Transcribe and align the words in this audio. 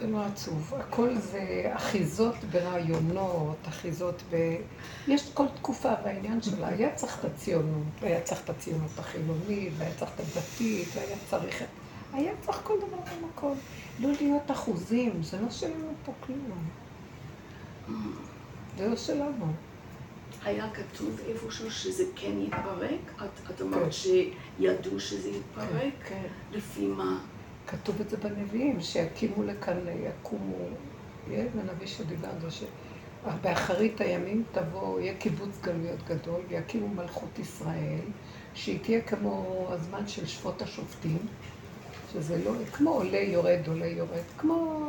זה 0.00 0.06
לא 0.06 0.24
עצוב. 0.24 0.74
הכל 0.78 1.14
זה 1.14 1.70
אחיזות 1.74 2.34
ברעיונות, 2.50 3.56
אחיזות 3.68 4.22
ב... 4.30 4.56
יש 5.08 5.30
כל 5.34 5.46
תקופה 5.54 5.92
והעניין 6.04 6.42
שלה. 6.42 6.68
היה 6.68 6.94
צריך 6.94 7.18
את 7.18 7.24
הציונות, 7.24 7.86
והיה 8.00 8.20
צריך 8.20 8.44
את 8.44 8.50
הציונות 8.50 8.98
החילונית, 8.98 9.72
והיה 9.76 9.94
צריך 9.98 10.10
את 10.14 10.20
הדתית, 10.20 10.88
והיה 10.94 11.16
צריך 11.30 11.62
את... 11.62 11.68
היה 12.12 12.32
צריך 12.40 12.60
כל 12.64 12.74
דבר 12.78 12.96
במקום. 12.96 13.58
לא 14.00 14.08
להיות 14.20 14.50
אחוזים, 14.50 15.22
זה 15.22 15.40
לא 15.40 15.50
שלנו 15.50 15.92
פה 16.04 16.12
כלום. 16.20 16.68
זה 18.78 18.88
לא 18.88 18.96
שלנו. 18.96 19.52
היה 20.44 20.70
כתוב 20.70 21.20
איפשהו 21.28 21.70
שזה 21.70 22.04
כן 22.16 22.38
יתפרק? 22.38 23.22
את, 23.24 23.50
את 23.50 23.62
אמרת 23.62 23.82
כן. 23.82 23.90
שידעו 23.92 25.00
שזה 25.00 25.28
יתפרק? 25.28 25.68
כן, 26.04 26.08
כן. 26.08 26.26
לפי 26.52 26.86
מה? 26.86 27.18
כתוב 27.70 28.00
את 28.00 28.10
זה 28.10 28.16
בנביאים, 28.16 28.80
שיקימו 28.80 29.42
לכאן, 29.42 29.78
יקומו, 29.88 30.68
יהיה 31.26 31.44
על 32.24 32.40
זה, 32.40 32.48
שבאחרית 32.50 34.00
הימים 34.00 34.44
תבוא, 34.52 35.00
יהיה 35.00 35.14
קיבוץ 35.14 35.60
גלויות 35.62 36.02
גדול, 36.08 36.40
ויקימו 36.48 36.88
מלכות 36.88 37.38
ישראל, 37.38 38.00
שהיא 38.54 38.84
תהיה 38.84 39.00
כמו 39.00 39.66
הזמן 39.70 40.08
של 40.08 40.26
שפוט 40.26 40.62
השופטים, 40.62 41.18
שזה 42.12 42.44
לא, 42.44 42.52
כמו 42.72 42.90
עולה 42.90 43.18
יורד, 43.18 43.60
עולה 43.66 43.86
יורד, 43.86 44.24
כמו 44.38 44.86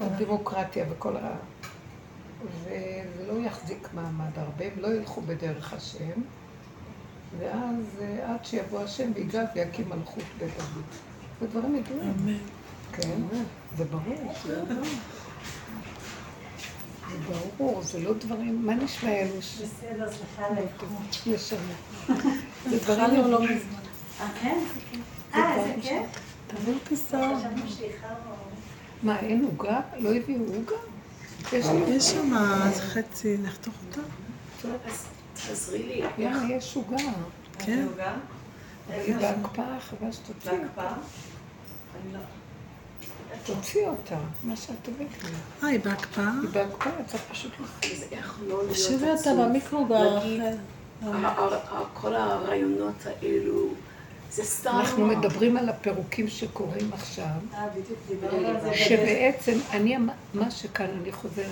הדמוקרטיה 0.00 0.84
וכל 0.90 1.16
ה... 1.16 1.36
וזה 2.44 3.04
לא 3.26 3.40
יחזיק 3.46 3.88
מעמד 3.94 4.30
הרבה, 4.36 4.64
הם 4.64 4.80
לא 4.80 4.94
ילכו 4.94 5.20
בדרך 5.20 5.72
השם, 5.72 6.20
ואז 7.38 8.02
עד 8.22 8.44
שיבוא 8.44 8.80
השם 8.80 9.10
ויגע 9.14 9.44
ויקים 9.54 9.88
מלכות 9.88 10.24
בית 10.38 10.50
דוד. 10.56 11.07
זה 11.40 11.46
דברים 11.46 11.76
ידועים. 11.76 12.14
אמן. 12.20 12.38
כן, 12.92 13.20
זה 13.76 13.84
ברור. 13.84 14.34
זה 14.44 14.62
ברור, 17.58 17.82
זה 17.82 18.00
לא 18.00 18.14
דברים, 18.14 18.66
מה 18.66 18.74
נשמע 18.74 19.10
אלו 19.10 19.42
ש... 19.42 19.60
בסדר, 19.60 20.12
סליחה 20.12 20.46
על. 20.46 20.64
ישנה. 21.26 21.58
זה 22.70 22.78
דברים 22.78 23.30
לא 23.30 23.42
מזמן. 23.42 23.56
אה, 24.20 24.28
כן? 24.42 24.58
אה, 25.34 25.64
זה 25.64 25.74
כן? 25.82 26.02
תביאו 26.46 26.76
כיסא. 26.88 27.34
חשבנו 27.36 27.68
שאיחרנו. 27.68 28.34
מה, 29.02 29.18
אין 29.18 29.44
עוגה? 29.44 29.80
לא 29.98 30.14
הביאו 30.14 30.40
עוגה? 30.54 30.76
יש 31.88 32.04
שם 32.04 32.32
חצי, 32.78 33.36
נחתוך 33.42 33.74
אותה. 33.88 34.00
תעזרי 35.34 35.82
לי. 35.82 36.02
יאללה, 36.18 36.54
יש 36.54 36.76
עוגה. 36.76 36.96
כן. 37.58 37.86
אבל 37.96 39.00
היא 39.00 39.16
בהקפאה, 39.16 39.80
חבל 39.80 40.12
שתוציא 40.12 40.50
אותה. 40.50 40.52
בהקפאה? 40.52 40.94
לא- 42.12 42.18
תוציא 43.44 43.86
אותה, 43.86 44.16
מה 44.42 44.56
שאת 44.56 44.88
לי. 44.98 45.06
אה, 45.62 45.68
היא 45.68 45.80
בהקפאה? 45.80 46.30
היא 46.42 46.50
בהקפאה, 46.50 46.92
צריך 47.06 47.22
פשוט 47.30 47.52
לחזור. 48.12 48.62
תשאירי 48.72 49.10
אותה 49.10 49.30
במיקרוגל. 49.34 50.40
כל 51.94 52.14
הרעיונות 52.14 53.06
האלו, 53.06 53.68
זה 54.30 54.44
סתם... 54.44 54.70
אנחנו 54.70 55.06
מדברים 55.06 55.56
על 55.56 55.68
הפירוקים 55.68 56.28
שקורים 56.28 56.92
עכשיו, 56.92 57.26
אה, 57.54 57.66
שבעצם, 58.74 59.58
אני, 59.70 59.96
מה 60.34 60.50
שכאן, 60.50 60.90
אני 61.02 61.12
חוזרת, 61.12 61.46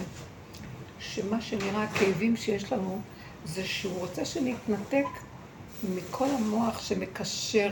שמה 0.99 1.41
שנראה 1.41 1.83
הכאבים 1.83 2.37
שיש 2.37 2.73
לנו, 2.73 3.01
זה 3.45 3.65
שהוא 3.65 3.99
רוצה 3.99 4.25
שנתנתק 4.25 5.05
מכל 5.95 6.27
המוח 6.39 6.81
שמקשר 6.81 7.71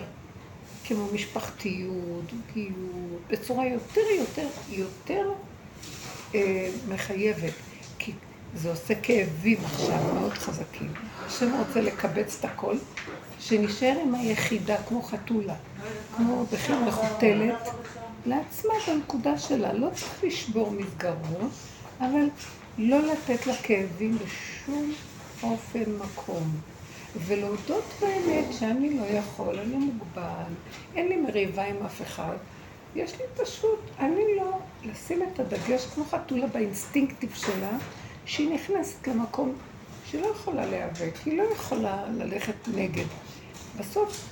כמו 0.84 1.06
משפחתיות, 1.12 2.24
גיור, 2.54 3.18
בצורה 3.28 3.66
יותר 3.66 4.00
יותר 4.18 4.48
יותר 4.68 5.32
אה, 6.34 6.70
מחייבת. 6.88 7.52
כי 7.98 8.12
זה 8.54 8.70
עושה 8.70 8.94
כאבים 8.94 9.58
עכשיו 9.64 10.14
מאוד 10.14 10.32
חזקים. 10.32 10.92
השם 11.26 11.50
רוצה 11.58 11.80
לקבץ 11.80 12.36
את 12.40 12.44
הכל, 12.44 12.76
שנשאר 13.40 13.98
עם 14.02 14.14
היחידה 14.14 14.76
כמו 14.88 15.02
חתולה, 15.02 15.54
כמו 16.16 16.46
בכלל 16.52 16.84
מחותלת, 16.84 17.68
לעצמה 18.26 18.74
בנקודה 18.86 19.38
שלה. 19.38 19.72
לא 19.72 19.88
צריך 19.94 20.24
לשבור 20.24 20.70
מסגרות, 20.70 21.50
אבל 22.00 22.28
לא 22.78 22.98
לתת 23.02 23.46
לכאבים 23.46 24.18
בשום 24.18 24.92
אופן 25.42 25.84
מקום. 26.04 26.73
ולהודות 27.16 27.84
באמת 28.00 28.44
שאני 28.58 28.98
לא 28.98 29.04
יכול, 29.04 29.58
אני 29.58 29.76
מוגבל, 29.76 30.52
אין 30.96 31.08
לי 31.08 31.16
מריבה 31.16 31.64
עם 31.64 31.76
אף 31.86 32.02
אחד. 32.02 32.36
יש 32.96 33.12
לי 33.20 33.44
פשוט, 33.44 33.80
אני 33.98 34.24
לא, 34.36 34.58
לשים 34.84 35.22
את 35.22 35.40
הדגש 35.40 35.86
כמו 35.86 36.04
חתולה 36.04 36.46
באינסטינקטיב 36.46 37.34
שלה, 37.34 37.70
שהיא 38.26 38.54
נכנסת 38.54 39.08
למקום 39.08 39.52
שהיא 40.06 40.20
לא 40.20 40.26
יכולה 40.26 40.66
להיאבק, 40.66 41.14
היא 41.26 41.38
לא 41.38 41.42
יכולה 41.42 42.04
ללכת 42.08 42.68
נגד. 42.74 43.04
בסוף 43.78 44.28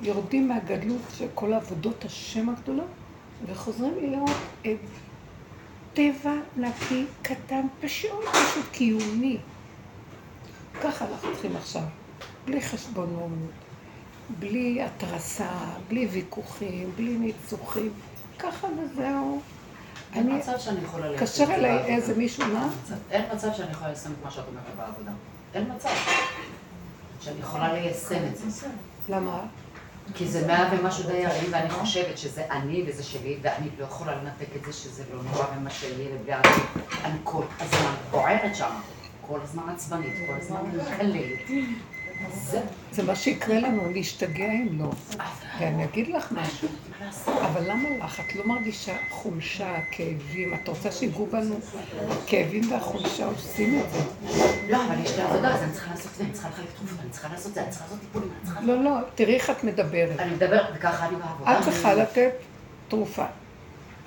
יורדים 0.00 0.48
מהגדלות 0.48 1.02
של 1.14 1.26
כל 1.34 1.52
עבודות 1.52 2.04
השם 2.04 2.48
הגדולות, 2.48 2.86
וחוזרים 3.46 3.94
להיות 4.00 4.30
טבע 5.94 6.34
נקי, 6.56 7.04
קטן, 7.22 7.66
פשוט, 7.80 8.24
פשוט 8.32 8.64
קיומי. 8.72 9.38
ככה 10.82 11.06
אנחנו 11.06 11.32
צריכים 11.32 11.56
עכשיו. 11.56 11.82
בלי 12.50 12.60
חשבונות, 12.60 13.30
בלי 14.38 14.82
התרסה, 14.82 15.50
בלי 15.88 16.06
ויכוחים, 16.06 16.90
בלי 16.96 17.18
ניצוחים, 17.18 17.92
ככה 18.38 18.66
וזהו. 18.66 19.40
אין 20.14 20.36
מצב 20.36 20.52
שאני 20.58 20.80
יכולה 20.84 21.08
ליישם 21.08 21.24
את 21.24 21.28
זה 21.28 21.46
בעבודה. 21.46 21.56
קשר 21.56 21.68
אליי 21.68 21.96
איזה 21.96 22.14
מישהו, 22.14 22.46
מה? 22.46 22.68
אין 23.10 23.24
מצב 23.34 23.48
שאני 23.56 23.70
יכולה 23.70 23.88
ליישם 23.88 24.12
את 24.12 24.24
מה 24.24 24.30
שאת 24.30 24.44
אומרת 24.48 24.64
בעבודה. 24.76 25.10
אין 25.54 25.72
מצב 25.76 25.88
שאני 27.20 27.40
יכולה 27.40 27.72
ליישם 27.72 28.26
את 28.32 28.36
זה. 28.36 28.66
למה? 29.08 29.40
כי 30.14 30.28
זה 30.28 30.46
מאה 30.46 30.68
ומשהו 30.72 31.04
דיירים, 31.06 31.46
ואני 31.50 31.70
חושבת 31.70 32.18
שזה 32.18 32.46
אני 32.50 32.84
וזה 32.86 33.02
שלי, 33.02 33.38
ואני 33.42 33.68
לא 33.78 33.84
יכולה 33.84 34.14
לנתק 34.14 34.56
את 34.56 34.64
זה 34.64 34.72
שזה 34.72 35.04
לא 35.14 35.22
נורא 35.22 35.46
ומה 35.56 35.70
שיהיה, 35.70 36.16
ואני 36.26 37.18
כל 37.24 37.44
הזמן 37.60 37.94
בוערת 38.10 38.56
שם, 38.56 38.70
כל 39.26 39.38
הזמן 39.42 39.62
עצבנית, 39.68 40.14
כל 40.26 40.34
הזמן 40.40 40.60
מקללת. 40.66 41.50
זה 42.92 43.02
מה 43.02 43.16
שיקרה 43.16 43.60
לנו, 43.60 43.90
להשתגע 43.92 44.52
אם 44.52 44.68
לא. 44.78 44.90
ואני 45.60 45.84
אגיד 45.84 46.08
לך 46.08 46.32
משהו, 46.32 46.68
אבל 47.26 47.70
למה 47.70 47.88
לך? 48.04 48.20
את 48.20 48.36
לא 48.36 48.46
מרגישה 48.46 48.96
חולשה, 49.10 49.76
כאבים? 49.90 50.54
את 50.54 50.68
רוצה 50.68 50.92
שיגעו 50.92 51.26
בנו? 51.26 51.58
הכאבים 52.10 52.72
והחולשה 52.72 53.26
עושים 53.26 53.80
את 53.80 53.90
זה. 53.92 53.98
לא, 54.68 54.84
אבל 54.86 55.04
יש 55.04 55.16
לי 55.16 55.22
עבודה, 55.22 55.54
אז 55.54 55.62
אני 55.62 55.72
צריכה 55.72 55.90
לעשות 55.90 56.12
את 56.12 56.16
זה, 56.16 56.24
אני 56.24 56.32
צריכה 56.32 56.48
לחלק 56.48 56.66
תרופות, 56.76 56.98
אני 57.00 57.10
צריכה 57.10 57.28
לעשות 57.28 57.48
את 57.48 57.54
זה, 57.54 57.62
אני 57.62 57.70
צריכה 57.70 57.84
לעשות 57.84 58.00
טיפולים, 58.00 58.28
אני 58.30 58.46
צריכה... 58.46 58.60
לא, 58.60 58.84
לא, 58.84 58.96
תראי 59.14 59.34
איך 59.34 59.50
את 59.50 59.64
מדברת. 59.64 60.20
אני 60.20 60.34
מדברת, 60.34 60.66
וככה 60.74 61.06
אני 61.08 61.16
בעבודה. 61.16 61.58
את 61.58 61.64
צריכה 61.64 61.94
לתת 61.94 62.32
תרופה. 62.88 63.26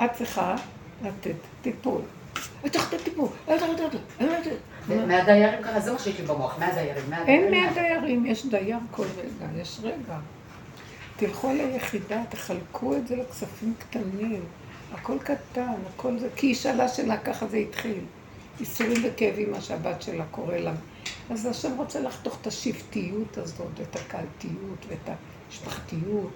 את 0.06 0.10
צריכה 0.14 0.56
לתת 1.04 1.36
טיפול. 1.62 2.02
את 2.66 2.72
צריכה 2.72 2.96
לתת 2.96 3.04
טיפול. 3.04 3.28
מהדיירים 4.88 5.64
ככה, 5.64 5.80
זה 5.80 5.92
מה 5.92 6.00
שיש 6.00 6.20
לי 6.20 6.26
במוח, 6.26 6.60
מהדיירים, 6.60 7.14
אין 7.14 7.52
מהדיירים, 7.52 8.26
יש 8.26 8.46
דייר 8.46 8.78
כל 8.92 9.06
רגע, 9.18 9.62
יש 9.62 9.80
רגע. 9.84 10.20
תלכו 11.16 11.54
ליחידה, 11.54 12.22
תחלקו 12.30 12.96
את 12.96 13.08
זה 13.08 13.16
לכספים 13.16 13.74
קטנים. 13.80 14.44
הכל 14.94 15.18
קטן, 15.20 15.74
הכל 15.96 16.20
זה, 16.20 16.30
כי 16.36 16.48
היא 16.48 16.56
שאלה 16.56 16.88
שלה, 16.88 17.18
ככה 17.18 17.48
זה 17.48 17.58
התחיל. 17.58 18.00
איסורים 18.60 19.02
וכאבים, 19.04 19.52
מה 19.52 19.62
שהבת 19.62 20.02
שלה 20.02 20.26
קורא 20.32 20.56
לה. 20.56 20.74
אז 21.30 21.46
השם 21.46 21.78
רוצה 21.78 22.00
לחתוך 22.00 22.38
את 22.42 22.48
השבטיות 22.48 23.38
הזאת, 23.38 23.82
את 23.82 23.96
הקלטיות 23.96 24.86
ואת 24.88 25.10
המשפחתיות. 25.50 26.32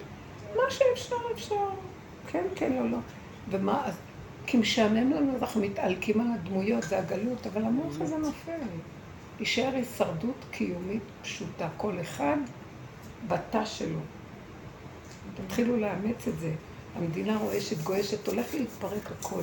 מה 0.56 0.62
שאפשר, 0.70 1.16
אפשר. 1.34 1.54
כן, 2.28 2.44
כן, 2.54 2.72
לא, 2.72 2.90
לא. 2.90 2.98
ומה, 3.50 3.82
אז 3.86 3.94
כי 4.50 4.56
משעמם 4.56 5.12
לנו, 5.12 5.36
אנחנו 5.40 5.60
מתעלקים 5.60 6.20
על 6.20 6.26
הדמויות, 6.34 6.82
זה 6.82 6.98
הגלות, 6.98 7.46
אבל 7.46 7.64
המוח 7.64 8.00
הזה 8.00 8.16
נופל. 8.16 8.52
יישאר 9.40 9.74
הישרדות 9.74 10.44
קיומית 10.50 11.02
פשוטה, 11.22 11.68
כל 11.76 12.00
אחד 12.00 12.36
בתא 13.28 13.64
שלו. 13.64 13.98
תתחילו 15.34 15.76
לאמץ 15.76 16.28
את 16.28 16.38
זה. 16.38 16.52
המדינה 16.96 17.36
רועשת, 17.36 17.82
גועשת, 17.82 18.28
הולך 18.28 18.54
להתפרק 18.54 19.12
הכל. 19.18 19.42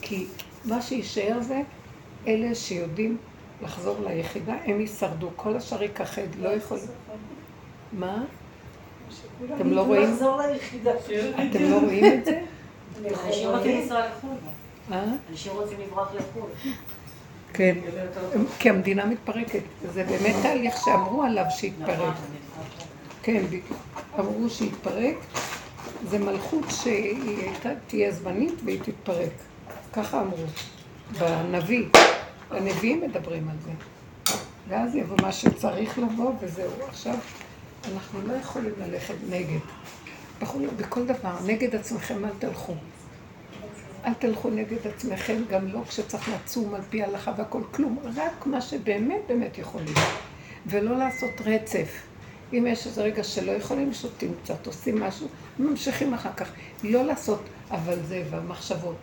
כי 0.00 0.26
מה 0.64 0.82
שיישאר 0.82 1.40
זה 1.40 1.62
אלה 2.26 2.54
שיודעים 2.54 3.16
לחזור 3.62 3.96
ליחידה, 4.04 4.54
הם 4.64 4.80
יישרדו. 4.80 5.30
כל 5.36 5.56
השאר 5.56 5.82
יכחד, 5.82 6.34
לא 6.38 6.48
יכול... 6.48 6.78
מה? 7.92 8.24
אתם 9.56 9.70
לא 9.70 9.82
רואים? 9.82 10.08
אתם 11.50 11.62
לא 11.70 11.78
רואים 11.80 12.04
את 12.04 12.24
זה? 12.24 12.42
אנשים 13.26 13.48
רוצים 13.48 13.80
לנסוע 13.80 14.06
לחו"ל. 14.06 14.36
אה? 14.92 15.04
אנשים 15.30 15.52
רוצים 15.52 15.78
לברוח 15.80 16.08
לחו"ל. 16.14 16.70
כן, 17.52 17.78
כי 18.58 18.70
המדינה 18.70 19.06
מתפרקת. 19.06 19.62
זה 19.92 20.04
באמת 20.04 20.34
תהליך 20.42 20.74
שאמרו 20.84 21.22
עליו 21.22 21.44
שיתפרק. 21.50 22.14
כן, 23.22 23.42
אמרו 24.18 24.50
שיתפרק. 24.50 25.16
זה 26.08 26.18
מלכות 26.18 26.64
שהיא 26.70 27.50
תהיה 27.86 28.10
זמנית 28.10 28.54
והיא 28.64 28.80
תתפרק. 28.82 29.30
ככה 29.92 30.20
אמרו, 30.20 30.44
בנביא. 31.18 31.84
הנביאים 32.50 33.00
מדברים 33.00 33.48
על 33.48 33.56
זה. 33.64 33.70
ואז 34.68 34.94
יבוא 34.94 35.16
מה 35.22 35.32
שצריך 35.32 35.98
לבוא, 35.98 36.32
וזהו. 36.40 36.70
עכשיו, 36.88 37.14
אנחנו 37.94 38.26
לא 38.26 38.32
יכולים 38.32 38.72
ללכת 38.78 39.14
נגד. 39.30 39.58
בכל, 40.42 40.66
בכל 40.76 41.06
דבר, 41.06 41.34
נגד 41.46 41.74
עצמכם 41.74 42.24
אל 42.24 42.30
תלכו. 42.38 42.74
אל 44.04 44.14
תלכו 44.14 44.50
נגד 44.50 44.86
עצמכם, 44.86 45.42
גם 45.50 45.68
לא 45.68 45.80
כשצריך 45.88 46.28
לצום 46.28 46.74
על 46.74 46.80
פי 46.90 47.02
ההלכה 47.02 47.32
והכל, 47.36 47.62
כלום. 47.70 47.98
רק 48.16 48.46
מה 48.46 48.60
שבאמת 48.60 49.20
באמת 49.28 49.58
יכולים. 49.58 49.94
ולא 50.66 50.96
לעשות 50.96 51.30
רצף. 51.44 52.02
אם 52.52 52.66
יש 52.68 52.86
איזה 52.86 53.02
רגע 53.02 53.24
שלא 53.24 53.52
יכולים, 53.52 53.92
שותים 53.92 54.34
קצת, 54.42 54.66
עושים 54.66 55.00
משהו, 55.00 55.28
ממשיכים 55.58 56.14
אחר 56.14 56.32
כך. 56.36 56.48
לא 56.84 57.04
לעשות 57.04 57.40
אבל 57.70 57.98
זה 58.02 58.22
והמחשבות. 58.30 58.96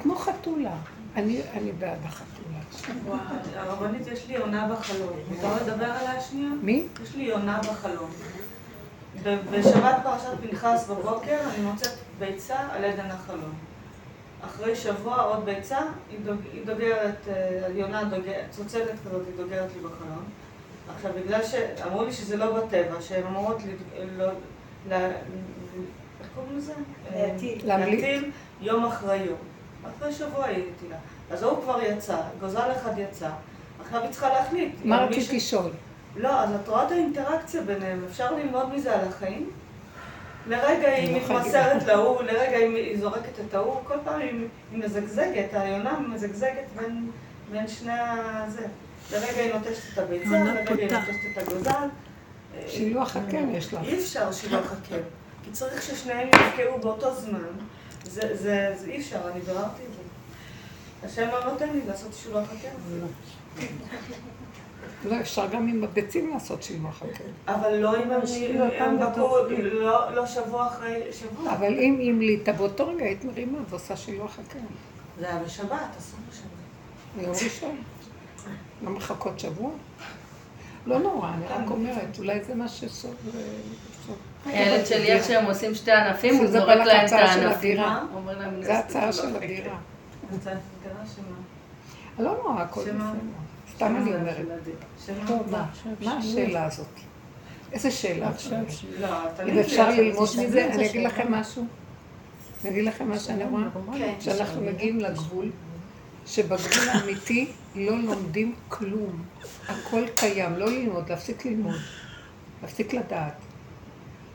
כמו 0.00 0.16
חתולה. 0.16 0.76
אני, 1.16 1.40
אני 1.52 1.72
בעד 1.72 1.98
החתולה. 2.04 2.58
וואי, 3.04 3.18
הרבנית, 3.54 4.06
יש 4.06 4.26
לי 4.28 4.34
יונה 4.34 4.68
בחלום. 4.68 5.12
מותר 5.30 5.54
לדבר 5.56 5.84
עליה 5.84 6.20
שנייה? 6.20 6.48
מי? 6.62 6.86
יש 7.02 7.14
לי 7.14 7.22
יונה 7.22 7.60
בחלום. 7.60 8.10
בשבת 9.20 9.96
פרשת 10.02 10.28
פנחס 10.50 10.86
בבוקר 10.90 11.38
אני 11.54 11.64
מוצאת 11.64 11.92
ביצה 12.18 12.56
על 12.72 12.84
עדן 12.84 13.10
החלום. 13.10 13.52
אחרי 14.44 14.76
שבוע 14.76 15.16
עוד 15.22 15.44
ביצה, 15.44 15.78
היא 16.10 16.18
דוג- 16.24 16.46
היא 16.52 16.66
דוגרת, 16.66 17.14
אה, 17.28 17.34
יונה 17.74 18.04
דוגרת, 18.04 18.44
צוצדת 18.50 18.94
כזאת, 19.06 19.22
היא 19.26 19.44
דוגרת 19.44 19.70
לי 19.76 19.80
בחלום. 19.80 20.24
עכשיו, 20.96 21.10
בגלל 21.24 21.40
שאמרו 21.44 22.04
לי 22.04 22.12
שזה 22.12 22.36
לא 22.36 22.52
בטבע, 22.60 23.00
שהן 23.00 23.26
אמורות 23.26 23.56
לד- 23.62 24.08
לא... 24.18 24.26
ל- 24.88 24.92
איך 26.20 26.28
קוראים 26.34 26.56
לזה? 26.58 26.72
להטיל. 27.16 27.60
להמליט. 27.64 28.00
להטיל 28.00 28.30
יום 28.60 28.84
אחרי 28.84 29.16
יום. 29.16 29.38
אחרי 29.98 30.12
שבוע 30.12 30.44
היא 30.46 30.64
הטילה. 30.76 30.96
אז 31.30 31.42
ההוא 31.42 31.62
כבר 31.62 31.82
יצא, 31.82 32.16
גוזל 32.40 32.72
אחד 32.76 32.98
יצא, 32.98 33.30
עכשיו 33.84 34.02
היא 34.02 34.10
צריכה 34.10 34.28
להחליט. 34.28 34.72
מה 34.84 35.04
רצית 35.04 35.32
לשאול? 35.32 35.70
לא, 36.16 36.40
אז 36.40 36.50
את 36.62 36.68
רואה 36.68 36.86
את 36.86 36.92
האינטראקציה 36.92 37.62
ביניהם, 37.62 38.04
אפשר 38.10 38.34
ללמוד 38.34 38.74
מזה 38.74 38.94
על 38.94 39.08
החיים? 39.08 39.50
לרגע 40.46 40.88
היא 40.88 41.12
לא 41.12 41.36
מתמסרת 41.36 41.82
להוא, 41.86 42.22
לרגע 42.22 42.56
היא 42.56 42.98
זורקת 42.98 43.40
את 43.48 43.54
ההוא, 43.54 43.76
כל 43.84 43.94
פעם 44.04 44.20
היא 44.20 44.48
מזגזגת, 44.72 45.48
היונה 45.52 45.98
מזגזגת 45.98 46.66
בין, 46.76 47.10
בין 47.50 47.68
שני 47.68 47.92
הזה. 47.98 48.66
לרגע 49.12 49.42
היא 49.42 49.54
נוטשת 49.54 49.92
את 49.92 49.98
הביצה, 49.98 50.36
יונה 50.36 50.54
לרגע 50.54 50.74
היא. 50.74 50.92
נוטשת 50.92 51.20
את 51.32 51.48
הגוזל. 51.48 51.88
שילוח 52.68 53.16
הקן 53.16 53.50
יש 53.54 53.74
לך. 53.74 53.80
אי 53.82 53.98
אפשר 53.98 54.32
שילוח 54.32 54.72
הקן, 54.72 55.00
כי 55.44 55.50
צריך 55.50 55.82
ששניהם 55.82 56.28
יבקעו 56.28 56.78
באותו 56.78 57.14
זמן. 57.14 57.38
זה, 58.04 58.36
זה, 58.36 58.74
זה 58.76 58.86
אי 58.90 58.98
אפשר, 58.98 59.30
אני 59.32 59.40
ביררתי 59.40 59.82
את 59.82 59.92
זה. 59.92 60.02
השם 61.06 61.28
לא 61.32 61.52
נותן 61.52 61.68
לי 61.68 61.80
לעשות 61.88 62.14
שילוח 62.14 62.48
הקן. 62.52 62.74
לא, 65.04 65.20
אפשר 65.20 65.46
גם 65.46 65.68
עם 65.68 65.84
הביצים 65.84 66.30
לעשות 66.30 66.62
שילוח 66.62 67.02
הקן. 67.02 67.54
אבל 67.54 67.76
לא 67.76 67.96
אם 67.96 68.10
הם 68.10 68.20
הם 68.78 68.98
בקעו, 69.00 69.36
לא 69.62 70.14
לא 70.14 70.26
שבוע 70.26 70.66
אחרי 70.66 71.02
שבוע. 71.12 71.52
אבל 71.52 71.78
אם 71.78 72.00
המליטה, 72.08 72.52
באותו 72.52 72.86
רגע 72.88 73.04
היית 73.04 73.24
מרימה 73.24 73.58
ועושה 73.70 73.96
שילוח 73.96 74.38
הקן. 74.46 74.58
זה 75.20 75.28
היה 75.28 75.38
בשבת, 75.38 75.96
אסור 75.98 76.18
בשבת. 76.30 76.46
ביום 77.16 77.32
ראשון. 77.32 77.76
לא 78.82 78.90
מחכות 78.90 79.40
שבוע? 79.40 79.70
לא 80.86 80.98
נורא, 80.98 81.28
אני 81.28 81.46
רק 81.46 81.70
אומרת, 81.70 82.18
אולי 82.18 82.44
זה 82.44 82.54
מה 82.54 82.68
שסוף... 82.68 83.14
הילד 84.46 84.86
שלי, 84.86 85.12
איך 85.12 85.24
שהם 85.24 85.44
עושים 85.44 85.74
שתי 85.74 85.92
ענפים, 85.92 86.36
הוא 86.36 86.46
זורק 86.46 86.68
להם 86.68 87.04
את 87.04 87.08
של 87.08 87.14
הענפים. 87.16 87.80
הדירה. 87.80 88.04
הוא 88.10 88.20
אומר 88.20 88.38
להם, 88.38 88.62
זה 88.62 88.78
הצעה 88.78 89.12
של 89.12 89.36
הדירה. 89.36 89.76
זה 90.30 90.50
שמה? 91.16 92.24
לא 92.24 92.36
נורא, 92.42 92.62
הכל? 92.62 92.80
בסדר. 92.80 92.94
סתם 93.76 93.96
אני 93.96 94.14
אומרת. 94.14 94.36
שמה? 95.06 95.26
טוב, 95.26 95.50
מה? 95.50 96.18
השאלה 96.18 96.64
הזאת? 96.64 96.86
איזה 97.72 97.90
שאלה 97.90 98.28
עכשיו? 98.28 98.58
לא, 99.00 99.08
אם 99.48 99.58
אפשר 99.58 99.90
ללמוד 99.90 100.28
מזה, 100.46 100.70
אני 100.74 100.90
אגיד 100.90 101.06
לכם 101.06 101.32
משהו. 101.32 101.66
אני 102.62 102.70
אגיד 102.70 102.84
לכם 102.84 103.08
מה 103.08 103.18
שאני 103.18 103.44
רואה. 103.44 103.62
כן. 103.98 104.14
שאנחנו 104.20 104.62
מגיעים 104.62 105.00
לגבול, 105.00 105.50
שבגבול 106.26 106.88
האמיתי 106.92 107.48
לא 107.74 107.98
לומדים 107.98 108.54
כלום. 108.68 109.22
הכל 109.68 110.02
קיים, 110.14 110.52
לא 110.56 110.66
ללמוד, 110.66 111.08
להפסיק 111.08 111.44
ללמוד. 111.44 111.80
להפסיק 112.62 112.94
לדעת. 112.94 113.34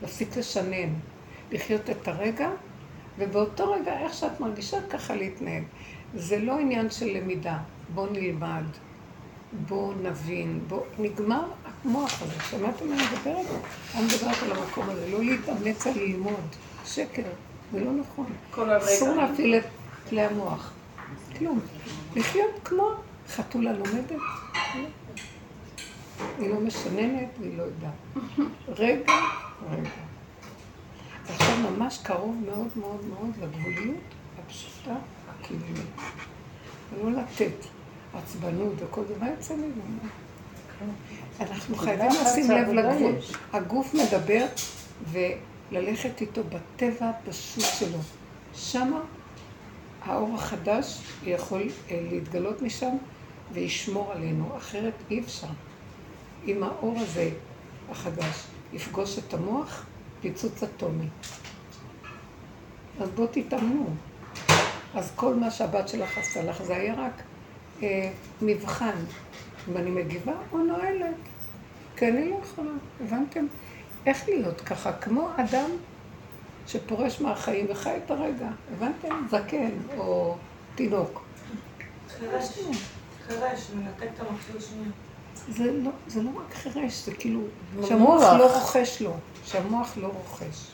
להפסיק 0.02 0.36
לשנן. 0.36 0.88
לחיות 1.52 1.90
את 1.90 2.08
הרגע, 2.08 2.48
ובאותו 3.18 3.72
רגע, 3.72 3.98
איך 3.98 4.14
שאת 4.14 4.40
מרגישה, 4.40 4.76
ככה 4.90 5.14
להתנהג. 5.14 5.62
זה 6.14 6.38
לא 6.38 6.58
עניין 6.58 6.90
של 6.90 7.06
למידה. 7.06 7.58
בוא 7.94 8.06
נלמד, 8.12 8.64
בוא 9.52 9.94
נבין, 10.02 10.60
בוא... 10.68 10.82
נגמר 10.98 11.44
המוח 11.84 12.22
הזה. 12.22 12.34
שמעתם 12.50 12.88
מה 12.88 12.94
אני 12.94 13.02
מדברת? 13.02 13.46
אני 13.94 14.02
מדברת 14.02 14.42
על 14.42 14.52
המקום 14.52 14.90
הזה. 14.90 15.08
לא 15.10 15.24
להתאמץ 15.24 15.86
על 15.86 15.92
ללמוד. 15.96 16.56
שקר. 16.84 17.22
זה 17.72 17.84
לא 17.84 17.92
נכון. 17.92 18.26
אסור 18.78 19.08
להפעיל 19.08 19.54
את 19.54 19.64
כלי 20.08 20.22
המוח. 20.22 20.72
כלום. 21.38 21.60
לחיות 22.16 22.50
כמו 22.64 22.90
חתולה 23.28 23.72
לומדת. 23.72 24.20
היא 26.38 26.50
לא 26.50 26.60
משננת 26.60 27.28
והיא 27.40 27.58
לא 27.58 27.62
יודעת. 27.62 28.24
רגע, 28.68 29.12
רגע. 29.70 29.90
עכשיו 31.28 31.56
ממש 31.70 31.98
קרוב 32.02 32.36
מאוד 32.46 32.68
מאוד 32.76 33.04
מאוד 33.04 33.30
לגבוליות 33.42 33.96
הפשוטה, 34.38 34.94
הקיומית. 35.28 35.86
ולא 36.94 37.20
לתת 37.20 37.77
עצבנות 38.14 38.72
וכל 38.76 39.02
דבר 39.16 39.26
יוצא 39.26 39.54
ממנו. 39.54 39.98
אנחנו 41.40 41.76
חייבים 41.76 42.10
לשים 42.22 42.50
לב 42.50 42.68
לגבול. 42.68 43.14
הגוף 43.52 43.94
מדבר 43.94 44.46
וללכת 45.12 46.20
איתו 46.20 46.42
בטבע 46.44 47.10
הפשוט 47.10 47.64
שלו. 47.78 47.98
שמה 48.54 49.00
האור 50.04 50.34
החדש 50.34 50.98
יכול 51.24 51.62
אה, 51.90 52.00
להתגלות 52.10 52.62
משם 52.62 52.96
וישמור 53.52 54.12
עלינו, 54.12 54.56
אחרת 54.56 54.92
אי 55.10 55.20
אפשר. 55.20 55.46
אם 56.46 56.62
האור 56.62 56.94
הזה, 57.00 57.30
החדש, 57.90 58.44
יפגוש 58.72 59.18
את 59.18 59.34
המוח, 59.34 59.86
פיצוץ 60.20 60.62
אטומי. 60.62 61.08
אז 63.00 63.08
בואו 63.10 63.28
תתאמנו. 63.32 63.86
אז 64.94 65.12
כל 65.16 65.34
מה 65.34 65.50
שהבת 65.50 65.88
שלך 65.88 66.18
עשתה 66.18 66.42
לך 66.42 66.62
זה 66.62 66.76
היה 66.76 66.94
רק 66.94 67.22
אה, 67.82 68.10
מבחן. 68.42 68.96
אם 69.68 69.76
אני 69.76 69.90
מגיבה 69.90 70.32
או 70.52 70.58
נועלת. 70.58 71.14
כי 71.96 72.08
אני 72.08 72.30
לא 72.30 72.36
יכולה, 72.42 72.70
הבנתם? 73.00 73.46
איך 74.06 74.28
להיות 74.28 74.60
ככה? 74.60 74.92
כמו 74.92 75.28
אדם 75.36 75.70
שפורש 76.66 77.20
מהחיים 77.20 77.66
וחי 77.70 77.96
את 78.04 78.10
הרגע, 78.10 78.48
הבנתם? 78.72 79.26
זקן 79.30 79.70
או 79.96 80.36
תינוק. 80.74 81.24
חירש, 82.18 82.58
חירש, 83.26 83.70
מנתק 83.74 84.08
את 84.14 84.20
המכשיר 84.20 84.60
שנייה. 84.60 84.90
זה 85.48 85.72
לא, 85.72 85.90
זה 86.06 86.22
לא 86.22 86.30
רק 86.36 86.54
חירש, 86.54 87.04
זה 87.04 87.14
כאילו 87.14 87.40
שהמוח 87.86 88.22
מוח. 88.22 88.32
לא 88.38 88.54
רוכש 88.54 89.02
לו, 89.02 89.16
שהמוח 89.44 89.96
לא 89.96 90.06
רוכש. 90.06 90.70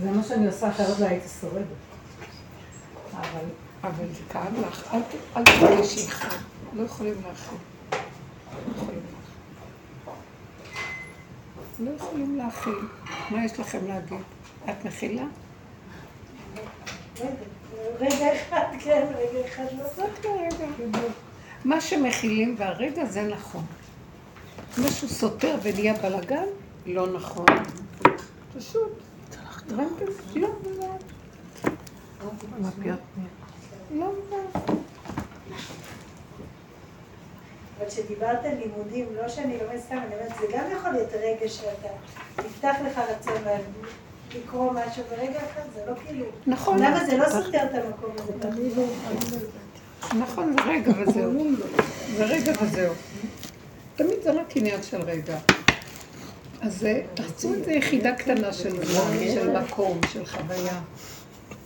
זה 0.00 0.10
מה 0.10 0.22
שאני 0.22 0.46
עושה, 0.46 0.70
אחרת 0.70 0.98
לא 0.98 1.06
הייתי 1.06 1.28
שורדת. 1.40 1.66
אבל, 3.14 3.44
אבל 3.86 4.06
זה 4.12 4.20
כאב 4.30 4.60
לך, 4.68 4.94
אל, 4.94 5.00
ת- 5.02 5.36
אל 5.36 5.42
תרגישי 5.44 6.06
אחד, 6.08 6.36
לא 6.72 6.82
יכולים 6.82 7.14
להכיל. 7.28 7.58
לא 11.78 11.90
יכולים 11.96 12.36
להכיל. 12.36 12.72
לא 12.72 12.80
יכולים. 12.80 12.88
מה 13.30 13.44
יש 13.44 13.60
לכם 13.60 13.78
להגיד? 13.86 14.18
את 14.70 14.84
מכילה? 14.84 15.24
רגע 18.00 18.26
אחד 18.36 18.64
כן, 18.80 19.06
רגע 19.16 19.48
אחד 19.48 19.64
לא. 19.78 19.84
רק 20.04 20.24
לרגע. 20.24 20.98
מה 21.64 21.80
שמכילים, 21.80 22.54
והרגע 22.58 23.04
זה 23.04 23.22
נכון. 23.22 23.64
משהו 24.78 25.08
סותר 25.08 25.56
ונהיה 25.62 25.94
בלאגן, 25.94 26.44
לא 26.86 27.12
נכון. 27.12 27.46
פשוט. 28.58 28.92
הבנתם? 29.70 30.04
לא. 30.34 30.48
לא. 32.84 32.92
אבל 37.78 37.88
כשדיברת 37.88 38.44
על 38.44 38.54
לימודים, 38.58 39.06
לא 39.22 39.28
שאני 39.28 39.58
לומדת 39.58 39.80
סתם, 39.80 39.96
אני 39.96 40.14
אומרת, 40.14 40.32
זה 40.40 40.46
גם 40.52 40.64
יכול 40.76 40.90
להיות 40.90 41.10
רגע 41.12 41.48
שאתה, 41.48 41.88
יפתח 42.46 42.74
לך 42.86 43.00
רצון 43.10 43.42
לקרוא 44.34 44.72
משהו 44.72 45.02
ברגע 45.10 45.38
אחד, 45.38 45.62
זה 45.74 45.80
לא 45.86 45.92
כאילו... 46.06 46.26
נכון. 46.46 46.78
למה 46.78 47.04
זה 47.04 47.16
לא 47.16 47.28
סותר 47.28 47.64
את 47.64 47.84
המקום 47.84 48.14
הזה? 48.18 48.32
נכון, 50.18 50.52
זה 50.52 50.70
רגע 50.70 50.92
וזהו. 50.98 51.32
זה 52.16 52.24
רגע 52.24 52.52
וזהו. 52.62 52.94
תמיד 53.96 54.22
זה 54.22 54.32
רק 54.32 54.56
עניין 54.56 54.82
של 54.82 55.02
רגע. 55.02 55.38
אז 56.60 56.86
תחצו 57.14 57.54
את 57.54 57.64
זה 57.64 57.72
יחידה 57.72 58.14
קטנה 58.14 58.52
של 58.52 58.84
זמן, 58.84 59.18
של 59.34 59.58
מקום, 59.58 60.00
של 60.12 60.26
חוויה. 60.26 60.80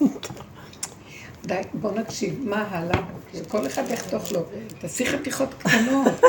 די, 1.46 1.60
בוא 1.74 1.92
נקשיב, 1.92 2.40
מה 2.44 2.64
הלאה? 2.70 3.00
כל 3.48 3.66
אחד 3.66 3.82
יחתוך 3.90 4.32
לו. 4.32 4.42
תעשי 4.80 5.06
חתיכות 5.06 5.54
קטנות. 5.58 6.20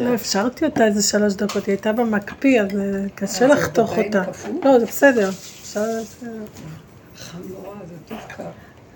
לא, 0.00 0.14
אפשרתי 0.14 0.64
אותה 0.64 0.86
איזה 0.86 1.02
שלוש 1.02 1.34
דקות, 1.34 1.66
היא 1.66 1.72
הייתה 1.72 1.92
במקפיא, 1.92 2.60
אז 2.60 2.68
אה, 2.76 3.08
קשה 3.14 3.46
לחתוך 3.46 3.98
אותה. 3.98 4.22
לא, 4.64 4.78
זה 4.78 4.86
בסדר. 4.86 5.28
אפשר... 5.28 5.80
חמורה, 7.16 7.74
זה 7.88 7.94
טוב 8.08 8.18
כך. 8.28 8.42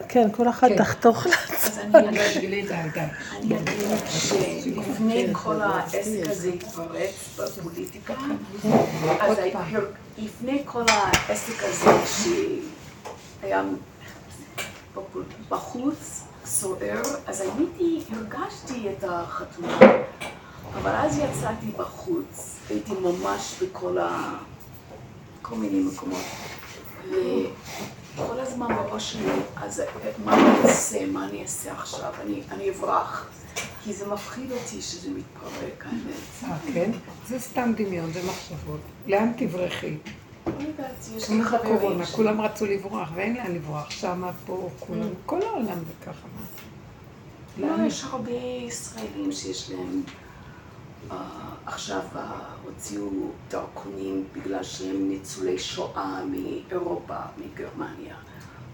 כן, 0.08 0.28
כל 0.32 0.48
אחד 0.48 0.68
כן. 0.68 0.76
תחתוך 0.76 1.26
לה. 1.26 1.36
אז 1.64 1.78
אני 1.94 2.10
די, 2.16 2.62
די, 2.62 2.74
די. 2.94 3.00
אני 3.00 3.56
אגיד 3.58 3.98
שלפני 4.10 5.28
כל 5.32 5.60
העסק 5.60 6.30
הזה 6.30 6.48
התפרץ 6.48 7.38
בפוליטיקה, 7.38 8.14
אז 9.20 9.36
לפני 10.18 10.62
כל 10.64 10.84
העסק 10.88 11.62
הזה 11.62 11.90
שהיה 13.42 13.62
בחוץ 15.48 16.22
סוער, 16.44 17.02
אז 17.26 17.40
הייתי, 17.40 18.04
הרגשתי 18.10 18.88
את 18.88 19.04
החתונה, 19.08 19.78
אבל 20.74 20.90
אז 20.90 21.18
יצאתי 21.18 21.66
בחוץ, 21.76 22.56
הייתי 22.68 22.92
ממש 22.92 23.62
בכל 23.62 23.98
ה... 23.98 24.34
כל 25.42 25.56
מיני 25.56 25.80
מקומות. 25.80 26.22
כל 28.16 28.40
הזמן 28.40 28.68
בראש 28.68 29.12
שלי, 29.12 29.32
אז 29.56 29.82
מה 30.24 30.34
אני 30.34 30.68
אעשה, 30.68 31.06
מה 31.06 31.28
אני 31.28 31.42
אעשה 31.42 31.72
עכשיו, 31.72 32.12
אני, 32.22 32.42
אני 32.50 32.70
אברח. 32.70 33.30
כי 33.84 33.92
זה 33.92 34.06
מפחיד 34.06 34.52
אותי 34.52 34.82
שזה 34.82 35.10
מתפרק, 35.10 35.84
האמת. 35.86 36.52
אה, 36.52 36.72
כן? 36.74 36.90
זה 37.28 37.38
סתם 37.38 37.72
דמיון, 37.76 38.12
זה 38.12 38.20
מחשבות. 38.22 38.80
לאן 39.06 39.32
תברחי? 39.36 39.96
לא 40.46 40.52
יודעת, 40.62 41.08
יש 41.16 41.24
כמו. 41.24 41.44
בקורונה, 41.44 42.06
כולם 42.06 42.40
רצו 42.40 42.66
לברוח, 42.66 43.08
ואין 43.14 43.36
לאן 43.36 43.54
לברוח. 43.54 43.90
שמה, 43.90 44.30
פה, 44.46 44.70
כולם, 44.80 45.08
כל 45.26 45.42
העולם 45.42 45.78
זה 45.78 46.06
ככה. 46.06 46.26
לא? 47.58 47.86
יש 47.86 48.04
הרבה 48.04 48.30
ישראלים 48.66 49.32
שיש 49.32 49.70
להם, 49.70 50.02
אה, 50.06 50.12
עכשיו 51.66 52.00
אה, 52.16 52.32
הוציאו 52.64 53.10
דרכונים 53.50 54.24
בגלל 54.32 54.62
שהם 54.62 55.08
ניצולי 55.08 55.58
שואה 55.58 56.22
מאירופה, 56.24 57.16
מגרמניה. 57.36 58.14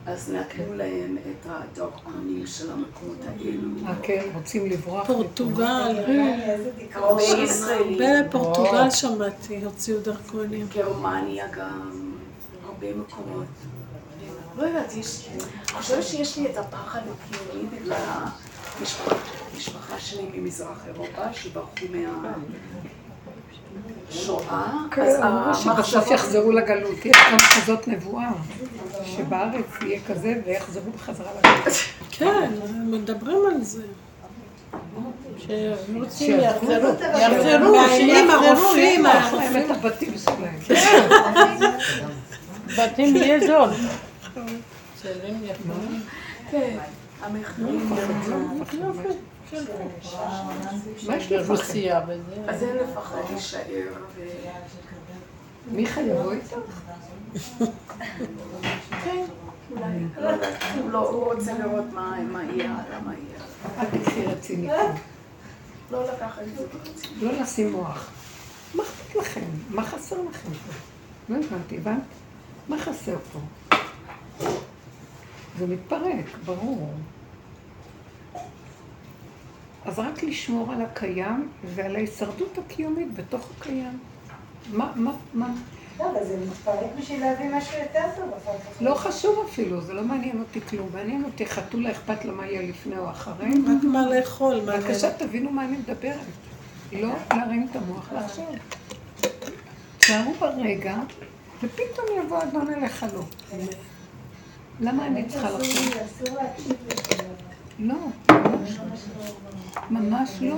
אז 0.06 0.32
נתנו 0.32 0.74
להם 0.74 1.16
את 1.18 1.46
הדרכונים 1.50 2.46
של 2.46 2.70
המקומות 2.72 3.16
האלו. 3.26 3.68
אה, 3.86 3.94
כן, 4.02 4.28
רוצים 4.34 4.70
לברוח. 4.70 5.06
פורטוגל, 5.06 5.96
איזה 5.98 6.70
דיכאון. 6.70 7.04
הרבה 7.04 7.22
ישראלים. 7.22 8.02
הרבה 8.02 8.20
לפורטוגל 8.20 8.90
שמעתי, 8.90 9.64
הוציאו 9.64 10.00
דרכונים. 10.00 10.66
גרמניה 10.74 11.48
גם, 11.48 12.16
הרבה 12.66 12.86
מקומות. 12.94 13.46
לא 14.56 14.62
יודעת, 14.62 14.96
יש, 14.96 15.28
אני 15.34 15.82
חושבת 15.82 16.02
שיש 16.02 16.38
לי 16.38 16.50
את 16.50 16.56
הפחד 16.56 17.00
הקיומי 17.00 17.66
בגלל 17.66 18.24
המשפחה 18.80 19.98
שלי 19.98 20.22
ממזרח 20.34 20.86
אירופה, 20.86 21.32
שברחו 21.32 21.86
מהשואה. 24.10 24.72
כן, 24.90 25.02
אז 25.02 25.20
אמרו 25.20 25.54
שבסוף 25.54 26.10
יחזרו 26.10 26.52
לגלות. 26.52 27.06
יש 27.06 27.16
גם 27.32 27.38
כזאת 27.38 27.88
נבואה, 27.88 28.30
שבארץ 29.04 29.66
יהיה 29.82 30.00
כזה 30.08 30.34
ויחזרו 30.46 30.90
בחזרה 30.90 31.30
לגלות. 31.38 31.74
כן, 32.10 32.50
מדברים 32.86 33.46
על 33.46 33.62
זה. 33.62 33.82
שרוצים 35.38 36.40
שיחזרו. 36.40 36.72
יחזרו, 36.72 36.88
יחזרו, 37.18 37.72
מאיימים 37.72 38.30
הרופאים, 38.30 39.04
להם 39.04 39.56
את 39.56 39.70
הבתים 39.70 40.14
שלהם. 40.18 40.58
בתים 42.78 43.16
יהיה 43.16 43.40
זול. 43.46 43.70
כן, 46.50 46.78
מה 47.32 47.38
יש 51.16 51.32
לפחד? 51.32 51.50
רוסיה 51.50 52.00
וזה. 52.08 52.22
אז 52.48 52.62
אין 52.62 52.76
לפחד 52.76 53.18
להישאר. 53.30 53.92
ו- 54.16 54.22
מיכה 55.72 56.00
יבוא 56.00 56.32
איתך? 56.32 56.56
כן, 59.04 59.24
אולי, 59.70 59.84
לא 60.20 60.30
הוא 60.80 60.90
לא- 60.90 61.10
הוא 61.10 61.32
רוצה 61.32 61.58
לראות 61.58 61.84
מה 61.92 62.16
מה 62.32 62.44
יהיה 62.44 62.70
הלאה, 62.70 63.00
מה 63.00 63.12
יהיה. 63.14 63.38
אל 63.78 63.98
תקחי 63.98 64.26
רציני. 64.26 64.68
לא 65.90 66.04
לקחת 66.12 66.42
את 66.42 66.56
זה 66.58 66.66
ברצינות. 66.66 67.22
לא 67.34 67.42
לשים 67.42 67.72
מוח. 67.72 68.10
מה 68.74 68.82
אכפת 68.82 69.16
לכם? 69.16 69.44
מה 69.70 69.82
חסר 69.82 70.16
לכם 70.30 70.48
פה? 70.52 70.72
לא 71.28 71.36
הבנתי, 71.44 71.76
הבנת? 71.76 72.02
מה 72.68 72.78
חסר 72.78 73.16
פה? 73.32 73.38
זה 75.58 75.66
מתפרק, 75.66 76.24
ברור. 76.44 76.94
אז 79.86 79.98
רק 79.98 80.22
לשמור 80.22 80.72
על 80.72 80.82
הקיים 80.82 81.48
ועל 81.64 81.96
ההישרדות 81.96 82.58
הקיומית 82.58 83.14
בתוך 83.14 83.48
הקיים. 83.58 83.98
מה, 84.72 84.92
מה, 84.94 85.12
מה? 85.34 85.48
לא, 86.00 86.10
אבל 86.10 86.24
זה 86.24 86.36
מתפרק 86.46 86.90
בשביל 86.98 87.20
להביא 87.20 87.46
משהו 87.56 87.78
יותר 87.78 88.04
טוב 88.16 88.30
אחר 88.42 88.58
כך. 88.58 88.82
לא 88.82 88.94
חשוב 88.94 89.46
אפילו, 89.48 89.80
זה 89.80 89.92
לא 89.92 90.02
מעניין 90.02 90.40
אותי 90.40 90.60
כלום. 90.60 90.88
מעניין 90.94 91.24
אותי 91.24 91.46
חתולה 91.46 91.90
אכפת 91.90 92.24
לה 92.24 92.32
מה 92.32 92.46
יהיה 92.46 92.62
לפני 92.62 92.98
או 92.98 93.10
אחרי. 93.10 93.46
רק 93.48 93.84
מה 93.84 94.06
לאכול, 94.06 94.60
בבקשה, 94.60 95.12
תבינו 95.12 95.50
מה 95.50 95.64
אני 95.64 95.76
מדברת. 95.76 96.20
לא 96.92 97.08
להרים 97.32 97.68
את 97.70 97.76
המוח 97.76 98.12
לחשוב. 98.12 98.46
תשארו 99.98 100.32
ברגע, 100.40 100.96
ופתאום 101.62 102.06
יבוא 102.24 102.42
אדון 102.42 102.74
אליך 102.74 103.06
לא. 103.14 103.22
למה 104.80 105.06
אני 105.06 105.24
צריכה 105.24 105.50
לחשוב? 105.50 105.88
אסור 105.88 106.36
להקשיב 106.36 106.76
לזה. 106.86 107.22
לא, 107.78 107.94
ממש 108.70 109.00
לא. 109.18 109.24
ממש 109.90 110.30
לא. 110.40 110.56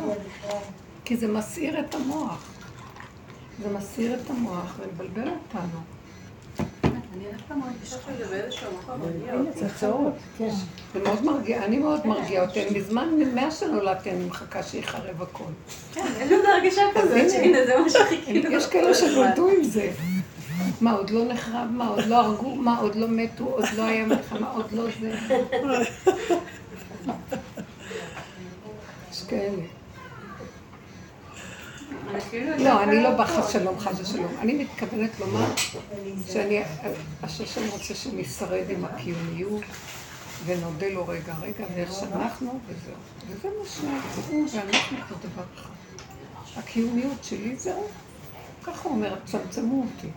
כי 1.05 1.17
זה 1.17 1.29
מסעיר 1.29 1.81
את 1.81 1.95
המוח. 1.95 2.45
זה 3.63 3.69
מסעיר 3.79 4.15
את 4.15 4.31
המוח 4.31 4.79
ומבלבל 4.79 5.29
אותנו. 5.29 5.81
כן. 10.39 10.51
זה 10.95 11.03
מאוד 11.03 11.25
מרגיע, 11.25 11.65
אני 11.65 11.79
מאוד 11.79 12.07
מרגיע 12.07 12.47
אותי. 12.47 12.69
אני 12.69 12.79
מזמן, 12.79 13.09
מאז 13.35 13.59
שנולדתי, 13.59 14.11
אני 14.11 14.25
מחכה 14.25 14.63
שיחרב 14.63 15.23
הכל. 15.23 15.45
יש 15.97 16.33
לזה 16.33 16.49
הרגשה 16.49 16.83
כזאת, 16.95 17.31
שהנה 17.31 17.59
זה 17.67 17.79
מה 17.79 17.91
שחיכינו. 17.91 18.51
יש 18.51 18.67
כאלה 18.67 18.95
שנולדו 18.95 19.49
עם 19.49 19.65
זה. 19.65 19.91
מה, 20.81 20.93
עוד 20.93 21.11
לא 21.11 21.25
נחרב? 21.25 21.69
מה, 21.71 21.89
עוד 21.89 22.07
לא 22.07 22.17
הרגו? 22.17 22.55
מה, 22.55 22.79
עוד 22.79 22.95
לא 22.95 23.09
מתו? 23.09 23.45
עוד 23.45 23.65
לא 23.77 23.83
היה 23.83 24.07
מלחמה? 24.07 24.51
עוד 24.51 24.73
לא 24.73 24.85
זה? 25.01 25.19
כאלה. 29.29 29.63
לא, 32.59 32.83
אני 32.83 33.03
לא 33.03 33.11
בחס 33.19 33.53
שלום, 33.53 33.81
חס 33.81 34.01
ושלום. 34.01 34.35
אני 34.39 34.65
מתכוונת 34.65 35.21
לומר 35.21 35.47
שאני, 36.27 36.63
השם 37.23 37.71
רוצה 37.71 37.95
שנשרד 37.95 38.71
עם 38.71 38.85
הקיומיות 38.85 39.65
ונודה 40.45 40.89
לו 40.89 41.09
רגע, 41.09 41.35
רגע, 41.41 41.65
ואיך 41.75 41.93
שאנחנו, 41.93 42.61
וזהו. 42.67 42.95
וזה 43.29 43.49
מה 43.59 43.69
שהוא 43.69 43.91
ואנחנו 43.91 44.49
זה 44.49 45.29
דבר 45.29 45.45
אחד. 45.55 45.71
הקיומיות 46.57 47.25
שלי 47.25 47.57
זהו. 47.57 47.87
ככה 48.65 48.89
הוא 48.89 48.93
אומר, 48.93 49.17
צמצמו 49.25 49.85
אותי. 49.85 50.09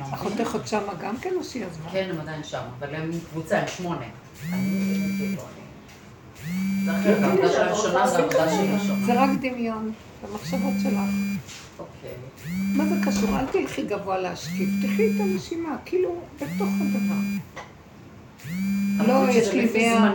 אחותך 0.00 0.54
עוד 0.54 0.66
שמה 0.66 0.94
גם 1.00 1.16
כן 1.16 1.30
או 1.36 1.44
שהיא 1.44 1.64
עזבה? 1.64 1.90
כן, 1.90 2.08
הם 2.10 2.20
עדיין 2.20 2.44
שם, 2.44 2.62
אבל 2.78 2.94
הם 2.94 3.10
קבוצה, 3.30 3.58
הם 3.58 3.68
שמונה. 3.68 4.06
זה 9.06 9.14
רק 9.14 9.30
דמיון, 9.40 9.92
זה 10.22 10.34
מחשבות 10.34 10.72
שלך. 10.82 11.00
אוקיי. 11.78 12.10
מה 12.74 12.84
זה 12.86 12.94
קשור? 13.06 13.38
אל 13.38 13.46
תלכי 13.46 13.82
גבוה 13.82 14.18
להשקיף, 14.18 14.68
תלכי 14.82 15.06
את 15.06 15.20
הנשימה, 15.20 15.76
כאילו, 15.84 16.20
בתוך 16.36 16.68
הדבר. 16.80 17.14
לא, 19.06 19.30
יש 19.30 19.48
לי 19.48 19.70
מאה... 19.74 20.12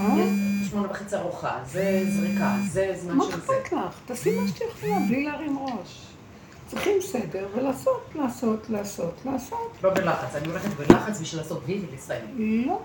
אה? 0.00 0.24
שמונה 0.70 0.90
וחצי 0.90 1.16
ארוחה, 1.16 1.58
זה 1.66 2.04
זריקה, 2.08 2.56
זה 2.70 2.94
זמן 2.96 3.24
של 3.24 3.30
זה. 3.30 3.36
מה 3.36 3.58
אכפת 3.58 3.72
לך? 3.72 3.94
תעשי 4.06 4.40
מה 4.40 4.48
שאת 4.48 4.60
יכולה, 4.60 4.98
בלי 5.08 5.24
להרים 5.24 5.58
ראש. 5.58 6.06
צריכים 6.66 6.92
סדר 7.00 7.46
ולעשות, 7.54 8.10
לעשות, 8.14 8.70
לעשות, 8.70 9.14
לעשות. 9.24 9.72
לא 9.82 9.94
בלחץ, 9.94 10.34
אני 10.34 10.48
הולכת 10.48 10.68
בלחץ 10.68 11.20
בשביל 11.20 11.40
לעשות 11.40 11.62
וי 11.66 11.80
ולסיים. 11.90 12.24
לא, 12.66 12.80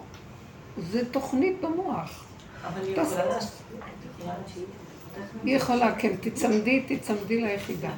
זה 0.92 1.02
תוכנית 1.12 1.62
במוח. 1.62 2.29
היא 5.44 5.56
יכולה 5.56 5.96
כן, 5.96 6.16
תצמדי, 6.22 6.84
תצמדי 6.88 7.42
ליחידה. 7.42 7.90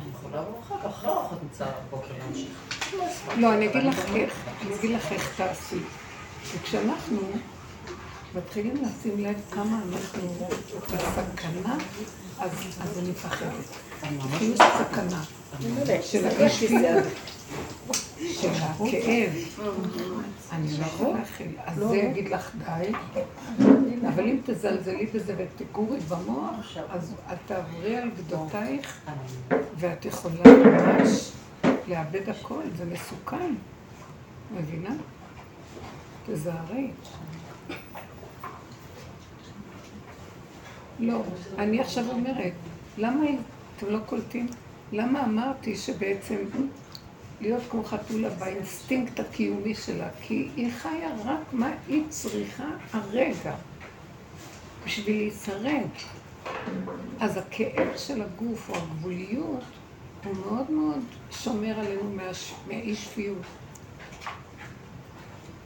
לא, 3.38 3.54
אני 3.54 3.68
אגיד 3.70 3.84
לך 3.84 4.16
איך, 4.16 4.34
אני 4.62 4.76
אגיד 4.76 4.92
לך 4.92 5.12
איך 5.12 5.34
תעשי. 5.38 5.80
וכשאנחנו 6.56 7.20
מתחילים 8.36 8.76
לשים 8.76 9.26
לב 9.26 9.42
כמה 9.52 9.80
אנחנו 9.94 10.50
בסכנה, 10.88 11.76
אז 12.40 13.00
אני 13.00 13.10
מפחדת. 13.10 13.52
כאילו 14.38 14.56
סכנה. 14.58 15.24
של 16.02 16.26
האשפיות, 16.28 17.04
של 18.30 18.50
הכאב. 18.50 19.32
אני 20.52 20.78
לא 20.80 20.86
יכולה 20.86 21.20
להכיל. 21.20 21.52
אז 21.66 21.78
זה 21.78 21.98
יגיד 21.98 22.30
לך 22.30 22.52
די, 22.56 22.92
אבל 24.08 24.24
אם 24.24 24.38
תזלזלי 24.46 25.06
בזה 25.06 25.36
ותגורי 25.38 26.00
במוח, 26.00 26.78
אז 26.90 27.14
את 27.34 27.38
תעברי 27.46 27.96
על 27.96 28.10
גדותייך, 28.18 29.02
ואת 29.78 30.06
יכולה 30.06 30.36
ממש 30.46 31.32
לאבד 31.88 32.30
הכל, 32.30 32.62
זה 32.78 32.86
מסוכן. 32.86 33.54
מבינה? 34.56 34.96
תזהרי. 36.26 36.92
לא, 41.00 41.22
אני 41.58 41.80
עכשיו 41.80 42.12
אומרת, 42.12 42.54
למה 42.98 43.26
אתם 43.78 43.86
לא 43.90 44.00
קולטים? 44.06 44.48
למה 44.92 45.26
אמרתי 45.26 45.76
שבעצם 45.76 46.36
להיות 47.42 47.64
כמו 47.70 47.84
חתולה 47.84 48.30
באינסטינקט 48.30 49.20
הקיומי 49.20 49.76
שלה? 49.76 50.10
כי 50.22 50.50
היא 50.56 50.72
חיה 50.72 51.10
רק 51.26 51.54
מה 51.54 51.72
היא 51.88 52.04
צריכה 52.10 52.68
הרגע 52.94 53.56
בשביל 54.86 55.16
להישרד. 55.16 55.88
אז 57.20 57.38
הכאב 57.38 57.98
של 57.98 58.22
הגוף 58.22 58.70
או 58.70 58.76
הגבוליות 58.76 59.64
הוא 60.24 60.34
מאוד 60.46 60.72
מאוד 60.72 61.00
שומר 61.32 61.80
עלינו 61.80 62.18
מאי 62.68 62.96
שפיות. 62.96 63.46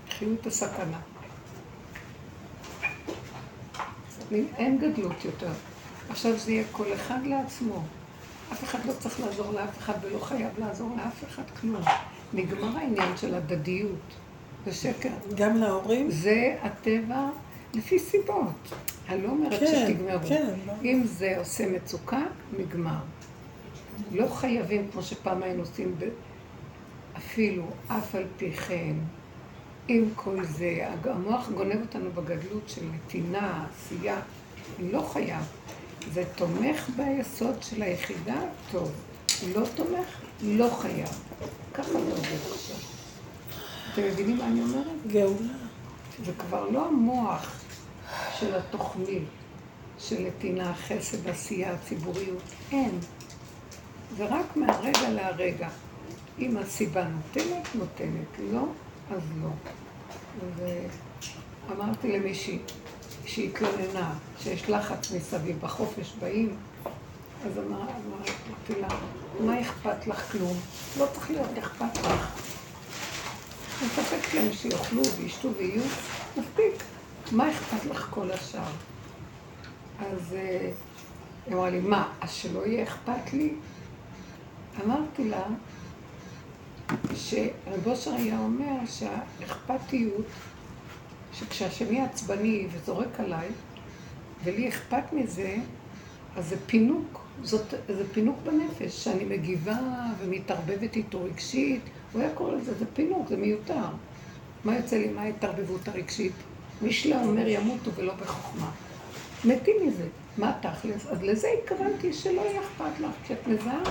חיות 0.10 0.48
הסכנה. 0.48 1.00
אין 4.32 4.78
גדלות 4.78 5.26
יותר. 5.26 5.52
עכשיו 6.10 6.38
זה 6.38 6.52
יהיה 6.52 6.64
כל 6.72 6.94
אחד 6.94 7.20
לעצמו. 7.26 7.84
אף 8.54 8.64
אחד 8.64 8.80
לא 8.86 8.94
צריך 9.00 9.20
לעזור 9.20 9.54
לאף 9.54 9.80
אחד 9.80 9.94
ולא 10.02 10.20
חייב 10.20 10.50
לעזור 10.60 10.90
לאף 10.98 11.24
אחד 11.24 11.44
כלום. 11.62 11.82
נגמר 12.34 12.78
העניין 12.78 13.18
של 13.18 13.36
הדדיות. 13.36 14.16
זה 14.66 14.74
שקר. 14.74 15.10
גם 15.36 15.58
להורים? 15.58 16.12
זה 16.12 16.56
הטבע 16.62 17.30
לפי 17.74 18.00
סיבות. 18.00 18.74
אני 19.10 19.22
לא 19.22 19.30
אומרת 19.30 19.60
כן, 19.60 19.88
שתגמרו. 19.88 20.28
כן, 20.28 20.54
לא. 20.68 20.74
אם 20.84 21.04
זה 21.06 21.38
עושה 21.38 21.72
מצוקה, 21.72 22.22
נגמר. 22.58 22.98
לא 24.12 24.28
חייבים, 24.28 24.88
כמו 24.92 25.02
שפעם 25.02 25.44
היינו 25.44 25.60
עושים, 25.60 25.96
אפילו, 27.18 27.64
אף 27.88 28.16
על 28.16 28.24
פי 28.38 28.52
כן, 28.52 28.94
עם 29.88 30.10
כל 30.16 30.44
זה, 30.44 30.88
המוח 31.04 31.50
גונב 31.50 31.82
אותנו 31.82 32.12
בגדלות 32.12 32.64
של 32.70 32.82
נתינה, 32.94 33.66
עשייה, 33.70 34.20
לא 34.80 35.02
חייב. 35.02 35.44
זה 36.14 36.24
תומך 36.36 36.90
ביסוד 36.96 37.64
של 37.64 37.82
היחידה, 37.82 38.42
טוב. 38.72 38.92
לא 39.56 39.62
תומך, 39.76 40.08
לא 40.44 40.70
חייב. 40.70 41.10
ככה 41.74 41.92
זה 41.92 41.98
עובד 41.98 42.52
עכשיו. 42.54 42.78
אתם 43.94 44.02
מבינים 44.04 44.38
מה 44.38 44.48
אני 44.48 44.62
אומרת? 44.62 45.08
גאולה. 45.08 45.54
זה 46.26 46.32
כבר 46.38 46.70
לא 46.70 46.88
המוח 46.88 47.62
של 48.40 48.56
התוכנית, 48.56 49.24
של 50.00 50.28
נתינה, 50.28 50.74
חסד, 50.76 51.30
עשייה, 51.30 51.78
ציבוריות. 51.78 52.44
אין. 52.72 53.00
זה 54.18 54.26
רק 54.26 54.58
מהרגע 54.58 55.10
להרגע. 55.10 55.70
אם 56.40 56.58
הסיבה 56.58 57.04
נותנת, 57.04 57.76
נותנת. 57.76 58.52
לא, 58.54 58.66
אז 59.12 59.22
לא. 59.42 59.50
ואמרתי 61.68 62.12
למישהי, 62.12 62.60
שהתלוננה, 63.26 64.14
שיש 64.40 64.70
לחץ 64.70 65.12
מסביב, 65.12 65.60
בחופש 65.62 66.14
באים, 66.20 66.56
אז 67.46 67.52
אמרתי 67.58 68.82
לה, 68.82 68.88
מה 69.40 69.62
אכפת 69.62 70.08
לך 70.08 70.32
כלום? 70.32 70.58
לא 71.00 71.06
צריך 71.14 71.32
להיות 71.32 71.58
אכפת 71.58 71.98
לך. 71.98 72.42
מספק 73.86 74.34
להם 74.34 74.54
שיאכלו 74.54 75.02
וישתו 75.18 75.50
ויהיו, 75.58 75.84
מספיק. 76.38 76.84
מה 77.32 77.52
אכפת 77.52 77.86
לך 77.86 78.08
כל 78.10 78.32
השאר? 78.32 78.72
אז 80.00 80.34
אה, 80.34 80.72
היא 81.46 81.56
אמרה 81.56 81.70
לי, 81.70 81.80
מה, 81.80 82.14
אז 82.22 82.32
שלא 82.32 82.66
יהיה 82.66 82.84
אכפת 82.84 83.34
לי? 83.34 83.54
אמרתי 84.86 85.30
לה 85.30 85.44
שרב 87.16 87.88
אושר 87.88 88.14
היה 88.14 88.40
אומר 88.40 88.86
שהאכפתיות 88.86 90.26
שכשהשני 91.40 92.02
עצבני 92.02 92.68
וזורק 92.72 93.20
עליי, 93.20 93.48
ולי 94.44 94.70
אכפת 94.70 95.14
מזה, 95.14 95.56
אז 96.36 96.50
זה 96.50 96.56
פינוק, 96.66 97.26
זאת, 97.44 97.74
זה 97.88 98.04
פינוק 98.14 98.38
בנפש, 98.44 99.04
שאני 99.04 99.24
מגיבה 99.24 99.78
ומתערבבת 100.20 100.96
איתו 100.96 101.24
רגשית, 101.24 101.82
הוא 102.14 102.22
היה 102.22 102.30
קורא 102.34 102.56
לזה, 102.56 102.74
זה 102.74 102.86
פינוק, 102.94 103.30
זה 103.30 103.38
מיותר. 103.38 103.86
מה 104.64 104.76
יוצא 104.76 104.98
לי, 104.98 105.08
מה 105.08 105.22
ההתערבבות 105.22 105.88
הרגשית? 105.88 106.34
משלה 106.82 107.24
אומר 107.24 107.48
ימותו 107.48 107.92
ולא 107.96 108.14
בחוכמה. 108.14 108.72
מתים 109.46 109.76
מזה. 109.88 110.08
מה 110.38 110.54
תכלס? 110.62 111.08
אז 111.08 111.24
לזה 111.24 111.48
התכוונתי 111.60 112.14
שלא 112.14 112.42
יהיה 112.42 112.62
אכפת 112.62 113.00
לך, 113.00 113.12
כי 113.28 113.34
את 113.34 113.48
מזהה 113.48 113.84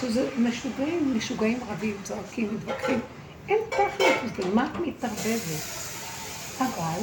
שזה 0.00 0.28
משוגעים, 0.38 1.16
משוגעים 1.16 1.58
רבים, 1.68 1.94
צועקים, 2.02 2.54
מתווכחים. 2.54 3.00
אין 3.48 3.58
תכלס 3.70 4.46
מה 4.54 4.66
את 4.66 4.80
מתערבבת? 4.86 5.79
אבל 6.60 7.00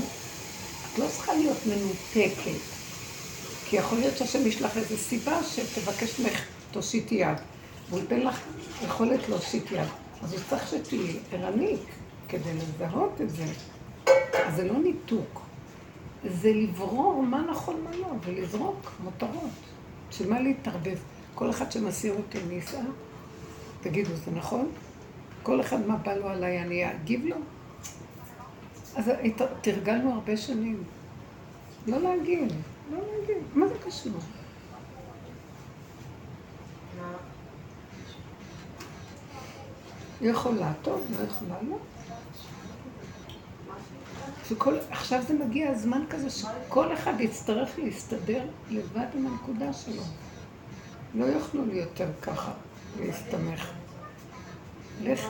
את 0.93 0.99
לא 0.99 1.05
צריכה 1.07 1.33
להיות 1.33 1.57
מנותקת. 1.65 2.59
כי 3.65 3.75
יכול 3.75 3.97
להיות 3.97 4.17
שהשם 4.17 4.47
יש 4.47 4.61
לך 4.61 4.77
איזו 4.77 4.97
סיבה 4.97 5.43
שתבקש 5.43 6.19
ממך 6.19 6.41
תושיט 6.71 7.11
יד. 7.11 7.37
והוא 7.89 7.99
ייתן 7.99 8.19
לך 8.19 8.41
יכולת 8.85 9.29
להושיט 9.29 9.71
יד. 9.71 9.87
אז 10.23 10.33
הוא 10.33 10.41
צריך 10.49 10.67
שתהיי 10.67 11.19
ערנית 11.31 11.79
כדי 12.29 12.53
לזהות 12.53 13.21
את 13.21 13.29
זה. 13.29 13.45
אז 14.45 14.55
זה 14.55 14.63
לא 14.63 14.79
ניתוק. 14.79 15.41
זה 16.23 16.53
לברור 16.53 17.23
מה 17.23 17.41
נכון 17.51 17.75
מה 17.83 17.91
לא, 17.97 18.07
ולזרוק 18.25 18.91
מותרות. 19.03 19.49
בשביל 20.09 20.29
מה 20.29 20.39
להתערבב? 20.39 20.97
כל 21.35 21.49
אחד 21.49 21.71
שמסיר 21.71 22.13
אותי 22.13 22.37
ניסה, 22.49 22.79
תגידו, 23.81 24.15
זה 24.25 24.31
נכון? 24.31 24.69
כל 25.43 25.61
אחד 25.61 25.87
מה 25.87 25.97
בא 25.97 26.13
לו 26.13 26.27
עליי, 26.29 26.61
אני 26.61 26.91
אגיב 26.91 27.25
לו? 27.25 27.35
אז 28.97 29.11
תרגלנו 29.61 30.13
הרבה 30.13 30.37
שנים. 30.37 30.83
לא 31.87 31.99
להגיד, 32.01 32.53
לא 32.91 32.97
להגיד. 32.97 33.43
מה 33.53 33.67
זה 33.67 33.73
קשור? 33.85 34.11
יכולה, 40.21 40.73
טוב, 40.81 41.07
לא 41.19 41.23
יכולה, 41.25 41.55
לא. 41.69 41.77
וכל, 44.51 44.75
עכשיו 44.89 45.23
זה 45.27 45.33
מגיע 45.33 45.69
הזמן 45.69 46.03
כזה 46.09 46.29
שכל 46.29 46.93
אחד 46.93 47.13
יצטרך 47.19 47.79
להסתדר 47.79 48.45
לבד 48.69 49.05
עם 49.13 49.27
הנקודה 49.27 49.73
שלו. 49.73 50.01
לא 51.15 51.25
יוכלו 51.25 51.65
לי 51.65 51.75
יותר 51.75 52.07
ככה 52.21 52.51
להסתמך. 52.99 53.71
לך, 55.03 55.27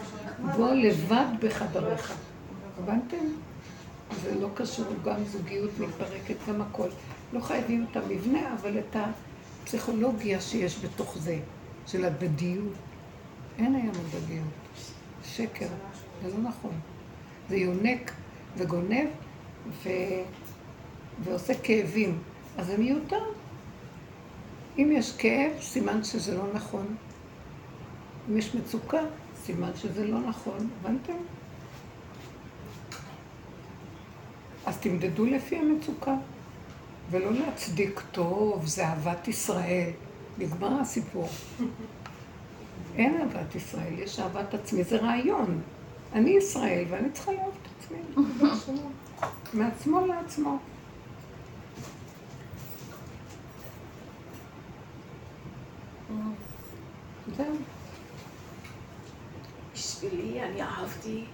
בוא 0.56 0.72
לבד 0.74 1.26
בחדריך. 1.42 2.14
הבנתם? 2.78 3.47
זה 4.24 4.40
לא 4.40 4.50
קשור, 4.56 4.86
גם 5.06 5.24
זוגיות 5.26 5.72
מתפרקת, 5.80 6.36
גם 6.48 6.62
הכל. 6.62 6.90
לא 7.34 7.40
חייבים 7.40 7.86
את 7.92 7.98
המבנה, 7.98 8.54
אבל 8.54 8.80
את 8.80 8.96
הפסיכולוגיה 9.64 10.42
שיש 10.42 10.86
בתוך 10.86 11.18
זה, 11.18 11.40
של 11.88 12.06
הדדיות. 12.06 12.74
אין 13.58 13.76
היום 13.76 13.96
הדדיות. 14.06 14.48
שקר, 15.24 15.68
זה 16.24 16.30
לא 16.30 16.50
נכון. 16.50 16.72
זה 17.50 17.56
יונק 17.56 18.12
וגונב 18.58 19.08
ו... 19.84 19.90
ועושה 21.24 21.54
כאבים. 21.64 22.20
אז 22.58 22.68
זה 22.68 22.78
מיותר. 22.78 23.24
אם 24.78 24.92
יש 24.96 25.16
כאב, 25.18 25.52
סימן 25.62 26.04
שזה 26.04 26.38
לא 26.38 26.44
נכון. 26.54 26.96
אם 28.30 28.38
יש 28.38 28.56
מצוקה, 28.56 29.02
סימן 29.36 29.72
שזה 29.76 30.08
לא 30.08 30.20
נכון. 30.20 30.70
הבנתם? 30.80 31.14
אז 34.68 34.78
תמדדו 34.78 35.26
לפי 35.26 35.56
המצוקה, 35.56 36.16
ולא 37.12 37.32
להצדיק 37.32 38.02
טוב, 38.12 38.66
זה 38.66 38.88
אהבת 38.88 39.28
ישראל. 39.28 39.90
נגמר 40.38 40.82
הסיפור. 40.82 41.30
אין 42.98 43.22
אהבת 43.22 43.56
ישראל, 43.56 44.00
יש 44.00 44.20
אהבת 44.20 44.54
עצמי, 44.54 44.84
זה 44.84 44.98
רעיון. 44.98 45.62
אני 46.14 46.30
ישראל 46.30 46.86
ואני 46.90 47.12
צריכה 47.12 47.32
לאהוב 47.32 47.54
את 47.62 47.68
עצמי, 47.78 47.98
מעצמו 49.60 50.08
לעצמו. 50.08 50.58
זהו. 57.38 57.56
בשבילי 59.74 60.44
אני 60.44 60.62
אהבתי 60.62 61.26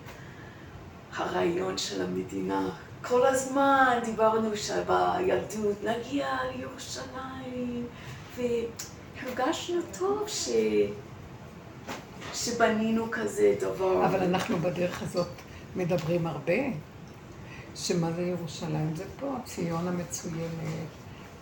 הרעיון 1.16 1.78
של 1.78 2.02
המדינה. 2.02 2.70
כל 3.08 3.26
הזמן 3.26 4.00
דיברנו 4.06 4.58
שבילדות 4.58 5.84
נגיע 5.84 6.28
לירושלים, 6.56 7.88
והרגשנו 8.38 9.82
טוב 10.00 10.28
ש... 10.28 10.50
שבנינו 12.34 13.06
כזה 13.12 13.56
דבר. 13.60 14.06
אבל 14.06 14.24
אנחנו 14.24 14.58
בדרך 14.58 15.04
הזאת 15.04 15.28
מדברים 15.76 16.28
הרבה, 16.28 16.54
שמה 17.76 18.12
זה 18.12 18.22
ירושלים? 18.22 18.96
זה 18.96 19.04
פה 19.20 19.36
ציון 19.44 19.88
המצוינת. 19.88 20.90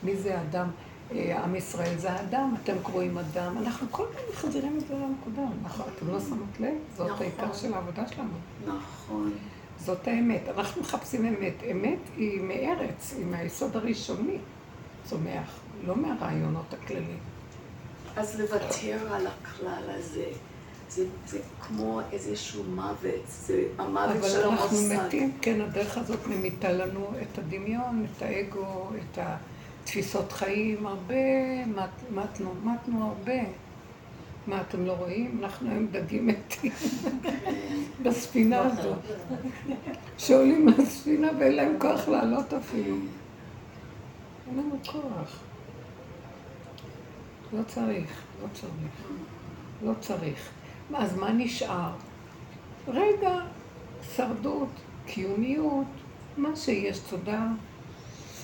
מי 0.04 0.16
זה 0.16 0.42
אדם? 0.42 0.70
אה, 1.12 1.44
עם 1.44 1.56
ישראל 1.56 1.98
זה 1.98 2.12
האדם, 2.12 2.56
אתם 2.64 2.76
קרואים 2.84 3.18
אדם. 3.18 3.58
אנחנו 3.58 3.88
כל 3.92 4.06
פעם 4.14 4.24
מחזירים 4.34 4.78
את 4.78 4.88
זה 4.88 4.94
לנקודה. 4.94 5.48
נכון, 5.64 5.86
אתם 5.96 6.08
לא 6.08 6.20
שמות 6.20 6.60
לב? 6.60 6.74
זאת 6.98 7.10
נכון. 7.10 7.26
העיקר 7.26 7.54
של 7.54 7.74
העבודה 7.74 8.08
שלנו. 8.08 8.30
נכון. 8.68 9.32
זאת 9.86 10.08
האמת. 10.08 10.42
אנחנו 10.58 10.82
מחפשים 10.82 11.26
אמת. 11.26 11.54
אמת 11.72 12.00
היא 12.18 12.42
מארץ, 12.42 13.14
היא 13.18 13.26
מהיסוד 13.26 13.76
הראשוני 13.78 14.38
צומח, 15.06 15.60
לא 15.88 15.96
מהרעיונות 15.96 16.74
הכלליים. 16.74 17.20
אז 18.16 18.40
לוותר 18.40 19.14
על 19.14 19.28
הכלל 19.28 19.84
הזה. 19.88 20.26
זה, 20.90 21.06
זה 21.28 21.40
כמו 21.62 22.02
איזשהו 22.12 22.64
מוות, 22.64 23.28
זה 23.28 23.64
המוות 23.78 24.24
של 24.32 24.44
המוסד. 24.44 24.44
אבל 24.44 24.52
אנחנו 24.52 24.78
מתים, 25.06 25.32
כן, 25.42 25.62
הדרך 25.62 25.98
הזאת 25.98 26.20
ממיתה 26.28 26.72
לנו 26.72 27.12
את 27.22 27.38
הדמיון, 27.38 28.06
את 28.06 28.22
האגו, 28.22 28.90
את 28.96 29.18
התפיסות 29.84 30.32
חיים, 30.32 30.88
הרבה 30.88 31.66
מת, 31.66 32.12
מתנו, 32.12 32.54
מתנו 32.64 33.08
הרבה. 33.08 33.42
מה, 34.48 34.62
אתם 34.62 34.86
לא 34.86 34.92
רואים? 34.92 35.40
אנחנו 35.44 35.70
היום 35.70 35.88
דגים 35.88 36.28
מתים 36.28 36.72
בספינה 38.04 38.60
הזאת. 38.60 38.98
שעולים 40.18 40.68
לספינה 40.68 41.30
ואין 41.40 41.56
להם 41.56 41.80
כוח 41.80 42.08
לעלות 42.08 42.54
אפילו. 42.54 42.96
אין 44.48 44.58
לנו 44.58 44.76
כוח. 44.86 45.40
לא 47.54 47.64
צריך, 47.68 48.22
לא 48.42 48.48
צריך. 48.54 48.72
לא 49.84 49.94
צריך. 50.00 50.50
אז 50.94 51.18
מה 51.18 51.32
נשאר? 51.32 51.92
רגע, 52.88 53.40
שרדות, 54.16 54.70
קיומיות, 55.06 55.88
מה 56.38 56.56
שיש, 56.56 57.00
תודה. 57.00 57.48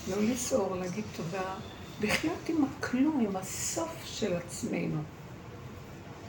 לא 0.09 0.15
לסעור, 0.23 0.75
להגיד 0.75 1.03
תודה. 1.15 1.53
לחיות 2.01 2.49
עם 2.49 2.63
הכלום, 2.63 3.25
עם 3.29 3.35
הסוף 3.35 4.01
של 4.05 4.35
עצמנו. 4.35 5.01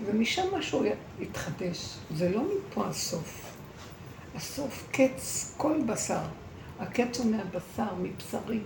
ומשם 0.06 0.54
משהו 0.58 0.84
יתחדש. 1.20 1.94
זה 2.14 2.28
לא 2.28 2.42
מפה 2.42 2.87
הסוף. 2.87 3.52
הסוף 4.34 4.88
קץ 4.92 5.54
כל 5.56 5.80
בשר. 5.87 6.22
הקץ 6.80 7.18
הוא 7.18 7.30
מהבשר, 7.30 7.94
מבשרי. 8.02 8.61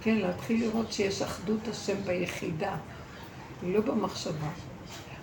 כן, 0.00 0.16
להתחיל 0.16 0.60
לראות 0.60 0.92
שיש 0.92 1.22
אחדות 1.22 1.68
השם 1.68 1.96
ביחידה, 2.04 2.76
לא 3.62 3.80
במחשבה. 3.80 4.48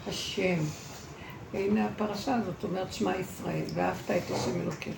השם. 0.08 0.58
הנה 1.54 1.86
הפרשה 1.86 2.36
הזאת 2.36 2.63
אומרת 2.63 2.93
שמע 2.93 3.17
ישראל, 3.17 3.65
ואהבת 3.74 4.12
את 4.12 4.32
השם 4.32 4.62
אלוקיך. 4.62 4.96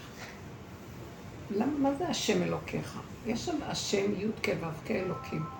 למה, 1.52 1.78
מה 1.80 1.96
זה 1.96 2.08
השם 2.08 2.44
אלוקיך? 2.44 3.00
יש 3.26 3.46
שם 3.46 3.58
השם 3.64 4.12
י' 4.18 4.28
כו' 4.46 4.68
כאלוקים. 4.86 5.59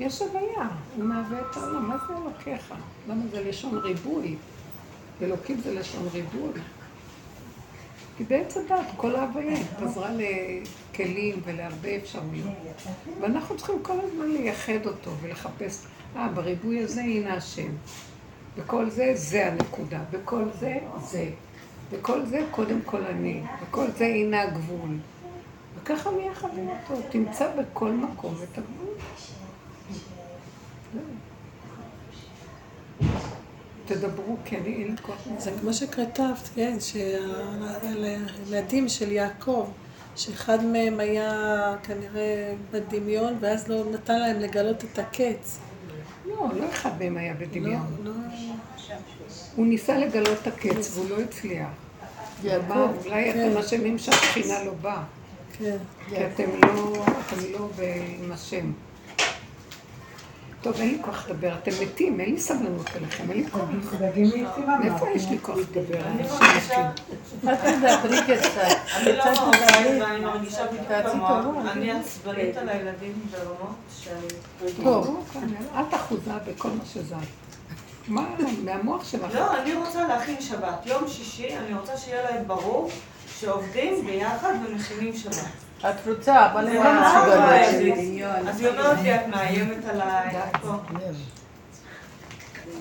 יש 0.00 0.22
הוויה, 0.22 0.68
הוא 0.96 1.04
מהווה 1.04 1.40
את 1.40 1.56
העולם. 1.56 1.88
מה 1.88 1.96
זה 2.08 2.14
אלוקיך? 2.16 2.74
למה 3.08 3.22
זה 3.30 3.44
לשון 3.44 3.78
ריבוי? 3.78 4.36
אלוקים 5.22 5.60
זה 5.60 5.74
לשון 5.74 6.08
ריבוי. 6.12 6.50
כי 8.16 8.24
בעץ 8.24 8.56
הדת 8.56 8.86
כל 8.96 9.16
ההוויה 9.16 9.58
התפזרה 9.58 10.10
לכלים 10.12 11.40
ולהרבה 11.44 11.96
אפשרויות. 11.96 12.54
ואנחנו 13.20 13.56
צריכים 13.56 13.82
כל 13.82 14.00
הזמן 14.00 14.26
לייחד 14.26 14.86
אותו 14.86 15.10
ולחפש, 15.22 15.84
אה, 16.16 16.28
בריבוי 16.28 16.80
הזה 16.80 17.00
הנה 17.00 17.34
השם. 17.34 17.72
וכל 18.56 18.90
זה, 18.90 19.12
זה 19.14 19.46
הנקודה. 19.46 20.00
וכל 20.10 20.44
זה, 20.60 20.78
זה. 21.00 21.30
וכל 21.90 22.26
זה, 22.26 22.46
קודם 22.50 22.80
כל 22.84 23.04
אני. 23.04 23.42
וכל 23.62 23.86
זה, 23.90 24.06
הנה 24.06 24.42
הגבול. 24.42 24.90
וככה 25.76 26.10
מי 26.10 26.22
יכוון 26.22 26.68
אותו. 26.68 27.02
תמצא 27.10 27.50
בכל 27.56 27.90
מקום 27.90 28.34
את 28.42 28.58
הגבול. 28.58 28.94
תדברו, 33.86 34.36
אני 34.52 34.74
אין 34.74 34.90
לי 34.90 34.96
כוח. 35.02 35.16
זה 35.38 35.50
כמו 35.60 35.74
שכתבת, 35.74 36.48
כן, 36.54 36.76
שהילדים 38.50 38.88
של 38.88 39.12
יעקב, 39.12 39.70
שאחד 40.16 40.64
מהם 40.64 41.00
היה 41.00 41.74
כנראה 41.82 42.54
בדמיון, 42.70 43.36
ואז 43.40 43.68
לא 43.68 43.84
נתן 43.92 44.18
להם 44.18 44.40
לגלות 44.40 44.84
את 44.84 44.98
הקץ. 44.98 45.58
לא, 46.26 46.48
לא 46.60 46.68
אחד 46.68 46.90
מהם 46.98 47.16
היה 47.16 47.34
בדמיון. 47.34 47.96
לא, 48.04 48.12
לא. 48.12 48.16
הוא 49.56 49.66
ניסה 49.66 49.98
לגלות 49.98 50.38
את 50.42 50.46
הקץ 50.46 50.96
והוא 50.96 51.10
לא 51.10 51.20
הצליח. 51.20 51.68
אולי 53.04 53.30
אתם 53.30 53.58
אשמים 53.58 53.98
שהשכינה 53.98 54.64
לא 54.64 54.72
באה. 54.72 55.02
כן. 55.58 55.76
כי 56.08 56.26
אתם 56.26 56.50
לא, 56.62 57.04
אתם 57.26 57.36
לא 57.52 57.68
עם 58.24 58.32
השם. 58.32 58.72
טוב, 60.62 60.74
אין 60.80 60.90
לי 60.90 60.98
כוח 61.02 61.28
לדבר, 61.28 61.54
אתם 61.62 61.70
מתים, 61.82 62.20
אין 62.20 62.30
לי 62.30 62.40
סבלנות 62.40 62.90
אליכם, 62.96 63.30
אין 63.30 63.38
לי 63.38 63.50
כוח. 63.50 63.62
מאיפה 64.80 65.06
יש 65.14 65.28
לי 65.30 65.38
כוח 65.42 65.56
לדבר? 65.56 66.00
אני 68.96 69.12
לא 69.12 69.24
מרגישה 70.20 70.66
בדיוק 70.66 70.86
כמוה, 71.12 71.72
אני 71.72 71.92
עצבנית 71.92 72.56
על 72.56 72.68
הילדים 72.68 73.12
ברמות 73.30 73.76
שאני... 74.00 74.26
טוב, 74.84 75.26
אל 75.74 75.84
תחוזה 75.90 76.32
בכל 76.46 76.68
מה 76.68 76.84
שזז. 76.84 77.14
מה, 78.08 78.26
מהמוח 78.64 79.04
שלך? 79.04 79.34
לא, 79.34 79.58
אני 79.58 79.74
רוצה 79.74 80.08
להכין 80.08 80.40
שבת. 80.40 80.86
יום 80.86 81.08
שישי, 81.08 81.56
אני 81.56 81.74
רוצה 81.74 81.96
שיהיה 81.96 82.22
להם 82.30 82.46
ברור 82.46 82.90
שעובדים 83.38 84.06
ביחד 84.06 84.52
ומכינים 84.66 85.16
שבת. 85.16 85.69
את 85.80 86.06
רוצה, 86.06 86.46
אבל 86.46 86.68
הם 86.68 86.74
לא 86.74 86.90
מסוגלים. 87.02 88.24
אז 88.48 88.60
היא 88.60 88.68
אומרת 88.68 88.98
לי, 89.02 89.14
את 89.14 89.26
מאיימת 89.26 89.84
עליי. 89.84 90.34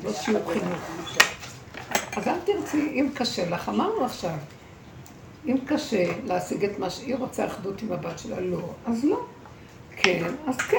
לא 0.03 0.13
שיעור 0.13 0.53
חינוך. 0.53 1.17
אז 2.17 2.27
אל 2.27 2.39
תרצי, 2.45 2.91
אם 2.93 3.09
קשה 3.13 3.49
לך, 3.49 3.69
אמרנו 3.69 4.05
עכשיו, 4.05 4.35
אם 5.45 5.57
קשה 5.65 6.03
להשיג 6.25 6.65
את 6.65 6.79
מה 6.79 6.89
שהיא 6.89 7.15
רוצה 7.15 7.45
אחדות 7.45 7.81
עם 7.81 7.91
הבת 7.91 8.19
שלה, 8.19 8.39
לא, 8.39 8.73
אז 8.85 9.03
לא. 9.03 9.25
כן, 9.97 10.23
אז 10.47 10.57
כן. 10.57 10.77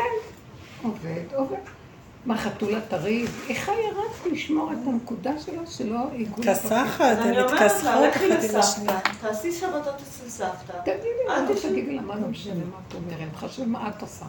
עובד, 0.82 1.34
עובד. 1.34 1.79
מה, 2.26 2.36
חתולה 2.38 2.78
תריב? 2.88 3.44
היא 3.48 3.56
חיה 3.56 3.74
רק 3.74 4.32
לשמור 4.32 4.72
את 4.72 4.86
הנקודה 4.86 5.30
שלה, 5.38 5.66
שלא 5.66 5.98
ייגעו 6.12 6.42
כסחת, 6.42 7.16
הן 7.18 7.44
מתכסחות 7.44 8.10
אחת 8.16 8.50
עם 8.50 8.56
השנייה. 8.58 9.00
תעשי 9.20 9.52
שבתות 9.52 9.94
אצל 9.94 10.28
סבתא. 10.28 10.72
תגידי 10.84 10.98
לה, 11.28 11.36
אל 11.36 11.46
תגידי 11.62 11.94
לה, 11.96 12.02
מה 12.02 12.14
לא 12.16 12.28
משנה 12.28 12.54
מה 12.54 12.76
את 12.88 12.94
אומרת, 12.94 13.36
חשוב 13.36 13.68
מה 13.68 13.88
את 13.88 14.02
עושה. 14.02 14.24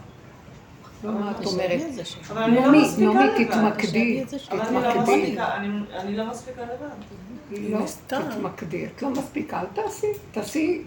לא 1.04 1.12
מה 1.12 1.32
את 1.32 1.46
אומרת. 1.46 1.82
אבל 2.30 2.44
אני 2.44 2.56
לא 2.56 2.62
נעמי, 2.62 2.88
נעמי. 2.98 3.46
תתמקדי, 3.46 4.24
לא 4.52 4.60
תתמקדי. 4.64 5.38
אני- 5.40 5.68
אני 6.00 6.18
לא 6.18 6.26
מספיקה 6.26 6.62
לבד. 6.62 7.58
לא, 7.70 7.80
תתמקדי, 8.08 8.86
את 8.86 9.02
לא 9.02 9.10
מספיקה, 9.10 9.60
אל 9.62 9.66
תעשי, 9.74 10.08
תעשי 10.32 10.82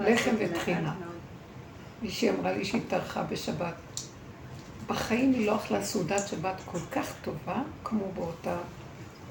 לחם 0.00 0.30
וטחינה. 0.38 0.94
מישהי 2.02 2.30
אמרה 2.30 2.52
לי 2.52 2.64
שהיא 2.64 2.82
טרחה 2.88 3.22
בשבת. 3.22 3.74
בחיים 4.90 5.32
היא 5.32 5.46
לא 5.46 5.56
אכלה 5.56 5.82
סעודת 5.82 6.28
שבת 6.28 6.60
כל 6.64 6.78
כך 6.92 7.12
טובה 7.22 7.62
כמו 7.84 8.04
באותה 8.14 8.56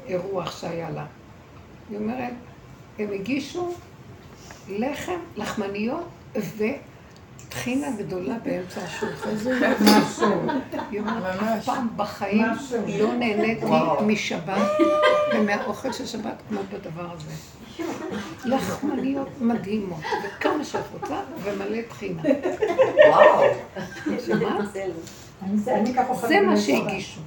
אירוח 0.07 0.59
שהיה 0.61 0.89
לה. 0.89 1.05
היא 1.89 1.97
אומרת, 1.97 2.33
הם 2.99 3.07
הגישו 3.13 3.73
לחם, 4.69 5.19
לחמניות 5.35 6.07
וטחינה 6.35 7.87
גדולה 7.97 8.35
באמצע 8.43 8.81
השולחן. 8.81 9.29
משהו. 9.81 10.47
היא 10.91 10.99
אומרת, 10.99 11.39
אף 11.43 11.65
פעם 11.65 11.87
בחיים 11.95 12.47
לא 12.99 13.13
נהניתי 13.13 13.65
משבת 14.05 14.61
ומהאוכל 15.35 15.93
של 15.93 16.05
שבת 16.05 16.35
כמו 16.49 16.59
בדבר 16.73 17.07
הזה. 17.11 17.31
לחמניות 18.45 19.29
מדהימות, 19.41 20.03
וכמה 20.23 20.63
שאת 20.63 20.83
רוצה, 20.93 21.19
ומלא 21.43 21.81
טחינה. 21.89 22.21
וואו. 23.09 23.43
שמעת? 24.25 24.65
אני 25.43 25.93
ככה 25.93 26.09
אוכלת 26.09 26.29
זה 26.29 26.41
מה 26.41 26.57
שהגישו. 26.57 27.21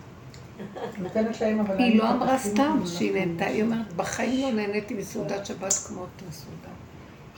היא 1.78 1.98
לא 1.98 2.10
אמרה 2.10 2.38
סתם. 2.38 2.80
שהיא 2.86 3.12
נהנתה, 3.12 3.44
היא 3.46 3.62
אומרת, 3.62 3.92
בחיים 3.92 4.56
לא 4.56 4.66
נהניתי 4.66 4.94
מסעודת 4.94 5.46
שבת 5.46 5.72
כמו 5.88 6.00
אותה 6.00 6.24
סעודה. 6.32 6.68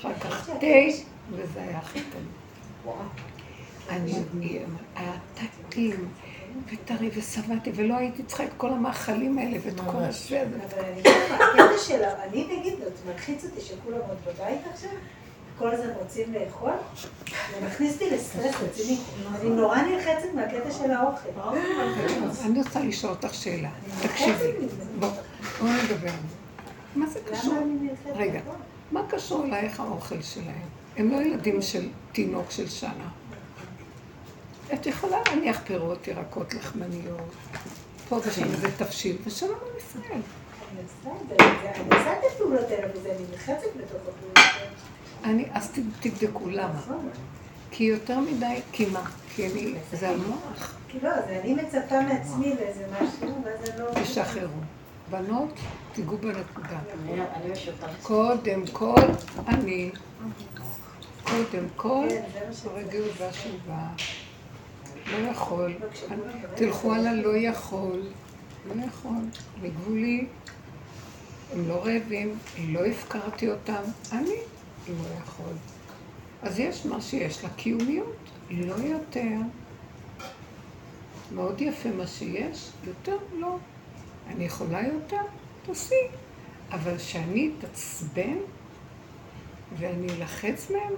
אחר 0.00 0.14
כך 0.20 0.46
תה, 0.60 0.66
וזה 1.32 1.62
היה 1.62 1.78
הכי 1.78 2.00
טוב. 2.12 2.92
אני, 3.90 4.12
אני- 4.34 4.58
הטקטים, 4.96 6.08
וטרי 6.72 7.10
ושבעתי, 7.14 7.70
ולא 7.74 7.96
הייתי 7.96 8.22
צריכה 8.22 8.44
את 8.44 8.50
כל 8.56 8.70
המאכלים 8.70 9.38
האלה 9.38 9.56
ואת 9.64 9.80
כל 9.80 9.96
הזה. 9.96 10.42
אבל 10.70 10.84
אני 10.84 11.00
לך, 11.02 11.32
הקטע 11.40 11.78
של. 11.86 12.02
אני 12.04 12.44
נגיד, 12.58 12.74
זה 12.78 13.12
מלחיץ 13.12 13.44
אותי 13.44 13.60
שכולם 13.60 13.98
עוד 14.08 14.16
בבית 14.26 14.60
עכשיו, 14.72 14.90
כל 15.58 15.70
הזמן 15.74 15.90
רוצים 15.98 16.32
לאכול, 16.34 16.70
זה 17.26 17.66
מכניס 17.66 17.92
אותי 17.92 18.10
לסטרס 18.10 18.54
רציני. 18.62 18.98
אני 19.40 19.48
נורא 19.50 19.78
נלחצת 19.82 20.28
מהקטע 20.34 20.70
של 20.70 20.90
האוכל. 20.90 21.28
אני 22.44 22.58
רוצה 22.62 22.80
לשאול 22.80 23.12
אותך 23.12 23.34
שאלה, 23.34 23.70
תקשיבי, 24.02 24.52
בוא, 24.98 25.08
בואו 25.60 25.70
נדבר. 25.72 26.12
מה 26.96 27.06
זה 27.06 27.18
קשור? 27.32 27.54
רגע, 28.14 28.40
מה 28.92 29.00
קשור 29.08 29.44
אלייך 29.44 29.80
האוכל 29.80 30.22
שלהם? 30.22 30.62
הם 30.96 31.10
לא 31.10 31.16
ילדים 31.16 31.62
של 31.62 31.88
תינוק 32.12 32.50
של 32.50 32.68
שנה. 32.68 33.08
את 34.74 34.86
יכולה 34.86 35.16
להניח 35.28 35.60
פירות, 35.64 36.08
ירקות, 36.08 36.54
לחמניות, 36.54 37.20
פה 38.08 38.16
ושם 38.26 38.42
איזה 38.44 38.68
תבשיל, 38.78 39.16
ושלום 39.24 39.58
על 39.62 39.78
ישראל. 39.78 40.20
אני 40.72 40.80
עושה 40.82 41.10
את 41.22 41.28
זה, 41.28 41.34
זה- 41.38 41.70
אני 41.80 41.98
עושה 41.98 42.12
את 42.12 42.32
הפעולות 42.34 42.70
האלה 42.70 42.86
וזה, 42.94 43.08
אני 43.10 43.24
נלחצת 43.30 43.52
בתוך 43.76 44.00
הפעולות 44.02 44.36
האלה. 44.36 44.70
אני, 45.24 45.44
אז 45.52 45.70
תבדקו 46.00 46.48
למה. 46.48 46.68
נכון. 46.68 47.08
כי 47.70 47.84
יותר 47.84 48.20
מדי, 48.20 48.60
כי 48.72 48.86
מה? 48.86 49.04
כי 49.34 49.46
אני, 49.52 49.74
זה 49.92 50.08
המוח. 50.08 50.74
כי 50.88 50.98
לא, 51.02 51.08
אז 51.08 51.24
אני 51.28 51.54
מצפה 51.54 52.00
מעצמי 52.00 52.54
לאיזה 52.54 52.86
משהו, 52.92 53.42
ואז 53.44 53.70
אני 53.70 53.78
לא... 53.78 54.02
תשחררו. 54.02 54.60
בנות, 55.10 55.54
תיגעו 55.92 56.18
בנקודה. 56.18 56.78
קודם 58.02 58.66
כל, 58.72 59.00
אני. 59.48 59.90
קודם 61.24 61.66
כל, 61.76 62.06
כן, 62.08 62.22
זה. 62.50 62.70
הרגיעות 62.70 63.10
והשובה. 63.18 63.86
לא 65.12 65.28
יכול. 65.28 65.74
תלכו 66.54 66.92
על 66.92 67.06
הלא 67.06 67.36
יכול. 67.36 68.02
לא 68.68 68.84
יכול. 68.84 69.20
בגבולי. 69.62 70.26
הם 71.52 71.68
לא 71.68 71.84
רעבים, 71.84 72.38
לא 72.68 72.84
הפקרתי 72.84 73.50
אותם. 73.50 73.82
אני 74.12 74.36
לא 74.88 75.08
יכול. 75.22 75.54
אז 76.42 76.58
יש 76.58 76.86
מה 76.86 77.00
שיש 77.00 77.44
לה 77.44 77.50
קיומיות, 77.50 78.16
לא 78.50 78.74
יותר. 78.74 79.36
מאוד 81.34 81.60
יפה 81.60 81.88
מה 81.88 82.06
שיש, 82.06 82.70
יותר 82.84 83.16
לא. 83.38 83.56
אני 84.28 84.44
יכולה 84.44 84.86
יותר, 84.86 85.22
תעשי. 85.66 85.94
אבל 86.70 86.98
שאני 86.98 87.50
אתעצבן 87.58 88.36
ואני 89.78 90.06
אלחץ 90.10 90.70
מהם, 90.70 90.92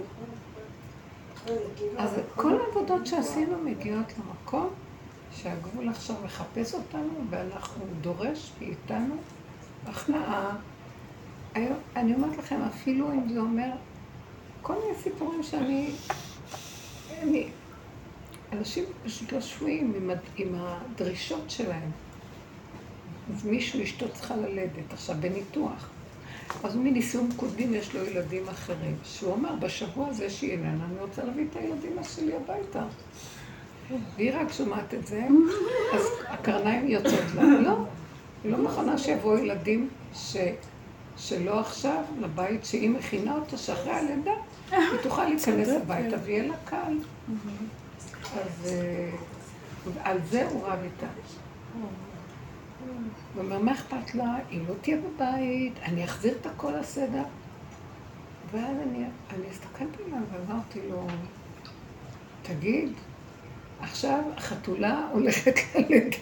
אז 1.97 2.11
כל 2.35 2.59
העבודות 2.59 3.07
שעשינו 3.07 3.57
מגיעות 3.57 4.13
למקום 4.17 4.69
שהגבול 5.31 5.89
עכשיו 5.89 6.15
מחפש 6.25 6.73
אותנו 6.73 7.13
ואנחנו 7.29 7.85
דורש 8.01 8.51
מאיתנו 8.59 9.15
הכנעה. 9.85 10.55
אני 11.95 12.13
אומרת 12.13 12.37
לכם, 12.37 12.61
אפילו 12.61 13.11
אם 13.11 13.29
זה 13.33 13.39
אומר 13.39 13.69
כל 14.61 14.73
מיני 14.73 14.97
סיפורים 14.97 15.43
שאני... 15.43 15.91
אני, 17.21 17.47
אנשים 18.53 18.83
פשוט 19.05 19.31
לא 19.31 19.41
שבויים 19.41 19.93
עם, 19.95 20.11
עם 20.37 20.55
הדרישות 20.57 21.49
שלהם. 21.49 21.91
אז 23.33 23.45
מישהו, 23.45 23.83
אשתו 23.83 24.05
צריכה 24.13 24.35
ללדת, 24.35 24.93
עכשיו 24.93 25.15
בניתוח. 25.19 25.89
אז 26.63 26.75
מנישואים 26.75 27.29
קודמים 27.35 27.73
יש 27.73 27.95
לו 27.95 28.05
ילדים 28.05 28.47
אחרים. 28.49 28.95
שהוא 29.03 29.35
אמר, 29.35 29.55
בשבוע 29.55 30.07
הזה 30.07 30.29
שהיא 30.29 30.51
איננה, 30.51 30.85
אני 30.85 30.99
רוצה 30.99 31.23
להביא 31.23 31.45
את 31.51 31.55
הילדים 31.55 32.03
שלי 32.03 32.33
הביתה. 32.35 32.83
והיא 34.15 34.31
רק 34.35 34.51
שומעת 34.51 34.93
את 34.93 35.07
זה, 35.07 35.27
אז 35.93 36.07
הקרניים 36.27 36.87
יוצאות 36.87 37.35
לה. 37.35 37.43
לא, 37.43 37.77
היא 38.43 38.51
לא 38.51 38.57
מוכנה 38.57 38.97
שיבואו 38.97 39.37
ילדים 39.37 39.89
ש... 40.13 40.37
שלא 41.17 41.59
עכשיו, 41.59 42.03
לבית 42.19 42.65
שהיא 42.65 42.89
מכינה 42.89 43.35
אותה, 43.35 43.57
שאחרי 43.57 43.91
הלידה, 43.91 44.31
היא 44.71 44.99
תוכל 45.03 45.23
להיכנס 45.23 45.67
הביתה 45.67 46.15
ויהיה 46.23 46.47
לה 46.47 46.55
קל. 46.65 46.97
אז 48.33 48.65
אה, 48.65 49.09
על 50.03 50.17
זה 50.29 50.47
הוא 50.47 50.63
רב 50.67 50.79
איתה. 50.83 51.07
הוא 53.33 53.43
אומר, 53.43 53.59
מה 53.59 53.71
אכפת 53.71 54.15
לה? 54.15 54.37
היא 54.49 54.61
לא 54.67 54.73
תהיה 54.81 54.97
בבית, 54.97 55.73
אני 55.83 56.03
אחזיר 56.03 56.37
את 56.41 56.45
הכל 56.45 56.71
לסדר. 56.79 57.23
ואז 58.51 58.77
אני, 58.87 59.05
אני 59.29 59.47
הסתכלתי 59.51 60.03
עליו 60.05 60.19
ואמרתי 60.31 60.79
לו, 60.89 61.07
תגיד, 62.43 62.89
עכשיו 63.79 64.19
החתולה 64.37 65.07
הולכת 65.11 65.55
ללדת. 65.75 66.15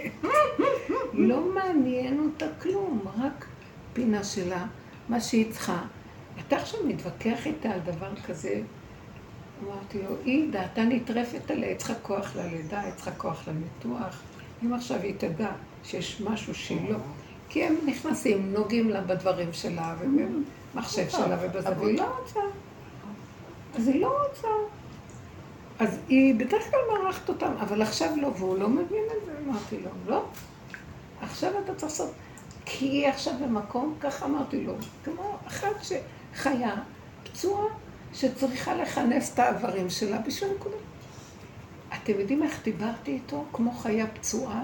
לא 1.14 1.54
מעניין 1.54 2.20
אותה 2.20 2.46
כלום, 2.62 3.02
רק 3.22 3.46
פינה 3.94 4.24
שלה, 4.24 4.66
מה 5.10 5.20
שהיא 5.20 5.52
צריכה. 5.52 5.82
אתה 6.40 6.56
עכשיו 6.58 6.80
מתווכח 6.88 7.46
איתה 7.46 7.70
על 7.70 7.80
דבר 7.80 8.16
כזה? 8.28 8.62
אמרתי 9.64 10.02
לו, 10.02 10.16
היא 10.26 10.52
דעתה 10.52 10.84
נטרפת 10.84 11.52
עליה, 11.52 11.70
היא 11.70 11.78
צריכה 11.78 11.96
כוח 11.96 12.36
ללידה, 12.36 12.82
היא 12.82 12.94
צריכה 12.94 13.12
כוח 13.12 13.48
לניתוח. 13.48 14.22
אם 14.64 14.74
עכשיו 14.74 15.02
היא 15.02 15.14
תדע 15.18 15.52
שיש 15.84 16.22
משהו 16.22 16.56
שהיא 16.56 16.90
לא, 16.90 16.98
כי 17.50 17.64
הם 17.64 17.76
נכנסים, 17.86 18.54
נוגעים 18.54 18.90
לה 18.90 19.02
בדברים 19.02 19.54
שלה 19.54 19.96
ובמחשב 20.00 21.10
שלה 21.10 21.38
ובזה, 21.42 21.70
והיא 21.80 21.98
לא 21.98 22.20
רוצה. 22.20 22.40
אז 23.76 23.88
היא 23.88 24.02
לא 24.02 24.18
רוצה. 24.28 24.48
אז 25.80 26.00
היא 26.08 26.36
בדרך 26.36 26.72
כלל 26.72 26.80
מארחת 26.92 27.30
אותם, 27.30 27.52
אבל 27.60 27.82
עכשיו 27.82 28.10
לא, 28.22 28.28
והוא 28.28 28.58
לא 28.58 28.70
מבין 28.70 29.04
את 29.18 29.26
זה. 29.26 29.32
אמרתי 29.46 29.76
לו, 29.80 29.90
לא, 30.08 30.26
עכשיו 31.22 31.52
אתה 31.64 31.76
צריך 31.76 31.92
לעשות. 31.92 32.12
כי 32.66 32.86
היא 32.86 33.08
עכשיו 33.08 33.34
במקום, 33.42 33.96
ככה 34.00 34.26
אמרתי 34.26 34.64
לו, 34.64 34.74
כמו 35.04 35.38
אחת 35.48 35.84
שחיה, 35.84 36.76
פצועה, 37.24 37.66
שצריכה 38.14 38.76
לכנס 38.76 39.34
את 39.34 39.40
האיברים 39.40 39.90
שלה 39.90 40.18
בשביל 40.18 40.52
נקודה. 40.56 40.76
אתם 41.94 42.20
יודעים 42.20 42.44
איך 42.44 42.64
דיברתי 42.64 43.12
איתו? 43.12 43.46
כמו 43.54 43.72
חיה 43.72 44.08
פצועה, 44.08 44.64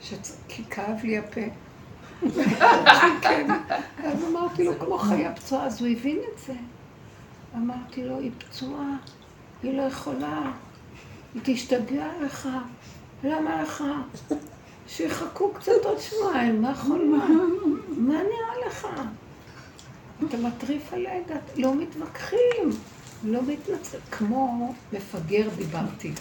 שצ... 0.00 0.36
כי 0.48 0.64
כאב 0.64 1.00
לי 1.02 1.18
הפה. 1.18 1.40
כן. 3.22 3.50
אז 4.04 4.24
אמרתי 4.24 4.64
לו, 4.64 4.78
כמו 4.78 4.98
חיה 4.98 5.34
פצועה, 5.34 5.66
אז 5.66 5.80
הוא 5.80 5.88
הבין 5.88 6.18
את 6.32 6.38
זה. 6.46 6.54
אמרתי 7.56 8.04
לו, 8.04 8.18
היא 8.18 8.30
פצועה, 8.38 8.96
היא 9.62 9.76
לא 9.76 9.82
יכולה, 9.82 10.52
היא 11.34 11.42
תשתגע 11.44 12.06
לך, 12.22 12.48
למה 13.24 13.62
לך? 13.62 13.84
שיחכו 14.88 15.52
קצת 15.52 15.84
עוד 15.84 15.98
שבועיים, 15.98 16.62
מה 16.62 16.74
חולמה? 16.74 17.28
מה 17.88 18.14
נראה 18.14 18.66
לך? 18.66 18.86
אתה 20.28 20.36
מטריף 20.36 20.92
על 20.92 20.98
לידה, 20.98 21.40
לא 21.56 21.74
מתווכחים, 21.74 22.70
לא 23.24 23.40
מתנצל. 23.42 23.98
כמו 24.10 24.74
מפגר 24.92 25.48
דיברתי. 25.56 26.12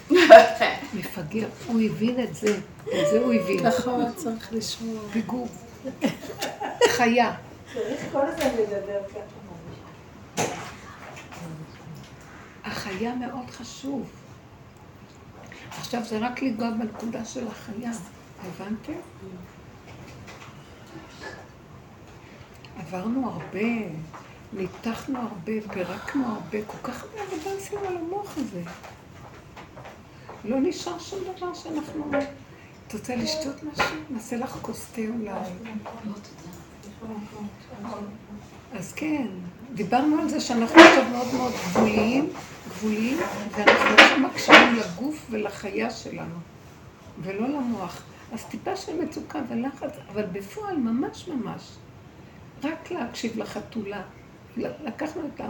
מפגר, 0.94 1.48
הוא 1.68 1.82
הבין 1.82 2.24
את 2.24 2.36
זה, 2.36 2.58
את 2.88 3.08
זה 3.12 3.20
הוא 3.20 3.34
הבין. 3.34 3.72
ככה 3.72 3.92
צריך 4.16 4.54
לשמוע. 4.54 5.02
פיגור. 5.14 5.48
חיה. 6.90 7.36
צריך 7.74 8.02
כל 8.12 8.22
הזמן 8.22 8.50
לדבר 8.60 9.00
ככה. 9.10 9.48
החיה 12.64 13.16
מאוד 13.16 13.50
חשוב. 13.50 14.10
עכשיו 15.78 16.02
זה 16.06 16.18
רק 16.18 16.42
לנגוע 16.42 16.70
בנקודה 16.70 17.26
של 17.26 17.48
החיה, 17.48 17.92
הבנתם? 18.40 18.94
עברנו 22.80 23.30
הרבה, 23.30 23.70
ניתחנו 24.54 25.20
הרבה, 25.20 25.52
פירקנו 25.74 26.26
הרבה, 26.26 26.58
כל 26.68 26.78
כך 26.84 27.04
הרבה 27.04 27.22
עבודה 27.22 27.58
עשינו 27.58 27.82
על 27.88 27.98
המוח 27.98 28.38
הזה. 28.38 28.62
לא 30.46 30.58
נשאר 30.60 31.00
שום 31.00 31.20
דבר 31.36 31.54
שאנחנו... 31.54 32.12
את 32.88 32.94
רוצה 32.94 33.16
לשתות 33.16 33.64
משהו? 33.64 33.96
נעשה 34.10 34.38
לך 34.38 34.58
כוס 34.62 34.86
תה 34.92 35.02
אולי. 35.02 35.32
אז 38.74 38.94
כן, 38.94 39.28
דיברנו 39.74 40.22
על 40.22 40.30
זה 40.30 40.40
שאנחנו 40.40 40.82
עכשיו 40.82 41.04
מאוד 41.12 41.28
מאוד 41.34 41.54
גבוליים, 41.70 42.30
גבוליים, 42.70 43.18
ואנחנו 43.52 43.90
לא 43.90 44.30
מקשיבים 44.30 44.76
לגוף 44.76 45.28
ולחיה 45.30 45.90
שלנו, 45.90 46.36
ולא 47.24 47.48
למוח. 47.48 48.04
אז 48.34 48.46
טיפה 48.46 48.76
של 48.76 49.02
מצוקה 49.04 49.42
ולחץ, 49.50 49.92
אבל 50.12 50.26
בפועל 50.26 50.78
ממש 50.78 51.28
ממש. 51.28 51.76
רק 52.64 52.92
להקשיב 52.92 53.38
לחתולה. 53.38 54.02
לקחנו 54.58 55.22
את 55.36 55.42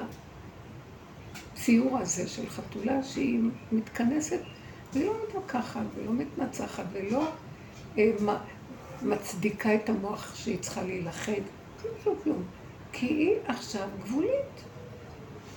הציור 1.53 1.97
הזה 1.97 2.27
של 2.27 2.49
חתולה 2.49 3.03
שהיא 3.03 3.39
מתכנסת 3.71 4.39
והיא 4.93 5.05
לא 5.05 5.13
מתווכחת 5.27 5.81
ולא 5.95 6.13
מתנצחת 6.13 6.83
ולא 6.93 7.27
אה, 7.97 8.11
מצדיקה 9.01 9.75
את 9.75 9.89
המוח 9.89 10.35
שהיא 10.35 10.59
צריכה 10.59 10.83
להילחד. 10.83 11.31
כלום, 11.81 11.93
כלום, 12.03 12.15
כלום. 12.23 12.43
כי 12.91 13.05
היא 13.05 13.35
עכשיו 13.47 13.87
גבולית. 14.03 14.63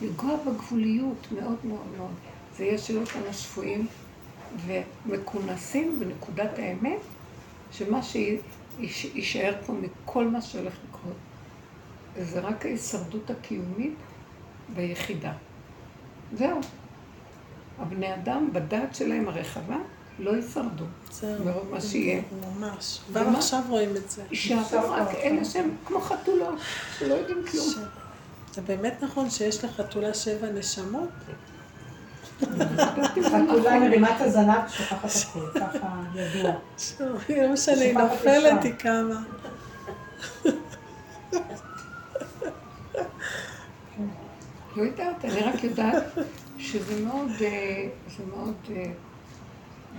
לנגוע 0.02 0.36
בגבוליות 0.36 1.26
מאוד 1.32 1.56
מאוד 1.64 1.86
מאוד. 1.96 2.14
זה 2.56 2.64
יש 2.64 2.90
אותנו 2.90 3.32
שפויים 3.32 3.86
ומכונסים 4.66 6.00
בנקודת 6.00 6.58
האמת, 6.58 7.00
שמה 7.72 8.00
שיישאר 8.02 9.54
פה 9.66 9.72
מכל 9.72 10.28
מה 10.28 10.42
שהולך 10.42 10.74
לקרות, 10.88 11.16
זה 12.18 12.40
רק 12.40 12.66
ההישרדות 12.66 13.30
הקיומית 13.30 13.94
ביחידה. 14.74 15.32
זהו. 16.32 16.60
הבני 17.78 18.14
אדם, 18.14 18.48
בדעת 18.52 18.94
שלהם 18.94 19.28
הרחבה, 19.28 19.76
לא 20.18 20.30
יישרדו. 20.30 20.84
זהו. 21.10 21.44
מרוב 21.44 21.70
מה 21.70 21.80
שיהיה. 21.80 22.22
ממש. 22.58 23.00
כבר 23.06 23.20
עכשיו 23.20 23.62
רואים 23.68 23.96
את 23.96 24.10
זה. 24.10 24.22
יישארו 24.30 24.90
רק 24.90 25.14
אלה 25.14 25.44
שהם 25.44 25.70
כמו 25.86 26.00
חתולות, 26.00 26.58
שלא 26.98 27.14
יודעים 27.14 27.38
כלום. 27.50 27.68
זה 28.54 28.62
באמת 28.62 28.94
נכון 29.02 29.30
שיש 29.30 29.64
לחתולה 29.64 30.14
שבע 30.14 30.50
נשמות? 30.50 31.08
חתולה 33.22 33.80
מרימה 33.80 34.16
את 34.16 34.20
הזנב 34.20 34.68
שוכחת 34.68 35.10
הכול, 35.28 35.50
ככה 35.54 35.88
ידוע. 36.14 36.52
לא 37.28 37.52
משנה, 37.52 37.80
היא 37.80 37.98
נופלת, 37.98 38.64
היא 38.64 38.72
קמה. 38.72 39.22
לא 44.76 44.82
יודעת, 44.82 45.24
אני 45.24 45.40
רק 45.40 45.64
יודעת 45.64 46.02
שזה 46.58 47.04
מאוד, 47.04 47.30
אה, 47.40 47.88
זה 48.16 48.24
מאוד, 48.36 48.54
אה, 48.70 48.84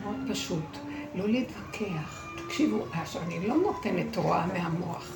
מאוד 0.03 0.15
פשוט. 0.29 0.77
לא 1.15 1.27
להתווכח. 1.29 2.27
תקשיבו, 2.45 2.85
עכשיו 2.93 3.21
אני 3.21 3.47
לא 3.47 3.55
נותנת 3.55 4.15
הוראה 4.15 4.45
מהמוח. 4.47 5.11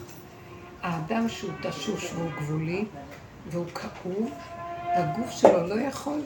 האדם 0.81 1.29
שהוא 1.29 1.51
תשוש 1.61 2.13
והוא 2.13 2.31
גבולי 2.37 2.85
והוא 3.49 3.65
כאוב, 3.65 4.31
הגוף 4.93 5.31
שלו 5.31 5.67
לא 5.67 5.81
יכול. 5.81 6.21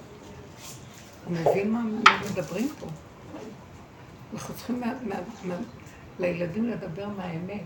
הוא 1.25 1.33
מבין 1.33 1.71
מה 1.71 1.83
מדברים 2.31 2.69
פה. 2.79 2.87
אנחנו 4.33 4.53
צריכים 4.53 4.79
מה, 4.79 4.93
מה, 5.03 5.15
מה, 5.43 5.55
לילדים 6.19 6.69
לדבר 6.69 7.07
מהאמת. 7.09 7.61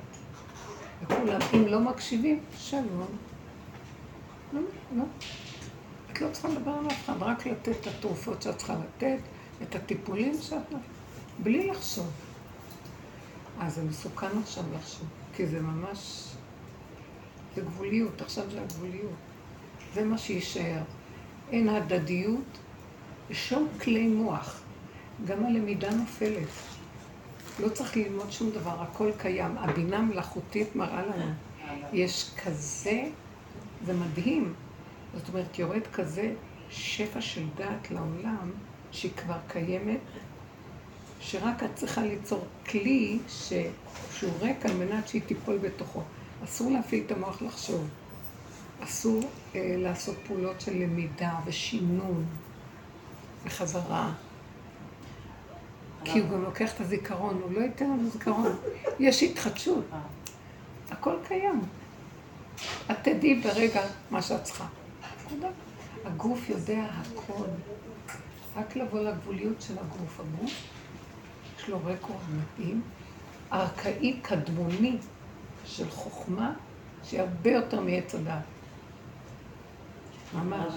וכולם, 1.02 1.40
אם 1.54 1.68
לא 1.68 1.80
מקשיבים, 1.80 2.40
שלום. 2.58 3.08
לא, 4.54 4.62
לא. 4.96 5.04
את 6.12 6.22
לא 6.22 6.28
צריכה 6.32 6.48
לדבר 6.48 6.72
על 6.72 6.88
אף 6.88 7.06
אחד, 7.06 7.24
רק 7.24 7.46
לתת 7.46 7.82
את 7.82 7.88
התרופות 7.88 8.42
שאת 8.42 8.58
צריכה 8.58 8.76
לתת, 8.76 9.20
את 9.62 9.76
הטיפולים 9.76 10.38
שאת... 10.42 10.74
בלי 11.40 11.68
לחשוב. 11.68 12.12
אז 13.60 13.76
זה 13.76 13.84
מסוכן 13.84 14.38
עכשיו 14.44 14.64
לחשוב, 14.76 15.08
כי 15.36 15.48
זה 15.48 15.62
ממש... 15.62 16.28
זה 17.56 17.62
גבוליות, 17.62 18.22
עכשיו 18.22 18.44
זה 18.52 18.62
הגבוליות. 18.62 19.14
זה 19.94 20.04
מה 20.04 20.18
שיישאר. 20.18 20.82
אין 21.52 21.70
הדדיות, 21.70 22.58
שום 23.32 23.68
כלי 23.82 24.08
מוח. 24.08 24.62
גם 25.26 25.46
הלמידה 25.46 25.92
נופלת. 25.92 26.48
לא 27.60 27.70
צריך 27.70 27.98
ללמוד 27.98 28.32
שום 28.32 28.50
דבר, 28.52 28.82
הכל 28.82 29.12
קיים. 29.18 29.58
הבינה 29.58 30.02
מלאכותית 30.02 30.76
מראה 30.76 31.02
לנו. 31.02 31.32
יש 31.94 32.32
כזה, 32.44 33.04
זה 33.86 33.94
מדהים. 33.94 34.54
זאת 35.14 35.30
אומרת, 35.30 35.60
יורד 35.60 35.88
כזה 35.94 36.34
שפע 36.70 37.22
של 37.22 37.44
דעת 37.56 37.92
לעולם, 37.92 38.52
שהיא 38.92 39.12
כבר 39.18 39.38
קיימת, 39.48 40.00
שרק 41.20 41.64
את 41.64 41.76
צריכה 41.76 42.02
ליצור 42.02 42.46
כלי 42.70 43.20
ש... 43.28 43.54
שהוא 44.14 44.32
ריק 44.42 44.66
על 44.66 44.74
מנת 44.74 45.08
שהיא 45.08 45.22
תיפול 45.22 45.58
בתוכו. 45.58 46.02
אסור 46.44 46.72
להפעיל 46.72 47.04
את 47.06 47.12
המוח 47.12 47.42
לחשוב. 47.42 47.88
אסור 48.84 49.20
אה, 49.56 49.76
לעשות 49.78 50.16
פעולות 50.28 50.62
של 50.62 50.72
למידה 50.72 51.36
ושינון 51.46 52.26
וחזרה. 53.46 54.12
כי 56.06 56.20
הוא 56.20 56.30
גם 56.30 56.42
לוקח 56.42 56.74
את 56.74 56.80
הזיכרון, 56.80 57.42
הוא 57.44 57.52
לא 57.52 57.60
ייתן 57.60 57.86
לנו 57.86 58.10
זיכרון. 58.10 58.56
יש 59.00 59.24
התחדשות. 59.24 59.86
הכל 60.92 61.16
קיים. 61.28 61.62
את 62.92 62.98
תדעי 63.02 63.42
ברגע 63.42 63.82
מה 64.12 64.22
שאת 64.22 64.44
צריכה. 64.44 64.66
הגוף 66.06 66.50
יודע 66.50 66.86
הכל. 66.92 67.46
רק 68.56 68.76
לבוא 68.76 69.00
לגבוליות 69.00 69.62
של 69.62 69.74
הגוף. 69.80 70.20
הגוף, 70.20 70.52
יש 71.58 71.70
לו 71.70 71.80
רקורד 71.86 72.20
מתאים, 72.30 72.82
ארכאי 73.52 74.20
קדמוני 74.22 74.98
של 75.66 75.90
חוכמה, 75.90 76.54
שהיא 77.04 77.20
הרבה 77.20 77.52
יותר 77.52 77.82
מעץ 77.82 78.16
הדעת. 78.16 78.44
ממש. 80.34 80.74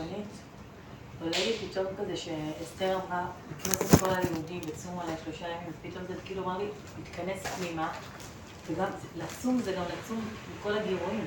עולה 1.20 1.38
לי 1.38 1.52
פתאום 1.68 1.86
כזה 1.98 2.16
שאסתר 2.16 2.98
אמרה, 3.06 3.26
לקנות 3.50 3.82
את 3.82 4.00
כל 4.00 4.10
הלימודים 4.10 4.60
וצום 4.66 5.00
עליה 5.00 5.16
שלושה 5.24 5.48
ימים, 5.48 5.72
ופתאום 5.80 6.04
זה 6.08 6.14
כאילו 6.24 6.44
אמר 6.44 6.58
לי, 6.58 6.64
להתכנס 6.98 7.52
פנימה, 7.56 7.88
וגם 8.66 8.86
לצום 9.16 9.60
זה 9.62 9.72
גם 9.72 9.82
לצום 9.82 10.20
מכל 10.58 10.78
הגירויים. 10.78 11.26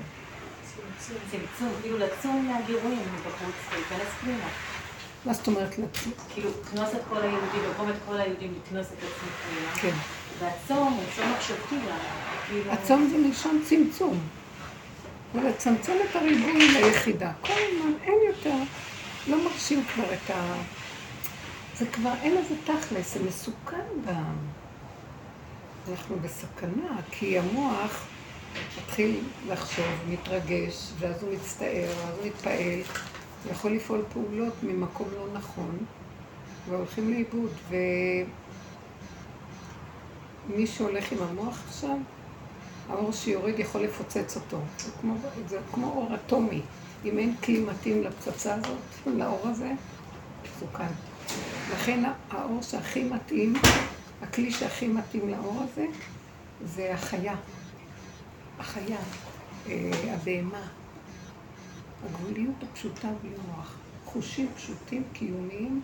צמצום, 1.32 1.70
כאילו 1.82 1.98
לצום 1.98 2.48
מהגירויים 2.48 3.04
מבחוץ, 3.16 3.56
להיכנס 3.74 4.08
פנימה. 4.22 4.48
מה 5.26 5.34
זאת 5.34 5.48
אומרת 5.48 5.78
לצום? 5.78 6.14
כאילו, 6.34 6.50
לקנוס 6.50 6.90
את 6.96 7.02
כל 7.10 7.22
היהודים, 7.22 7.62
במקום 7.68 7.90
את 7.90 7.96
כל 8.08 8.18
היהודים, 8.18 8.54
לקנוס 8.66 8.88
את 8.88 8.98
עצמי 8.98 9.30
פנימה. 9.44 9.76
כן. 9.76 9.96
והצום 10.40 10.94
הוא 10.94 11.04
צום 11.16 11.32
מחשבתי 11.32 11.76
כאילו... 12.48 12.72
הצום 12.72 13.10
זה 13.12 13.18
מלשון 13.18 13.62
צמצום. 13.66 14.20
ולצמצם 15.36 15.94
את 16.10 16.16
הריבוי 16.16 16.68
ליחידה. 16.68 17.32
כל 17.42 17.54
הזמן 17.54 17.94
אין 18.04 18.20
יותר, 18.28 18.56
לא 19.28 19.44
מרשים 19.44 19.84
כבר 19.94 20.14
את 20.14 20.30
ה... 20.30 20.56
זה 21.76 21.86
כבר 21.86 22.14
אין 22.22 22.36
לזה 22.36 22.56
תכלס, 22.64 23.14
זה 23.14 23.24
מסוכן 23.24 23.86
גם. 24.08 24.36
אנחנו 25.90 26.16
בסכנה, 26.22 27.02
כי 27.12 27.40
המוח 27.40 28.06
מתחיל 28.78 29.20
לחשוב, 29.48 29.86
מתרגש, 30.10 30.92
ואז 31.00 31.24
הוא 31.24 31.34
מצטער, 31.34 31.88
ואז 31.98 32.18
הוא 32.18 32.28
מתפעל, 32.28 32.82
הוא 33.44 33.52
יכול 33.52 33.72
לפעול 33.72 34.04
פעולות 34.14 34.54
ממקום 34.64 35.08
לא 35.16 35.28
נכון, 35.34 35.78
והולכים 36.70 37.14
לאיבוד. 37.14 37.52
ומי 40.50 40.68
שהולך 40.68 41.12
עם 41.12 41.18
המוח 41.22 41.62
עכשיו, 41.68 41.98
האור 42.90 43.12
שיורד 43.12 43.60
יכול 43.60 43.82
לפוצץ 43.82 44.36
אותו. 44.36 44.60
זה 44.78 44.92
כמו, 45.02 45.14
זה 45.48 45.60
כמו 45.72 45.88
אור 45.88 46.16
אטומי. 46.16 46.62
אם 47.06 47.18
אין 47.18 47.36
כלי 47.36 47.60
מתאים 47.60 48.04
לפצצה 48.04 48.56
הזאת, 48.56 49.16
לאור 49.18 49.48
הזה, 49.48 49.72
מסוכן. 50.44 50.88
לכן 51.74 52.04
האור 52.30 52.62
שהכי 52.62 53.04
מתאים, 53.04 53.54
הכלי 54.22 54.52
שהכי 54.52 54.88
מתאים 54.88 55.30
לאור 55.30 55.64
הזה, 55.64 55.86
זה 56.66 56.94
החיה. 56.94 57.36
החיה, 58.60 58.98
אה, 59.68 59.92
הבהמה. 60.14 60.68
הגבוליות 62.06 62.56
הפשוטה 62.64 63.08
בלי 63.22 63.32
מוח. 63.48 63.76
חושים 64.06 64.48
פשוטים, 64.56 65.04
קיומיים, 65.14 65.82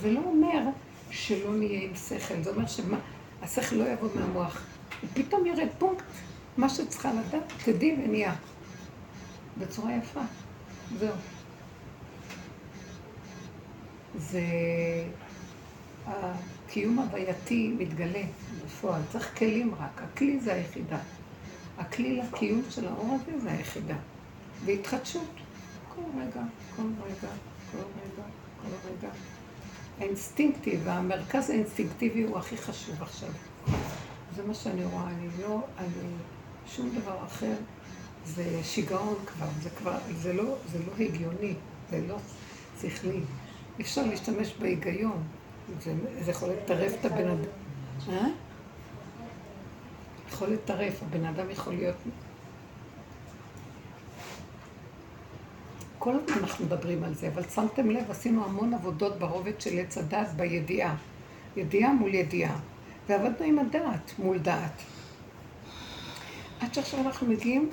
ולא 0.00 0.20
אומר 0.24 0.60
שלא 1.10 1.54
נהיה 1.54 1.82
עם 1.82 1.94
שכל. 1.94 2.42
זה 2.42 2.50
אומר 2.50 2.64
שהשכל 2.66 3.76
לא 3.76 3.84
יבוא 3.84 4.08
מהמוח. 4.14 4.62
ופתאום 5.04 5.46
ירד 5.46 5.68
פונקט, 5.78 6.04
מה 6.56 6.68
שצריכה 6.68 7.12
לדעת, 7.12 7.52
תדעי 7.64 7.96
ונהיה. 8.04 8.34
בצורה 9.58 9.92
יפה. 9.92 10.20
זהו. 10.98 11.14
זה 14.18 14.42
הקיום 16.06 16.98
הווייתי 16.98 17.74
מתגלה 17.78 18.22
בפועל. 18.64 19.02
צריך 19.12 19.38
כלים 19.38 19.74
רק. 19.74 20.02
הכלי 20.02 20.40
זה 20.40 20.52
היחידה. 20.54 20.98
הכלי 21.78 22.16
לקיום 22.16 22.62
של 22.70 22.86
האור 22.86 23.18
הזה 23.22 23.40
זה 23.40 23.50
היחידה. 23.52 23.96
והתחדשות. 24.64 25.30
כל 25.94 26.02
רגע, 26.20 26.42
כל 26.76 26.82
רגע, 27.04 27.28
כל 27.72 27.78
רגע, 27.78 28.24
כל 28.62 28.88
רגע. 28.88 29.08
האינסטינקטיב, 29.98 30.88
המרכז 30.88 31.50
האינסטינקטיבי 31.50 32.22
הוא 32.22 32.38
הכי 32.38 32.56
חשוב 32.56 33.02
עכשיו. 33.02 33.28
זה 34.36 34.42
מה 34.46 34.54
שאני 34.54 34.84
רואה, 34.84 35.06
אני 35.06 35.28
לא, 35.42 35.60
אני, 35.78 35.88
שום 36.66 36.90
דבר 36.90 37.24
אחר, 37.26 37.54
זה 38.26 38.60
שיגעון 38.62 39.14
כבר, 39.26 39.46
זה 39.62 39.70
כבר, 39.70 39.98
זה 40.16 40.32
לא, 40.32 40.56
זה 40.72 40.78
לא 40.78 41.04
הגיוני, 41.04 41.54
זה 41.90 42.00
לא 42.08 42.16
שכלי. 42.80 43.20
אי 43.78 43.82
אפשר 43.82 44.02
להשתמש 44.02 44.54
בהיגיון, 44.58 45.22
זה, 45.82 45.94
זה 46.20 46.30
יכול 46.30 46.48
לטרף 46.48 46.92
את 47.00 47.04
הבן 47.04 47.28
אדם. 47.28 47.50
אה? 48.08 48.26
יכול 50.28 50.48
לטרף, 50.48 51.02
הבן 51.02 51.24
אדם 51.24 51.50
יכול 51.50 51.74
להיות... 51.74 51.96
כל 55.98 56.12
הזמן 56.14 56.42
אנחנו 56.42 56.64
מדברים 56.64 57.04
על 57.04 57.14
זה, 57.14 57.28
אבל 57.28 57.42
שמתם 57.42 57.90
לב, 57.90 58.10
עשינו 58.10 58.44
המון 58.44 58.74
עבודות 58.74 59.18
ברובד 59.18 59.60
של 59.60 59.78
עץ 59.78 59.98
הדת 59.98 60.28
בידיעה. 60.36 60.96
ידיעה 61.56 61.92
מול 61.92 62.14
ידיעה. 62.14 62.58
ועבדנו 63.08 63.46
עם 63.46 63.58
הדעת 63.58 64.12
מול 64.18 64.38
דעת. 64.38 64.82
עד 66.60 66.74
שעכשיו 66.74 67.00
אנחנו 67.00 67.26
מגיעים 67.26 67.70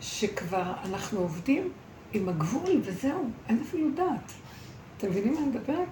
שכבר 0.00 0.72
אנחנו 0.84 1.20
עובדים 1.20 1.72
עם 2.12 2.28
הגבול 2.28 2.80
וזהו, 2.84 3.30
אין 3.48 3.62
אפילו 3.62 3.90
דעת. 3.94 4.32
אתם 4.96 5.08
מבינים 5.08 5.34
מה 5.34 5.40
אני 5.40 5.48
מדברת? 5.48 5.88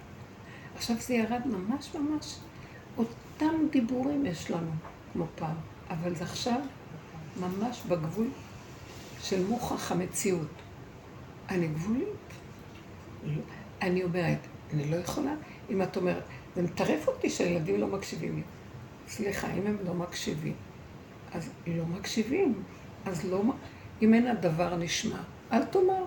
עכשיו 0.76 0.96
זה 1.00 1.14
ירד 1.14 1.42
ממש 1.46 1.94
ממש, 1.94 2.38
אותם 2.98 3.54
דיבורים 3.70 4.26
יש 4.26 4.50
לנו, 4.50 4.70
כמו 5.12 5.26
פעם, 5.34 5.56
אבל 5.90 6.14
זה 6.14 6.24
עכשיו 6.24 6.60
ממש 7.40 7.82
בגבול 7.88 8.28
של 9.22 9.46
מוכח 9.46 9.92
המציאות. 9.92 10.48
אני 11.48 11.68
גבולית. 11.68 12.06
לא. 13.24 13.42
אני 13.82 14.04
אומרת, 14.04 14.38
אני 14.74 14.90
לא 14.90 14.96
יכולה, 14.96 15.34
אם 15.70 15.82
את 15.82 15.96
אומרת, 15.96 16.22
זה 16.56 16.62
מטרף 16.62 17.08
אותי 17.08 17.30
שהילדים 17.30 17.80
לא 17.80 17.86
מקשיבים 17.86 18.36
לי. 18.36 18.42
סליחה, 19.08 19.52
אם 19.52 19.66
הם 19.66 19.76
לא 19.86 19.94
מקשיבים, 19.94 20.54
אז 21.32 21.50
לא 21.66 21.86
מקשיבים. 21.86 22.62
אז 23.06 23.24
לא, 23.24 23.42
אם 24.02 24.14
אין 24.14 24.26
הדבר 24.26 24.76
נשמע, 24.76 25.18
אל 25.52 25.64
תאמר. 25.64 26.04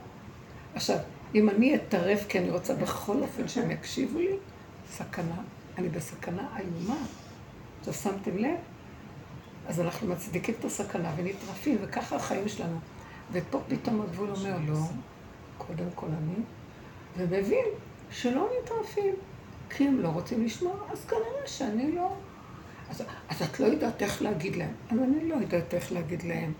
עכשיו, 0.75 0.97
אם 1.35 1.49
אני 1.49 1.75
אטרף 1.75 2.27
כי 2.27 2.39
אני 2.39 2.49
רוצה 2.49 2.73
בכל 2.73 3.21
אופן 3.21 3.47
שהם 3.47 3.71
יקשיבו 3.71 4.19
לי, 4.19 4.35
סכנה. 4.89 5.41
אני 5.77 5.89
בסכנה 5.89 6.47
איומה. 6.57 6.97
עכשיו, 7.79 7.93
שמתם 7.93 8.37
לב? 8.37 8.57
אז 9.67 9.79
אנחנו 9.79 10.07
מצדיקים 10.07 10.55
את 10.59 10.65
הסכנה 10.65 11.11
ונטרפים, 11.15 11.77
וככה 11.81 12.15
החיים 12.15 12.47
שלנו. 12.47 12.79
ופה 13.31 13.61
פתאום 13.67 14.01
הגבול 14.01 14.29
אומר, 14.29 14.57
לא, 14.67 14.79
קודם 15.57 15.87
כל 15.95 16.07
אני, 16.07 16.43
ומבין 17.17 17.65
שלא 18.11 18.49
נטרפים. 18.63 19.15
כי 19.69 19.87
הם 19.87 19.99
לא 19.99 20.07
רוצים 20.07 20.45
לשמוע, 20.45 20.73
אז 20.91 21.05
כנראה 21.05 21.47
שאני 21.47 21.91
לא. 21.91 22.15
אז, 22.89 23.03
אז 23.29 23.41
את 23.41 23.59
לא 23.59 23.65
יודעת 23.65 24.01
איך 24.01 24.21
להגיד 24.21 24.55
להם. 24.55 24.71
אז 24.91 24.99
אני 24.99 25.29
לא 25.29 25.35
יודעת 25.35 25.73
איך 25.73 25.91
להגיד 25.91 26.23
להם. 26.23 26.53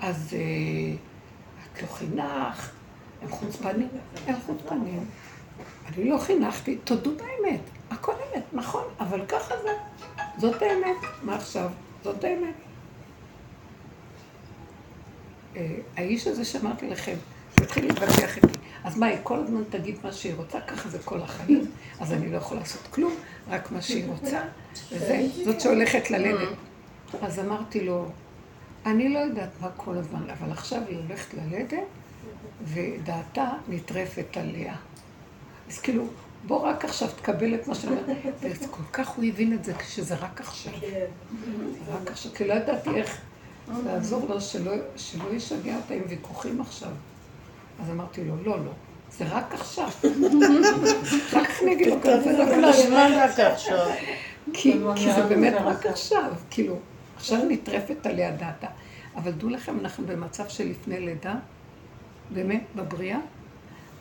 אז 0.00 0.34
אה, 0.34 0.94
את 1.72 1.82
לא 1.82 1.88
חינכת, 1.88 2.70
הם 3.22 3.28
חוצפנים, 3.30 3.88
הם 4.26 4.34
חוצפנים. 4.46 5.04
אני 5.86 6.10
לא 6.10 6.18
חינכתי, 6.18 6.76
תודו 6.84 7.10
באמת, 7.16 7.60
הכל 7.90 8.12
אמת, 8.12 8.44
נכון, 8.52 8.84
אבל 9.00 9.26
ככה 9.26 9.54
זה. 9.62 9.70
זאת 10.38 10.62
האמת. 10.62 10.96
מה 11.22 11.36
עכשיו? 11.36 11.70
זאת 12.04 12.24
האמת. 12.24 12.54
אה, 15.56 15.76
האיש 15.96 16.26
הזה 16.26 16.44
שאמרתי 16.44 16.90
לכם, 16.90 17.16
התחיל 17.56 17.86
להתווכח 17.86 18.36
איתי. 18.36 18.58
אז 18.84 18.98
מה, 18.98 19.06
היא 19.06 19.18
כל 19.22 19.38
הזמן 19.38 19.62
תגיד 19.70 19.96
מה 20.04 20.12
שהיא 20.12 20.34
רוצה, 20.34 20.60
ככה 20.60 20.88
זה 20.88 20.98
כל 20.98 21.22
החיים, 21.22 21.70
אז 22.00 22.12
אני 22.12 22.30
לא 22.30 22.36
יכולה 22.36 22.60
לעשות 22.60 22.82
כלום, 22.90 23.14
רק 23.48 23.72
מה 23.72 23.82
שהיא 23.82 24.06
רוצה, 24.06 24.40
וזה, 24.92 25.26
זאת 25.44 25.60
שהולכת 25.60 26.10
ללדת. 26.10 26.48
אז 27.22 27.38
אמרתי 27.38 27.84
לו, 27.84 28.08
אני 28.86 29.08
לא 29.08 29.18
יודעת 29.18 29.50
מה 29.60 29.68
כל 29.76 29.96
הזמן, 29.96 30.30
אבל 30.30 30.52
עכשיו 30.52 30.82
היא 30.88 30.98
הולכת 30.98 31.34
ללדת, 31.34 31.86
ודעתה 32.64 33.50
נטרפת 33.68 34.36
עליה. 34.36 34.74
אז 35.68 35.78
כאילו, 35.78 36.04
בוא 36.46 36.58
רק 36.58 36.84
עכשיו 36.84 37.08
תקבל 37.16 37.54
את 37.54 37.66
מה 37.66 37.74
שאני 37.74 37.96
אומרת. 38.02 38.34
וכל 38.42 38.82
כך 38.92 39.08
הוא 39.08 39.24
הבין 39.24 39.52
את 39.52 39.64
זה, 39.64 39.74
כשזה 39.74 40.14
רק 40.14 40.40
עכשיו. 40.40 40.72
רק 41.88 42.10
עכשיו, 42.10 42.32
כי 42.34 42.44
לא 42.44 42.54
ידעתי 42.54 42.90
איך 42.90 43.20
לעזור 43.84 44.26
לו 44.28 44.40
שלא, 44.40 44.72
שלא 44.96 45.28
ישגע 45.32 45.76
אותה 45.76 45.94
עם 45.94 46.02
ויכוחים 46.08 46.60
עכשיו. 46.60 46.90
אז 47.82 47.90
אמרתי 47.90 48.24
לו, 48.24 48.34
לא, 48.44 48.64
לא, 48.64 48.72
זה 49.10 49.24
רק 49.30 49.54
עכשיו. 49.54 49.88
אחר 51.28 51.44
כך 51.44 51.62
אני 51.62 51.72
אגיד 51.72 51.86
לו 51.86 52.00
כזה, 52.02 52.36
זה 52.36 52.44
רק 53.14 53.40
עכשיו. 53.40 53.88
כי 54.52 55.12
זה 55.14 55.22
באמת 55.28 55.54
רק 55.64 55.86
עכשיו, 55.86 56.32
כאילו, 56.50 56.76
עכשיו 57.18 57.38
נטרפת 57.48 58.06
עליה 58.06 58.30
דעתה. 58.30 58.66
אבל 59.16 59.32
דעו 59.32 59.48
לכם, 59.48 59.78
אנחנו 59.80 60.06
במצב 60.06 60.48
של 60.48 60.68
לפני 60.68 61.00
לידה, 61.00 61.34
באמת, 62.30 62.62
בבריאה, 62.76 63.18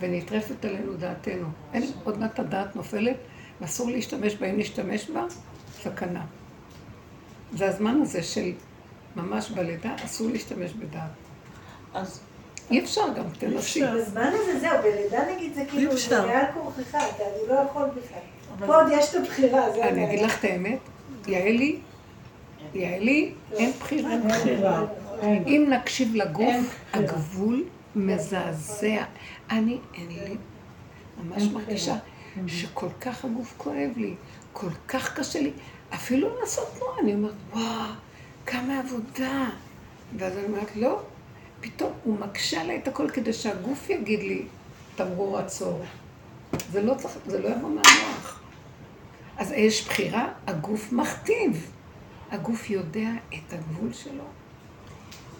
ונטרפת 0.02 0.66
עלינו 0.66 0.94
דעתנו. 0.94 1.48
אין, 1.74 1.84
עוד 2.04 2.20
מעט 2.20 2.40
הדעת 2.40 2.76
נופלת, 2.76 3.16
ואסור 3.62 3.92
להשתמש 3.92 4.36
בה, 4.36 4.50
אם 4.50 4.58
נשתמש 4.60 5.10
בה, 5.10 5.26
סכנה. 5.82 6.26
זה 7.54 7.68
הזמן 7.68 8.02
הזה 8.02 8.24
של 8.24 8.52
ממש 9.16 9.52
בלידה, 9.52 9.96
אסור 10.06 10.30
להשתמש 10.30 10.74
בדעת. 10.74 11.12
אז 11.94 12.20
אי 12.72 12.80
אפשר 12.80 13.14
גם, 13.18 13.24
תנסי. 13.40 13.82
בזמן 13.86 14.32
הזה 14.34 14.60
זהו, 14.60 14.78
בלידה 14.84 15.36
נגיד 15.36 15.54
זה 15.54 15.66
כאילו, 15.70 15.98
זה 15.98 16.22
מעל 16.22 16.46
כורכך, 16.54 16.96
אתה 17.16 17.24
לא 17.48 17.54
יכול 17.54 17.84
בכלל. 17.84 18.68
פה 18.68 18.76
עוד 18.76 18.92
יש 18.92 19.10
את 19.10 19.16
הבחירה, 19.16 19.72
זה 19.72 19.90
אני 19.90 20.06
אגיד 20.06 20.22
לך 20.22 20.40
את 20.40 20.44
האמת, 20.44 20.80
יעלי, 21.28 21.80
יעלי, 22.74 23.34
אין 23.52 23.72
בחירה. 23.80 24.12
אם 25.24 25.68
נקשיב 25.70 26.16
לגוף, 26.16 26.80
הגבול 26.94 27.64
מזעזע. 27.96 29.04
אני, 29.50 29.78
אין 29.94 30.08
לי, 30.08 30.36
ממש 31.24 31.44
מרגישה 31.44 31.96
שכל 32.48 32.90
כך 33.02 33.26
הגוף 33.26 33.54
כואב 33.58 33.92
לי, 33.96 34.14
כל 34.54 34.70
כך 34.88 35.20
קשה 35.20 35.42
לי, 35.42 35.52
אפילו 35.94 36.40
לעשות 36.40 36.68
תנועה, 36.78 37.00
אני 37.00 37.14
אומרת, 37.14 37.34
וואו, 37.54 37.92
כמה 38.46 38.80
עבודה. 38.80 39.50
ואז 40.18 40.38
אני 40.38 40.46
אומרת, 40.46 40.76
לא, 40.76 41.02
פתאום 41.62 41.92
הוא 42.04 42.20
מקשה 42.20 42.62
עליי 42.62 42.78
את 42.78 42.88
הכל 42.88 43.10
כדי 43.10 43.34
שהגוף 43.34 43.90
יגיד 43.90 44.20
לי, 44.20 44.46
תמרור 44.96 45.38
עצור. 45.38 45.82
זה 46.72 46.82
לא 46.82 46.94
צריך, 46.94 47.18
זה 47.26 47.40
לא 47.40 47.48
יבוא 47.48 47.70
מהמוח. 47.70 48.42
אז 49.38 49.52
יש 49.52 49.86
בחירה, 49.88 50.28
הגוף 50.48 50.92
מכתיב. 50.92 51.72
הגוף 52.32 52.70
יודע 52.70 53.10
את 53.30 53.54
הגבול 53.54 53.94
שלו. 53.94 54.24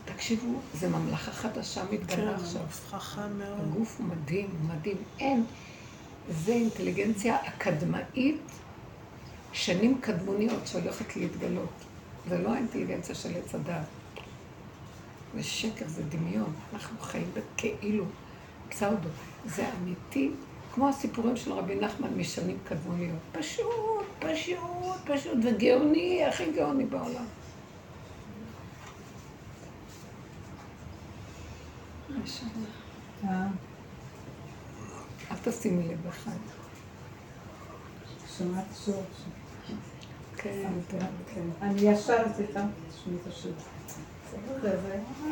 תקשיבו, 0.06 0.60
זה 0.74 0.90
ממלכה 0.90 1.32
חדשה 1.32 1.84
מתגלה 1.92 2.38
כן, 2.38 2.44
עכשיו. 2.44 2.62
כן, 2.62 2.98
חכם 2.98 3.38
מאוד. 3.38 3.60
הגוף 3.60 3.96
הוא 4.00 4.08
מדהים, 4.08 4.50
הוא 4.52 4.70
מדהים. 4.76 4.98
אין, 5.20 5.44
זה 6.30 6.52
אינטליגנציה 6.52 7.38
אקדמאית, 7.48 8.42
שנים 9.54 9.98
קדמוניות 10.02 10.68
שהולכת 10.68 11.16
להתגלות. 11.16 11.70
זה 12.30 12.38
לא 12.38 12.54
האינטליגנציה 12.54 13.16
של 13.16 13.38
עץ 13.38 13.56
הדעת. 13.56 13.86
זה 15.36 15.44
שקר, 15.44 15.88
זה 15.88 16.04
דמיון. 16.04 16.54
אנחנו 16.74 17.00
חיים 17.00 17.32
בכאילו, 17.34 18.06
פסאודו. 18.70 19.10
זה 19.46 19.66
אמיתי, 19.74 20.32
כמו 20.78 20.90
הסיפורים 20.90 21.36
של 21.36 21.52
רבי 21.52 21.76
נחמן 21.76 22.14
משנים 22.18 22.58
קדמוניות. 22.64 23.20
פשוט, 23.32 23.66
פשוט, 24.20 24.58
פשוט, 25.06 25.38
וגאוני, 25.44 26.26
הכי 26.26 26.52
גאוני 26.52 26.86
בעולם. 26.86 27.26
אל 35.32 35.38
תשימי 35.44 35.88
לב 35.88 36.08
אחד. 36.08 36.38
שמעת 38.38 38.66
שוב. 38.86 39.04
כן, 40.38 40.72
כן. 40.90 41.46
אני 41.62 41.82
ישר 41.82 42.24
איתם, 42.40 42.68
תשמעי 42.90 43.18
את 43.22 43.28
השיר. 43.28 43.54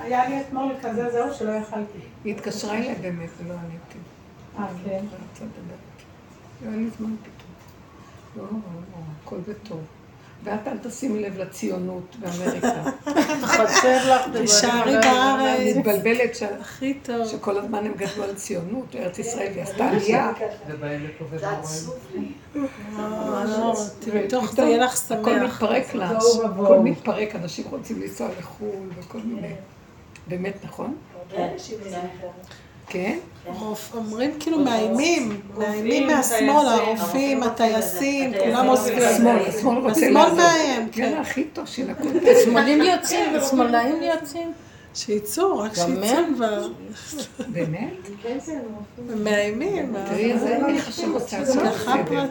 היה 0.02 0.30
לי 0.30 0.41
אתמול 0.41 0.74
כזה 0.82 1.12
זהו 1.12 1.34
שלא 1.34 1.52
יכלתי. 1.52 2.00
היא 2.24 2.36
התקשרה 2.36 2.78
אליי 2.78 2.96
באמת 2.96 3.30
ולא 3.39 3.54
עניתי. 3.54 4.14
אה, 4.60 4.68
כן? 4.86 5.06
לא 6.62 6.70
היה 6.70 6.78
לי 6.78 6.89
זמן 6.97 7.16
פתאום. 7.22 7.45
לא, 8.36 8.43
לא, 8.43 8.49
לא, 8.51 8.97
הכל 9.24 9.38
בטוב. 9.47 9.82
ואת 10.43 10.68
אל 10.68 10.78
תשימי 10.78 11.22
לב 11.22 11.38
לציונות 11.38 12.16
באמריקה. 12.20 12.84
חסר 13.56 14.16
לך, 14.16 14.38
תישארי 14.38 14.95
בארץ. 15.01 15.76
מתבלבלת 15.78 16.32
הכי 16.60 16.93
טוב. 16.93 17.28
שכל 17.28 17.58
הזמן 17.58 17.86
הם 17.86 17.93
גדלו 17.97 18.24
על 18.24 18.36
ציונות, 18.36 18.95
ארץ 18.95 19.20
ישראל, 19.20 19.51
והיא 19.51 19.64
עשתה 19.64 19.86
עלייה. 19.86 20.32
זה 21.39 21.49
עצוב 21.49 21.97
לי. 22.16 22.32
מתוך 24.26 24.51
זה 24.51 24.62
יהיה 24.62 24.78
לך 24.78 24.97
שמח. 24.97 25.20
הכל 25.20 25.39
מתפרק 25.39 25.93
לה, 25.93 26.12
הכל 26.56 26.80
מתפרק, 26.80 27.36
אנשים 27.36 27.66
רוצים 27.70 28.01
לנסוע 28.01 28.28
לחו"ל 28.39 28.89
וכל 28.99 29.20
מיני. 29.26 29.53
באמת, 30.28 30.66
נכון? 30.66 30.95
כן? 32.88 33.18
אומרים 33.94 34.32
כאילו 34.40 34.60
מאיימים, 34.60 35.42
מאיימים 35.58 36.08
מהשמאל, 36.08 36.68
הרופאים, 36.68 37.44
הטייסים, 37.44 38.32
כולם 38.44 38.68
עושים. 38.68 38.98
השמאל, 38.98 39.38
השמאל 39.92 40.32
מאיים, 40.34 40.90
כן. 40.92 41.18
הכי 41.22 41.44
טוב 41.44 41.66
שינקו. 41.66 42.04
שמאלים 42.44 42.82
יוצאים, 42.82 43.36
ושמאלאים 43.36 44.04
יוצאים. 44.04 44.54
שיצאו, 44.96 45.58
רק 45.58 45.72
שיצאו 45.76 46.18
כבר. 46.36 46.68
באמת? 47.48 47.94
מאיימים. 49.24 49.96
תראי, 50.06 50.40
זה 50.40 50.58
איך 50.68 50.88
השם 50.88 51.14
רוצה 51.14 51.40
לעשות 51.40 51.64
בסדר. 51.64 52.28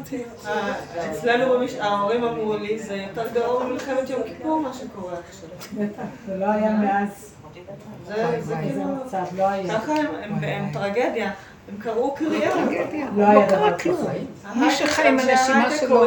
אצלנו 1.12 1.54
ההורים 1.80 2.24
אמרו 2.24 2.56
לי, 2.56 2.78
זה 2.78 2.94
יותר 2.94 3.28
גרוע 3.34 3.64
ממלחמת 3.64 4.10
יום 4.10 4.22
כיפור 4.22 4.60
מה 4.60 4.72
שקורה 4.74 5.14
עכשיו. 5.28 5.48
בטח, 5.72 6.02
זה 6.26 6.36
לא 6.36 6.46
היה 6.46 6.70
מאז. 6.70 7.33
זה 8.06 8.40
זה 8.42 8.84
מצב, 8.84 9.24
לא 9.36 9.48
היה. 9.48 9.80
ככה 9.80 9.92
הם 10.42 10.72
טרגדיה. 10.72 11.30
הם 11.68 11.76
קראו 11.78 12.14
קריאה. 12.14 12.54
לא 13.16 13.46
קרה 13.48 13.78
כלום. 13.78 14.06
מי 14.54 14.70
שחי 14.70 15.08
עם 15.08 15.18
הנשימה 15.18 15.70
שלו. 15.80 16.04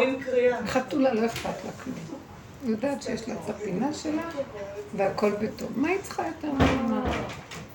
חתולה 0.68 1.14
לא 1.14 1.26
אכפת 1.26 1.66
לה 1.66 1.72
כלום. 1.84 1.95
היא 2.64 2.72
יודעת 2.72 3.02
שיש 3.02 3.28
לה 3.30 3.34
את 3.34 3.50
הפינה 3.50 3.93
שלה, 3.93 4.22
והכל 4.95 5.32
בטוב. 5.32 5.70
מה 5.76 5.88
היא 5.88 5.98
צריכה 6.02 6.24
יותר 6.28 6.52
ממה? 6.52 7.02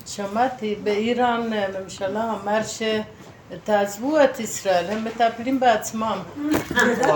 שמעתי, 0.05 0.75
באיראן 0.83 1.53
הממשלה 1.53 2.33
אמר 2.43 2.59
שתעזבו 2.63 4.23
את 4.23 4.39
ישראל, 4.39 4.85
הם 4.89 5.05
מטפלים 5.05 5.59
בעצמם. 5.59 6.17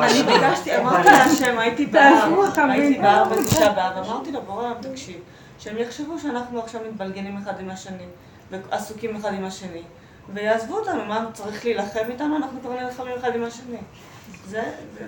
אני 0.03 0.23
ביקשתי, 0.23 0.77
אמרתי 0.77 1.09
להשם, 1.09 1.59
הייתי 1.59 1.85
בהר, 1.85 2.29
הייתי 2.69 2.99
בהר 2.99 3.23
בתשעה 3.23 3.73
באב, 3.73 4.05
אמרתי 4.05 4.31
לו, 4.31 4.41
בורא 4.41 4.73
תקשיב, 4.81 5.19
שהם 5.59 5.77
יחשבו 5.77 6.19
שאנחנו 6.19 6.59
עכשיו 6.59 6.81
מתבלגנים 6.89 7.37
אחד 7.37 7.59
עם 7.59 7.69
השני, 7.69 8.05
ועסוקים 8.51 9.15
אחד 9.15 9.33
עם 9.33 9.45
השני, 9.45 9.83
ויעזבו 10.33 10.77
אותנו, 10.77 11.05
מה, 11.05 11.25
צריך 11.33 11.65
להילחם 11.65 12.09
איתנו? 12.09 12.37
אנחנו 12.37 12.61
כבר 12.61 12.83
נלחמים 12.83 13.13
אחד 13.17 13.35
עם 13.35 13.43
השני. 13.43 13.77
זה, 14.47 14.63
זה... 14.97 15.07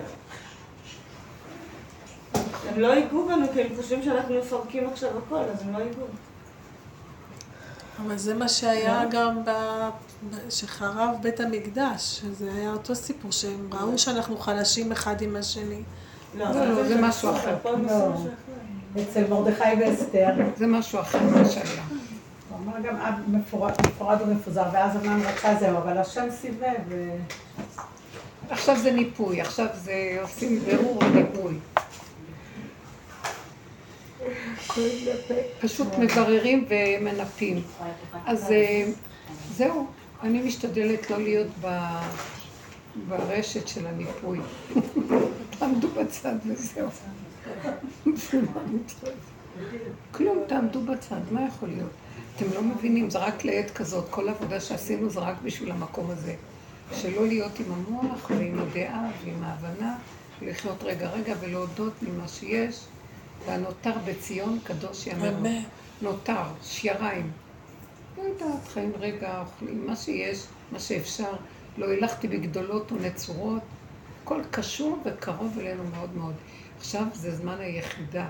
הם 2.68 2.80
לא 2.80 2.94
ייגעו 2.94 3.28
בנו 3.28 3.46
כי 3.52 3.62
הם 3.62 3.68
חושבים 3.76 4.02
שאנחנו 4.02 4.38
מפרקים 4.38 4.88
עכשיו 4.88 5.10
הכל, 5.18 5.36
אז 5.36 5.62
הם 5.62 5.72
לא 5.72 5.78
ייגעו. 5.78 6.06
אבל 8.06 8.16
זה 8.16 8.34
מה 8.34 8.48
שהיה 8.48 9.04
גם 9.10 9.42
כשחרב 10.48 11.10
בית 11.22 11.40
המקדש, 11.40 12.22
זה 12.32 12.50
היה 12.54 12.72
אותו 12.72 12.94
סיפור, 12.94 13.32
שהם 13.32 13.68
ראו 13.72 13.98
שאנחנו 13.98 14.38
חלשים 14.38 14.92
אחד 14.92 15.22
עם 15.22 15.36
השני. 15.36 15.82
לא, 16.34 16.50
לא, 16.50 16.88
זה 16.88 17.00
משהו 17.00 17.30
אחר. 17.30 17.56
אצל 18.96 19.26
מרדכי 19.28 19.64
ואסתר. 19.80 20.28
זה 20.56 20.66
משהו 20.66 21.00
אחר 21.00 21.18
מה 21.22 21.48
שהיה. 21.48 21.82
הוא 22.50 22.58
אמר 22.58 22.80
גם 22.88 22.96
אב 22.96 23.14
מפורד 23.28 24.22
ומפוזר, 24.22 24.64
ואז 24.72 24.96
המן 24.96 25.20
רצה 25.24 25.54
זהו, 25.60 25.76
אבל 25.76 25.98
השם 25.98 26.30
סיבב. 26.30 26.80
עכשיו 28.50 28.76
זה 28.78 28.92
ניפוי, 28.92 29.40
עכשיו 29.40 29.66
זה 29.74 30.18
עושים 30.22 30.60
בירור 30.60 30.98
וניפוי. 30.98 31.54
פשוט 35.60 35.88
מבררים 35.98 36.64
ומנפים. 36.68 37.62
אז 38.26 38.54
זהו, 39.56 39.86
אני 40.22 40.42
משתדלת 40.42 41.10
לא 41.10 41.18
להיות 41.18 41.48
ברשת 43.08 43.68
של 43.68 43.86
הניפוי. 43.86 44.38
תעמדו 45.58 45.88
בצד 45.88 46.34
וזהו. 46.46 46.88
כלום, 50.12 50.38
תעמדו 50.46 50.80
בצד, 50.80 51.20
מה 51.30 51.46
יכול 51.46 51.68
להיות? 51.68 51.90
אתם 52.36 52.44
לא 52.54 52.62
מבינים, 52.62 53.10
זה 53.10 53.18
רק 53.18 53.44
לעת 53.44 53.70
כזאת, 53.70 54.04
כל 54.10 54.28
העבודה 54.28 54.60
שעשינו 54.60 55.10
זה 55.10 55.20
רק 55.20 55.36
בשביל 55.44 55.70
המקום 55.70 56.10
הזה. 56.10 56.34
שלא 56.94 57.26
להיות 57.26 57.60
עם 57.60 57.72
המוח 57.72 58.30
ועם 58.30 58.58
הדעה 58.58 59.10
ועם 59.24 59.42
ההבנה, 59.42 59.96
לחיות 60.42 60.82
רגע 60.82 61.10
רגע 61.10 61.34
ולהודות 61.40 61.92
ממה 62.02 62.28
שיש. 62.28 62.84
והנותר 63.46 63.92
בציון 64.04 64.58
קדוש 64.64 65.06
יאמרו. 65.06 65.26
נותר, 66.02 66.42
שיריים. 66.62 67.30
לא 68.18 68.22
יודעת, 68.22 68.68
חיים 68.68 68.92
רגע, 68.98 69.40
אוכלים, 69.40 69.86
מה 69.86 69.96
שיש, 69.96 70.44
מה 70.72 70.78
שאפשר. 70.78 71.32
לא 71.78 71.92
הלכתי 71.92 72.28
בגדולות 72.28 72.92
ונצורות. 72.92 73.62
הכל 74.22 74.42
קשור 74.50 74.98
וקרוב 75.04 75.58
אלינו 75.58 75.82
מאוד 75.94 76.16
מאוד. 76.16 76.34
עכשיו 76.80 77.04
זה 77.14 77.36
זמן 77.36 77.60
היחידה. 77.60 78.26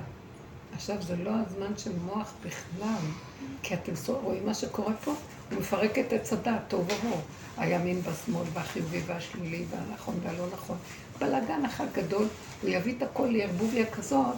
עכשיו 0.74 1.02
זה 1.02 1.16
לא 1.16 1.30
הזמן 1.30 1.78
של 1.78 1.92
מוח 2.04 2.32
בכלל. 2.44 3.04
כי 3.62 3.74
אתם 3.74 3.92
רואים 4.08 4.46
מה 4.46 4.54
שקורה 4.54 4.92
פה? 5.04 5.14
הוא 5.50 5.60
מפרק 5.60 5.98
את 5.98 6.12
עץ 6.12 6.32
הדת, 6.32 6.60
טוב 6.68 6.88
ורור. 6.88 7.20
הימין 7.56 8.02
בשמאל, 8.02 8.46
והחיובי 8.52 9.00
והשלילי, 9.06 9.64
והנכון 9.70 10.14
והלא 10.22 10.44
נכון. 10.52 10.76
בלאגן 11.18 11.64
אחד 11.64 11.86
גדול, 11.94 12.26
הוא 12.62 12.70
יביא 12.70 12.94
את 12.98 13.02
הכל 13.02 13.26
לערבוביה 13.30 13.86
כזאת, 13.86 14.34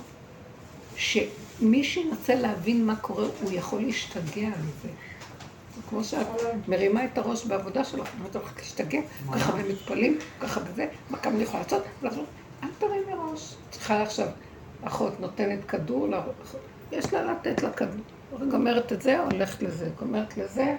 שמי 0.96 1.84
שינסה 1.84 2.34
להבין 2.34 2.86
מה 2.86 2.96
קורה, 2.96 3.26
הוא 3.42 3.52
יכול 3.52 3.80
להשתגע 3.82 4.48
מזה. 4.48 4.88
כמו 5.88 6.04
שאת 6.04 6.26
מרימה 6.68 7.04
את 7.04 7.18
הראש 7.18 7.44
בעבודה 7.44 7.84
שלך, 7.84 8.08
ואתה 8.22 8.38
הולכת 8.38 8.56
להשתגע, 8.56 9.00
ככה 9.32 9.52
ומתפלאים, 9.56 10.18
ככה 10.40 10.60
וזה, 10.66 10.86
מה 11.10 11.18
כמה 11.18 11.34
אני 11.34 11.42
יכולה 11.42 11.62
לעשות? 12.02 12.24
אל 12.62 12.68
תרימי 12.78 13.12
ראש. 13.14 13.54
צריכה 13.70 14.02
עכשיו, 14.02 14.28
אחות 14.84 15.20
נותנת 15.20 15.64
כדור, 15.68 16.08
יש 16.92 17.12
לה 17.12 17.32
לתת 17.32 17.62
לה 17.62 17.72
כדור. 17.72 18.04
גומרת 18.50 18.92
את 18.92 19.02
זה, 19.02 19.20
הולכת 19.20 19.62
לזה, 19.62 19.88
גומרת 19.98 20.36
לזה. 20.36 20.76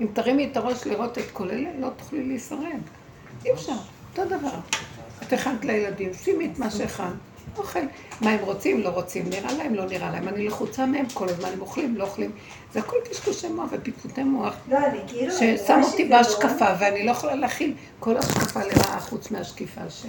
אם 0.00 0.06
תרימי 0.12 0.48
את 0.52 0.56
הראש 0.56 0.86
לראות 0.86 1.18
את 1.18 1.30
כל 1.32 1.50
אלה, 1.50 1.70
לא 1.78 1.88
תוכלי 1.96 2.22
להישרד. 2.22 2.80
אי 3.44 3.52
אפשר, 3.52 3.72
אותו 4.10 4.24
דבר. 4.24 4.58
את 5.22 5.32
הכנת 5.32 5.64
לילדים, 5.64 6.14
שימי 6.14 6.50
את 6.52 6.58
מה 6.58 6.70
שהכנת. 6.70 7.14
אוכל. 7.56 7.80
מה 8.20 8.30
הם 8.30 8.38
רוצים, 8.44 8.80
לא 8.80 8.88
רוצים, 8.88 9.28
נראה 9.28 9.52
להם, 9.52 9.74
לא 9.74 9.84
נראה 9.86 10.10
להם. 10.10 10.28
אני 10.28 10.46
לחוצה 10.46 10.86
מהם, 10.86 11.06
כל 11.14 11.28
הזמן 11.28 11.48
הם 11.52 11.60
אוכלים, 11.60 11.96
לא 11.96 12.04
אוכלים. 12.04 12.30
זה 12.72 12.80
הכל 12.80 12.96
קשקושי 13.10 13.48
מוח 13.48 13.70
ופיפוטי 13.72 14.22
מוח. 14.22 14.54
לא, 14.68 14.78
אני 14.78 14.98
כאילו... 15.06 15.32
ששם 15.32 15.80
אותי 15.82 16.04
בהשקפה, 16.04 16.66
ואני 16.80 17.06
לא 17.06 17.10
יכולה 17.10 17.34
להכיל 17.34 17.74
כל 18.00 18.16
השקפה 18.16 18.60
לרעה 18.64 19.00
חוץ 19.00 19.30
מהשקיפה 19.30 19.80
השם. 19.80 20.08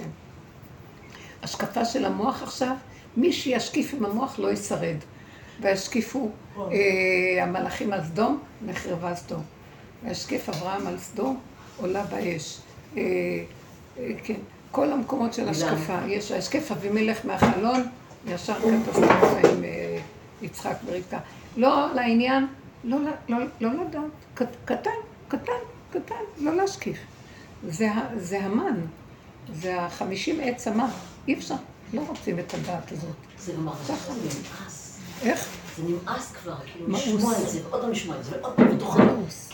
השקפה 1.42 1.84
של 1.84 2.04
המוח 2.04 2.42
עכשיו, 2.42 2.74
מי 3.16 3.32
שישקיף 3.32 3.94
עם 3.94 4.04
המוח 4.04 4.38
לא 4.38 4.52
ישרד. 4.52 4.96
וישקיפו 5.60 6.30
המלאכים 7.42 7.92
על 7.92 8.04
סדום, 8.04 8.38
נחרבה 8.66 9.14
סדום. 9.14 9.42
וישקיף 10.04 10.48
אברהם 10.48 10.86
על 10.86 10.98
סדום, 10.98 11.40
עולה 11.76 12.02
באש. 12.02 12.60
כן. 14.24 14.34
כל 14.70 14.92
המקומות 14.92 15.34
של 15.34 15.48
השקפה, 15.48 15.98
יש 16.06 16.32
השקף 16.32 16.72
אבימלך 16.72 17.26
מהחלון, 17.26 17.82
ישר 18.26 18.54
קטסטרופה 18.54 19.48
עם 19.48 19.64
יצחק 20.42 20.76
בריקה. 20.86 21.18
לא 21.56 21.94
לעניין, 21.94 22.46
לא, 22.84 22.98
לא, 23.28 23.38
לא 23.60 23.70
לדעת, 23.72 24.02
קטן, 24.64 24.90
קטן, 25.28 25.52
קטן, 25.90 26.14
לא 26.38 26.56
להשקיף. 26.56 26.98
זה, 27.68 27.88
זה 28.16 28.40
המן, 28.40 28.80
זה 29.54 29.82
החמישים 29.82 30.40
עץ 30.42 30.68
המן, 30.68 30.88
אי 31.28 31.34
אפשר, 31.34 31.54
לא 31.92 32.02
רוצים 32.08 32.38
את 32.38 32.54
הדעת 32.54 32.92
הזאת. 32.92 33.10
זה 33.38 33.52
גם 33.52 33.68
הרבה 33.68 33.94
נמאס. 34.10 34.98
איך? 35.22 35.48
זה 35.76 35.82
נמאס 35.82 36.32
כבר, 36.32 36.54
כאילו 36.72 36.88
לשמוע 36.88 37.32
את 37.42 37.48
זה, 37.48 37.60
ועוד 37.68 37.80
פעם 37.80 37.90
לשמוע 37.90 38.16
את 38.18 38.24
זה, 38.24 38.30
ועוד 38.40 38.54
פעם 38.56 38.76
בתוך 38.76 38.96
הנאוס. 38.96 39.52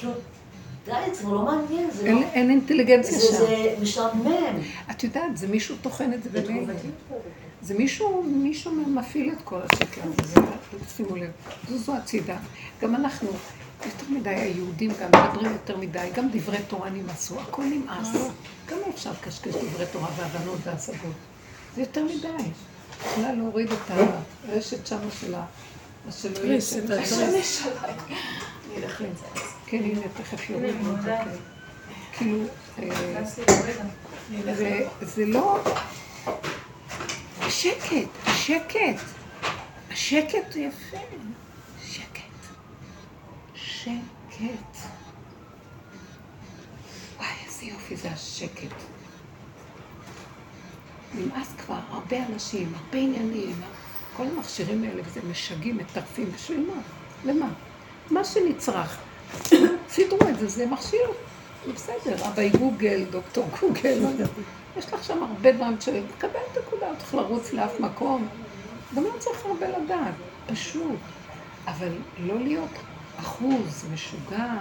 די, 0.84 1.14
זה 1.14 1.26
לא 1.26 1.42
מעניין, 1.42 1.90
זה 1.90 2.12
לא... 2.12 2.20
אין 2.20 2.50
אינטליגנציה 2.50 3.20
שם. 3.20 3.32
זה 3.32 3.74
משעמם. 3.82 4.60
את 4.90 5.04
יודעת, 5.04 5.36
זה 5.36 5.48
מישהו 5.48 5.76
טוחן 5.82 6.12
את 6.12 6.22
זה 6.22 6.30
במילא. 6.30 6.74
זה 7.62 7.74
מישהו, 7.74 8.22
מישהו 8.22 8.72
מפעיל 8.72 9.32
את 9.32 9.42
כל 9.44 9.60
השקר 9.62 10.00
הזה, 10.18 10.40
שימו 10.96 11.16
לב, 11.16 11.30
זוזו 11.68 11.96
הצידה. 11.96 12.36
גם 12.82 12.94
אנחנו, 12.94 13.28
יותר 13.84 14.04
מדי, 14.10 14.30
היהודים 14.30 14.90
גם 15.00 15.08
מדברים 15.08 15.52
יותר 15.52 15.76
מדי, 15.76 16.08
גם 16.14 16.28
דברי 16.32 16.58
תורה 16.68 16.90
נמאסו, 16.90 17.40
הכל 17.40 17.64
נמאס. 17.64 18.08
גם 18.66 18.78
אפשר 18.94 19.10
לקשקש 19.10 19.54
דברי 19.54 19.86
תורה 19.92 20.08
והבנות 20.16 20.58
והשגות. 20.64 21.37
זה 21.74 21.80
יותר 21.80 22.04
מדי. 22.04 22.28
יכולה 23.06 23.32
להוריד 23.32 23.72
את 23.72 23.90
הרשת 24.48 24.86
שמה 24.86 25.10
של 25.20 25.34
ה... 25.34 25.44
שלא 26.10 26.38
יהיה 26.44 26.56
השמש 26.56 27.62
עליי. 27.82 27.94
כן, 29.66 29.76
הנה, 29.82 30.00
תכף 30.16 30.50
יורידו 30.50 30.94
את 30.96 31.02
זה. 31.02 31.16
כאילו, 32.12 32.38
זה 35.02 35.26
לא... 35.26 35.58
שקט, 37.48 38.08
שקט. 38.36 39.00
השקט 39.90 40.54
הוא 40.54 40.62
יפה. 40.62 40.96
שקט. 41.84 42.20
שקט. 43.54 44.76
וואי, 47.16 47.28
איזה 47.46 47.64
יופי 47.64 47.96
זה 47.96 48.10
השקט. 48.10 48.97
נמאס 51.14 51.48
כבר, 51.58 51.78
הרבה 51.90 52.26
אנשים, 52.26 52.72
הרבה 52.74 52.98
עניינים, 52.98 53.56
כל 54.16 54.24
המכשירים 54.36 54.84
האלה, 54.84 55.02
וזה 55.04 55.20
משגעים, 55.30 55.76
מטרפים, 55.76 56.30
בשביל 56.34 56.66
מה? 56.66 56.82
למה? 57.24 57.48
מה 58.10 58.24
שנצרך. 58.24 58.98
סידרו 59.90 60.28
את 60.28 60.38
זה, 60.38 60.48
זה 60.48 60.66
מכשיר. 60.66 61.10
זה 61.66 61.72
בסדר, 61.72 62.28
אביי 62.28 62.50
גוגל, 62.50 63.04
דוקטור 63.10 63.48
גוגל, 63.60 63.98
לא. 64.02 64.08
יש 64.76 64.92
לך 64.92 65.04
שם 65.04 65.22
הרבה 65.22 65.52
דברים 65.52 65.80
של... 65.80 66.02
תקבל 66.18 66.30
את 66.52 66.56
הנקודה, 66.56 66.90
לא 66.90 66.96
צריך 66.98 67.14
לרוץ 67.14 67.52
לאף 67.52 67.80
מקום. 67.80 68.28
גם 68.96 69.04
לא 69.04 69.10
צריך 69.18 69.46
הרבה 69.46 69.66
לדעת, 69.68 70.14
פשוט. 70.46 70.98
אבל 71.66 71.92
לא 72.18 72.38
להיות 72.40 72.70
אחוז, 73.20 73.84
משוגע. 73.92 74.54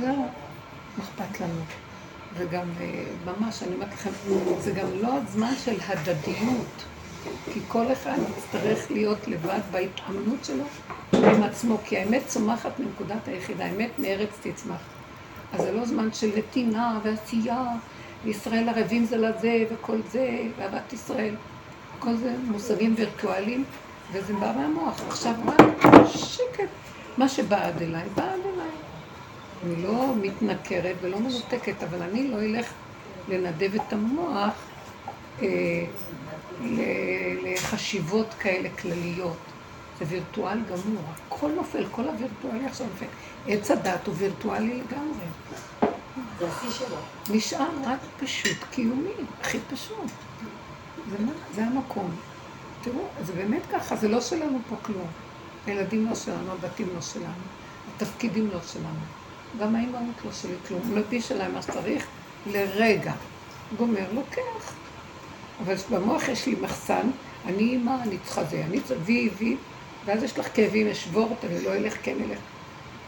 לא, 0.00 0.16
מה 0.96 1.04
אכפת 1.04 1.40
לנו? 1.40 1.62
וגם 2.34 2.66
אה, 2.80 3.04
ממש, 3.24 3.62
אני 3.62 3.74
אומרת 3.74 3.92
לכם, 3.92 4.10
זה 4.60 4.72
גם 4.72 4.86
לא 5.00 5.08
הזמן 5.14 5.52
של 5.64 5.76
הדדיות. 5.88 6.84
כי 7.52 7.60
כל 7.68 7.92
אחד 7.92 8.16
יצטרך 8.38 8.90
להיות 8.90 9.28
לבד 9.28 9.60
בהתאמנות 9.70 10.44
שלו 10.44 10.64
עם 11.12 11.42
עצמו, 11.42 11.78
כי 11.84 11.98
האמת 11.98 12.22
צומחת 12.26 12.78
מנקודת 12.78 13.28
היחידה, 13.28 13.64
האמת 13.64 13.98
מארץ 13.98 14.30
תצמח. 14.42 14.80
אז 15.52 15.60
זה 15.60 15.72
לא 15.72 15.84
זמן 15.84 16.12
של 16.12 16.30
נתינה 16.36 16.98
ועשייה, 17.02 17.64
וישראל 18.24 18.68
ערבים 18.68 19.04
זה 19.04 19.16
לזה, 19.16 19.64
וכל 19.70 19.96
זה, 20.10 20.40
ואהבת 20.58 20.92
ישראל. 20.92 21.34
כל 21.98 22.16
זה 22.16 22.34
מושגים 22.44 22.94
וירטואליים, 22.96 23.64
וזה 24.12 24.32
בא 24.34 24.52
מהמוח. 24.56 25.00
עכשיו 25.08 25.34
רק 25.46 26.06
שקט. 26.06 26.68
מה 27.18 27.28
שבא 27.28 27.66
עד 27.66 27.82
אליי, 27.82 28.04
בא 28.14 28.22
עד 28.22 28.40
אליי. 28.54 28.79
אני 29.64 29.82
לא 29.82 30.14
מתנכרת 30.22 30.96
ולא 31.00 31.18
מנותקת, 31.18 31.82
אבל 31.82 32.02
אני 32.02 32.28
לא 32.28 32.40
אלך 32.40 32.66
לנדב 33.28 33.74
את 33.74 33.92
המוח 33.92 34.52
אה, 35.42 35.84
לחשיבות 37.42 38.34
כאלה 38.38 38.68
כלליות. 38.68 39.36
זה 39.98 40.04
וירטואל 40.08 40.58
גמור, 40.58 41.02
הכל 41.26 41.50
נופל, 41.50 41.86
כל 41.90 42.08
הווירטואלי 42.08 42.66
עכשיו 42.66 42.86
נופל. 42.86 43.06
עץ 43.46 43.70
הדת 43.70 44.06
הוא 44.06 44.14
וירטואלי 44.18 44.80
לגמרי. 44.80 45.26
זה 46.38 46.48
השיא 46.48 46.70
שלו. 46.70 46.96
נשאר 47.30 47.68
רק 47.84 47.98
פשוט 48.20 48.56
קיומי, 48.70 49.10
הכי 49.40 49.58
פשוט. 49.72 50.10
זה, 51.10 51.24
מה, 51.24 51.32
זה 51.54 51.64
המקום. 51.64 52.10
תראו, 52.82 53.04
זה 53.24 53.32
באמת 53.32 53.62
ככה, 53.72 53.96
זה 53.96 54.08
לא 54.08 54.20
שלנו 54.20 54.58
פה 54.68 54.76
כלום. 54.82 55.06
הילדים 55.66 56.06
לא 56.08 56.14
שלנו, 56.14 56.52
הבתים 56.52 56.88
לא 56.94 57.00
שלנו, 57.00 57.42
התפקידים 57.96 58.50
לא 58.52 58.60
שלנו. 58.72 59.19
גם 59.58 59.76
האימהות 59.76 60.14
לא 60.24 60.32
שלי 60.32 60.54
כלום. 60.68 60.80
הוא 60.80 60.96
מלביש 60.96 61.32
עליי 61.32 61.48
מה 61.48 61.62
שצריך 61.62 62.06
לרגע. 62.46 63.12
גומר, 63.76 64.04
לוקח. 64.12 64.74
אבל 65.64 65.74
במוח 65.90 66.28
יש 66.28 66.46
לי 66.46 66.54
מחסן, 66.60 67.10
אני 67.46 67.62
אימא, 67.62 67.94
אני 68.02 68.18
צריכה 68.24 68.44
זה, 68.44 68.62
אני 68.64 68.80
צריכה 68.80 69.04
וי, 69.04 69.30
וי, 69.38 69.56
ואז 70.04 70.22
יש 70.22 70.38
לך 70.38 70.48
כאבים, 70.54 70.88
אשבור 70.88 71.28
אותה, 71.30 71.46
אני 71.46 71.64
לא 71.64 71.74
אלך, 71.74 71.96
כן 72.02 72.16
אלך. 72.24 72.38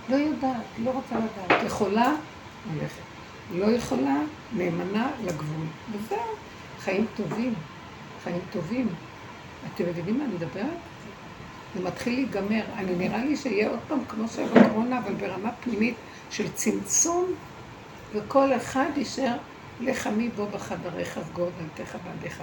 לא 0.09 0.17
יודעת, 0.17 0.57
לא 0.85 0.91
רוצה 0.91 1.15
לדעת. 1.17 1.63
יכולה, 1.67 2.15
הולכת. 2.73 3.03
לא 3.55 3.67
יכולה, 3.67 4.17
נאמנה 4.53 5.11
לגבול. 5.25 5.67
וזהו, 5.93 6.19
חיים 6.81 7.07
טובים, 7.17 7.55
חיים 8.25 8.41
טובים. 8.53 8.89
אתם 9.75 9.85
מבינים 9.85 10.19
מה 10.19 10.25
אני 10.25 10.35
מדברת? 10.35 10.67
זה 11.75 11.83
מתחיל 11.83 12.13
להיגמר. 12.13 12.63
אני 12.77 12.95
נראה 12.95 13.25
לי 13.25 13.37
שיהיה 13.37 13.71
עוד 13.71 13.79
פעם 13.89 13.99
כמו 14.09 14.29
שהיה 14.29 14.49
בקורונה, 14.49 14.99
אבל 14.99 15.15
ברמה 15.15 15.53
פנימית 15.53 15.95
של 16.31 16.53
צמצום, 16.53 17.27
וכל 18.13 18.57
אחד 18.57 18.91
יישאר 18.97 19.37
לך 19.81 20.07
מי 20.07 20.29
בוא 20.29 20.47
בחדריך 20.49 21.21
סגור 21.29 21.51
דלתך 21.59 21.97
בעדיך. 22.05 22.43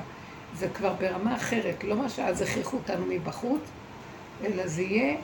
זה 0.55 0.67
כבר 0.69 0.93
ברמה 0.93 1.35
אחרת, 1.35 1.83
לא 1.83 1.95
מה 1.95 2.09
שאז 2.09 2.41
הכריחו 2.41 2.77
אותנו 2.77 3.05
מבחוץ, 3.09 3.61
אלא 4.43 4.67
זה 4.67 4.81
יהיה, 4.81 5.17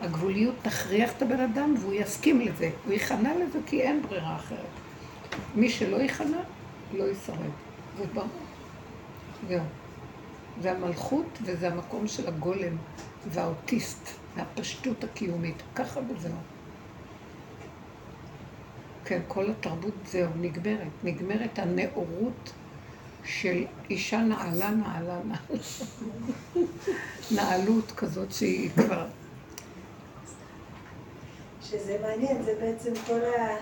הגבוליות 0.00 0.54
תכריח 0.62 1.12
את 1.16 1.22
הבן 1.22 1.40
אדם 1.40 1.74
והוא 1.80 1.92
יסכים 1.92 2.40
לזה. 2.40 2.70
הוא 2.84 2.92
ייכנע 2.92 3.32
לזה 3.34 3.58
כי 3.66 3.82
אין 3.82 4.02
ברירה 4.02 4.36
אחרת. 4.36 4.58
מי 5.54 5.70
שלא 5.70 5.96
ייכנע, 5.96 6.38
לא 6.94 7.04
ישרד. 7.04 7.36
זה 7.98 8.04
ברור. 8.14 8.28
זהו. 9.48 9.60
זה 10.62 10.72
המלכות 10.72 11.38
וזה 11.42 11.68
המקום 11.68 12.08
של 12.08 12.28
הגולם 12.28 12.76
והאוטיסט 13.28 14.08
והפשטות 14.36 15.04
הקיומית. 15.04 15.62
ככה 15.74 16.00
וזהו. 16.00 16.32
כן, 19.04 19.20
כל 19.28 19.50
התרבות 19.50 19.94
זהו, 20.06 20.30
נגמרת. 20.40 20.88
נגמרת 21.04 21.58
הנאורות 21.58 22.52
של 23.24 23.64
אישה 23.90 24.18
נעלה, 24.18 24.70
נעלה, 24.70 25.18
נעלה. 25.24 25.60
נעלות 27.30 27.92
כזאת 27.92 28.32
שהיא 28.32 28.70
כבר... 28.70 29.06
שזה 31.62 31.98
מעניין, 32.02 32.42
זה 32.42 32.54
בעצם 32.60 32.92
כל 33.06 33.20
ה... 33.24 33.56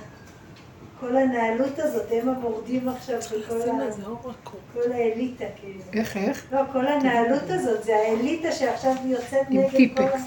כל 1.01 1.16
הנעלות 1.16 1.78
הזאת, 1.78 2.07
הם 2.11 2.28
המורדים 2.28 2.88
עכשיו 2.88 3.18
בכל 3.20 3.55
ה... 3.70 3.74
כל 4.72 4.92
האליטה, 4.92 5.44
כאילו. 5.61 5.80
איך, 5.92 6.16
איך? 6.16 6.46
לא, 6.53 6.61
כל 6.72 6.86
הנעלות 6.86 7.42
הזאת, 7.49 7.84
זה 7.84 7.96
האליטה 7.96 8.53
שעכשיו 8.53 8.92
יוצאת 9.05 9.51
נגד 9.51 9.70
כל. 9.70 9.76
עם 9.76 9.88
טיפקס. 9.88 10.22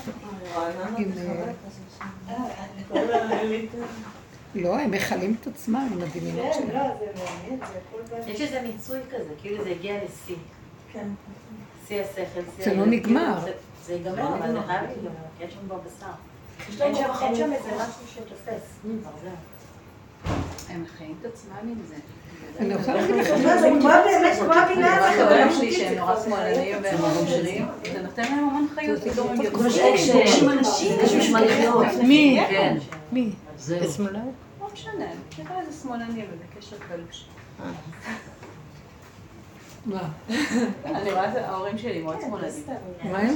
לא, 4.55 4.79
הם 4.79 4.91
מכלים 4.91 5.35
את 5.41 5.47
עצמם 5.47 5.89
עם 5.93 6.01
הדמיונות 6.01 6.53
כן, 6.53 6.59
שלהם. 6.67 6.69
לא, 6.89 6.95
זה 6.99 7.05
מעניין, 7.23 7.59
זה 7.59 7.79
הכל. 8.21 8.29
יש 8.31 8.41
איזה 8.41 8.61
מיצוי 8.61 8.99
כזה, 9.11 9.29
כאילו 9.41 9.63
זה 9.63 9.69
הגיע 9.69 9.93
לשיא. 10.03 10.35
כן. 10.93 11.07
שיא 11.87 12.01
השכל, 12.01 12.21
שיא... 12.55 12.65
זה 12.65 12.73
לא 12.73 12.83
הילדים, 12.83 12.99
נגמר. 12.99 13.39
זה- 13.85 13.93
ייגמר, 13.93 14.35
אבל 14.37 14.51
זה 14.51 14.59
חייב 14.67 14.83
להיגמר, 14.83 15.09
כי 15.37 15.43
יש 15.43 15.53
שם 15.53 15.59
כבר 15.67 15.77
בשר. 15.77 16.11
אין 16.83 16.95
שם- 16.95 17.11
אין 17.21 17.35
שם 17.35 17.53
איזה 17.53 17.69
משהו 17.75 18.07
שתופס. 18.13 18.79
הם 20.73 20.83
חיים 20.97 21.15
את 21.21 21.25
עצמם 21.25 21.53
עם 21.63 21.77
זה. 21.87 21.95
אני 22.59 22.75
רוצה 22.75 22.93
להגיד 22.93 23.15
לכם, 23.15 23.37
זה 23.59 23.69
כמו 23.79 23.89
באמת, 23.89 24.37
כמו 24.39 24.53
הבינה 24.53 24.95
הזאת, 24.95 25.25
חברים 25.25 25.47
אבל 25.47 25.55
שלי 25.55 25.67
אמיתית, 25.67 25.79
שהם 25.79 25.93
זה 25.93 25.99
נורא 25.99 26.15
חיים. 26.53 26.77
והם 26.83 27.21
מגשרים, 27.21 27.65
זה 27.93 28.01
נותן 28.01 28.23
להם 28.23 28.39
המון 28.39 28.67
חיות, 28.75 29.01
פתאום 29.03 29.27
הם 29.29 29.49
כמו 29.49 29.63
יוצאים, 29.63 29.95
פוגשים 30.13 30.49
אנשים. 30.49 30.97
יש 31.03 31.13
משמעותיות. 31.13 31.85
מי? 32.03 32.43
כן. 32.49 32.77
מי? 33.11 33.31
זהו. 33.57 33.79
בשמאלה? 33.89 34.19
לא 34.61 34.67
משנה, 34.73 35.05
תראה 35.29 35.59
איזה 35.59 35.81
שמאלני 35.81 36.25
ובקשר 36.33 36.75
קלוש. 36.89 37.25
מה? 39.85 40.09
אני 40.85 41.11
רואה 41.11 41.31
את 41.31 41.35
ההורים 41.35 41.77
שלי 41.77 42.01
מאוד 42.01 42.15
שמאלנים. 42.21 42.63
מה 43.03 43.17
הם? 43.17 43.35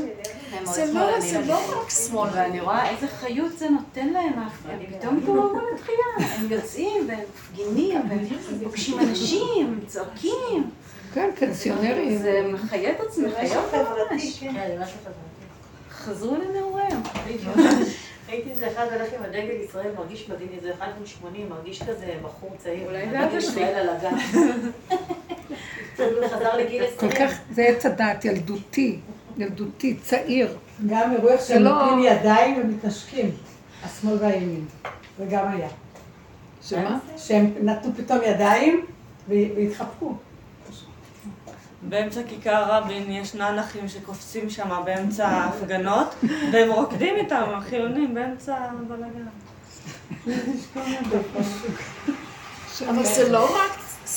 הם 0.51 0.63
מאוד 0.63 0.73
זה 0.75 0.93
לא, 0.93 1.19
זה. 1.19 1.41
לא 1.45 1.81
רק 1.81 1.89
שמאל. 1.89 2.29
ואני 2.33 2.61
רואה 2.61 2.89
איזה 2.89 3.07
חיות 3.07 3.57
זה 3.57 3.69
נותן 3.69 4.07
להם, 4.07 4.33
אני 4.69 4.87
פתאום 4.87 5.17
מתעוררת 5.17 5.63
לתחייה, 5.73 6.35
הם 6.37 6.51
יוצאים 6.51 7.07
והם 7.07 7.19
מפגינים, 7.33 8.01
והם 8.09 8.19
פוגשים 8.63 8.99
אנשים, 8.99 9.65
הם 9.65 9.79
צועקים, 9.87 10.69
כן. 11.13 11.29
זה 12.17 12.49
מחיה 12.53 12.91
את 12.91 12.99
חיות 13.37 13.73
ממש, 14.11 14.39
כן. 14.39 14.53
כן. 14.53 14.81
חזרו 15.91 16.35
לנעוריהם. 16.35 17.01
ראיתי 18.29 18.49
איזה 18.51 18.67
אחד 18.71 18.85
הולך 18.93 19.13
עם 19.17 19.23
הדגל 19.23 19.55
ישראל, 19.65 19.91
מרגיש 19.97 20.29
מדהים, 20.29 20.49
איזה 20.57 20.73
אחד 20.73 20.87
בן 20.99 21.05
80, 21.05 21.49
מרגיש 21.49 21.83
כזה 21.83 22.13
בחור 22.23 22.51
צעיר. 22.57 22.85
אולי 22.87 23.09
זה 23.09 23.19
הדגל 23.19 23.23
אבא 23.23 23.39
שלי. 23.41 23.49
ישראל 23.51 23.75
על 23.75 23.89
הגב. 23.89 24.17
חזר 26.31 26.57
לגיל 26.57 26.83
כל 26.99 27.07
20. 27.07 27.11
כך, 27.11 27.39
זה 27.51 27.61
עץ 27.63 27.85
הדעת, 27.85 28.25
ילדותי, 28.25 28.99
ילדותי, 29.37 29.97
צעיר. 30.03 30.57
גם 30.87 31.11
אירוע 31.13 31.31
איך 31.31 31.41
שהם 31.41 31.61
לא- 31.63 31.71
נותנים 31.71 31.99
ידיים 32.03 32.61
ומתנשקים, 32.61 33.31
השמאל 33.83 34.17
והימין. 34.21 34.65
זה 35.17 35.25
גם 35.29 35.47
היה. 35.47 35.67
שמה? 36.61 36.99
שהם 37.17 37.53
נתנו 37.61 37.91
פתאום 37.97 38.19
ידיים 38.25 38.85
והתחבקו. 39.27 40.15
באמצע 41.89 42.21
כיכר 42.29 42.63
רבין 42.67 43.11
יש 43.11 43.35
נאנחים 43.35 43.87
שקופצים 43.89 44.49
שם 44.49 44.81
באמצע 44.85 45.27
ההפגנות, 45.27 46.15
והם 46.53 46.71
רוקדים 46.71 47.15
איתם, 47.15 47.43
החילונים, 47.57 48.13
באמצע 48.13 48.55
הבלאגן. 48.55 49.25
אבל 52.89 53.05
זה 53.05 53.29
לא 53.31 53.55
רק 53.55 53.71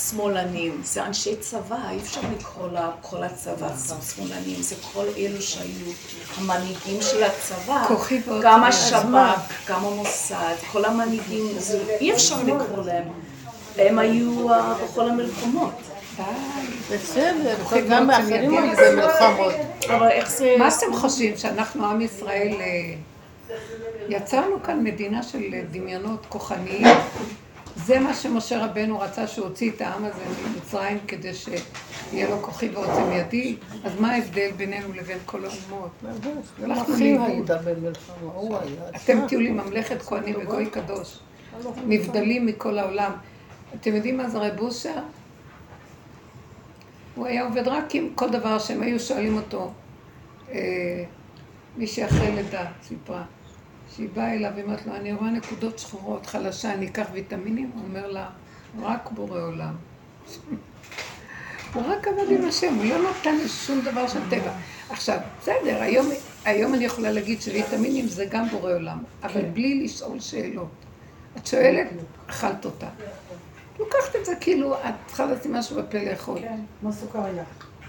שמאלנים, 0.09 0.81
זה 0.83 1.05
אנשי 1.05 1.35
צבא, 1.35 1.77
אי 1.89 1.97
אפשר 1.97 2.21
לקרוא 2.37 2.67
לכל 2.67 3.23
הצבא 3.23 3.67
שמאלנים, 4.15 4.61
זה 4.61 4.75
כל 4.93 5.05
אלו 5.17 5.41
שהיו 5.41 5.85
המנהיגים 6.37 7.01
של 7.01 7.23
הצבא. 7.23 7.85
גם 8.43 8.63
השב"כ? 8.63 9.69
גם 9.69 9.85
המוסד, 9.85 10.55
כל 10.71 10.85
המנהיגים, 10.85 11.45
זה- 11.59 11.97
אי 12.01 12.13
אפשר 12.13 12.43
לקרוא 12.43 12.83
להם, 12.85 13.03
הם 13.77 13.99
היו 13.99 14.53
אה, 14.53 14.73
בכל 14.83 15.09
המלחמות. 15.09 15.71
בסדר, 16.93 17.55
גם 17.89 18.07
באחרים. 18.07 18.57
היו 18.57 18.75
במלחמות. 18.91 19.53
אבל 19.85 20.07
איך 20.07 20.29
זה... 20.29 20.55
מה 20.59 20.67
אתם 20.67 20.93
חושבים, 20.93 21.37
שאנחנו 21.37 21.85
עם 21.85 22.01
ישראל, 22.01 22.53
אה, 22.59 22.93
יצרנו 24.09 24.63
כאן 24.63 24.83
מדינה 24.83 25.23
של 25.23 25.43
דמיונות 25.71 26.25
כוחניים, 26.29 26.87
זה 27.75 27.99
מה 27.99 28.13
שמשה 28.13 28.65
רבנו 28.65 28.99
רצה 28.99 29.27
שהוציא 29.27 29.71
את 29.71 29.81
העם 29.81 30.05
הזה 30.05 30.21
ממצרים 30.47 30.99
כדי 31.07 31.31
שיהיה 31.33 32.29
לו 32.29 32.41
כוחי 32.41 32.69
ועוצם 32.69 33.11
ידי, 33.11 33.55
אז 33.83 33.91
מה 33.99 34.11
ההבדל 34.13 34.51
בינינו 34.57 34.93
לבין 34.93 35.17
כל 35.25 35.41
האומות? 35.45 35.89
הלכנו 36.63 36.95
לאיבוד. 36.99 37.51
אתם 38.95 39.27
תהיו 39.27 39.39
לי 39.39 39.51
ממלכת 39.51 40.01
כהנים 40.01 40.35
וגוי 40.41 40.65
קדוש, 40.65 41.19
נבדלים 41.85 42.45
מכל 42.45 42.79
העולם. 42.79 43.11
אתם 43.75 43.95
יודעים 43.95 44.17
מה 44.17 44.29
זה 44.29 44.37
רב 44.37 44.59
אושר? 44.59 44.99
הוא 47.19 47.27
היה 47.27 47.43
עובד 47.43 47.67
רק 47.67 47.95
עם 47.95 48.09
כל 48.15 48.29
דבר 48.29 48.59
שהם 48.59 48.81
היו 48.81 48.99
שואלים 48.99 49.37
אותו, 49.37 49.71
אה, 50.51 51.03
מי 51.77 51.87
שאחרי 51.87 52.31
לידה, 52.31 52.65
סיפרה. 52.83 53.23
שהיא 53.95 54.09
באה 54.13 54.33
אליו 54.33 54.51
ואומרת 54.55 54.85
לו, 54.85 54.95
אני 54.95 55.13
רואה 55.13 55.31
נקודות 55.31 55.79
שחורות, 55.79 56.25
חלשה, 56.25 56.73
אני 56.73 56.87
אקח 56.87 57.07
ויטמינים? 57.13 57.71
הוא 57.75 57.83
אומר 57.83 58.11
לה, 58.11 58.29
רק 58.81 59.11
בורא 59.11 59.39
עולם. 59.39 59.75
הוא 61.73 61.83
רק 61.87 62.07
עבד 62.07 62.31
עם 62.31 62.45
השם, 62.45 62.73
הוא 62.75 62.85
לא 62.85 63.11
נתן 63.11 63.35
לי 63.35 63.47
שום 63.47 63.81
דבר 63.81 64.07
של 64.07 64.19
טבע. 64.29 64.51
עכשיו, 64.89 65.19
בסדר, 65.41 65.81
היום, 65.81 66.07
היום 66.45 66.73
אני 66.73 66.85
יכולה 66.85 67.11
להגיד 67.11 67.41
שוויטמינים 67.41 68.07
זה 68.07 68.25
גם 68.25 68.49
בורא 68.49 68.73
עולם, 68.73 69.03
אבל 69.23 69.41
כן. 69.41 69.53
בלי 69.53 69.83
לשאול 69.83 70.19
שאלות. 70.19 70.71
את 71.37 71.47
שואלת, 71.47 71.87
אכלת 72.27 72.65
אותה. 72.65 72.87
לוקחת 73.79 74.15
את 74.15 74.25
זה 74.25 74.33
כאילו, 74.41 74.75
את 74.75 74.93
צריכה 75.07 75.25
לשים 75.25 75.53
משהו 75.53 75.75
בפה 75.75 75.97
לאכול. 76.03 76.39
כן, 76.39 76.59
כמו 76.79 76.93
סוכריה. 76.93 77.43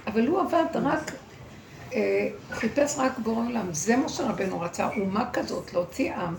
אבל 0.07 0.26
הוא 0.26 0.41
עבד 0.41 0.64
רק, 0.74 1.12
אה, 1.95 2.28
חיפש 2.51 2.99
רק 2.99 3.18
בורא 3.18 3.47
עולם. 3.47 3.66
זה 3.72 3.97
מה 3.97 4.09
שרבנו 4.09 4.61
רצה, 4.61 4.88
אומה 4.97 5.30
כזאת, 5.32 5.74
להוציא 5.74 6.14
עם 6.14 6.34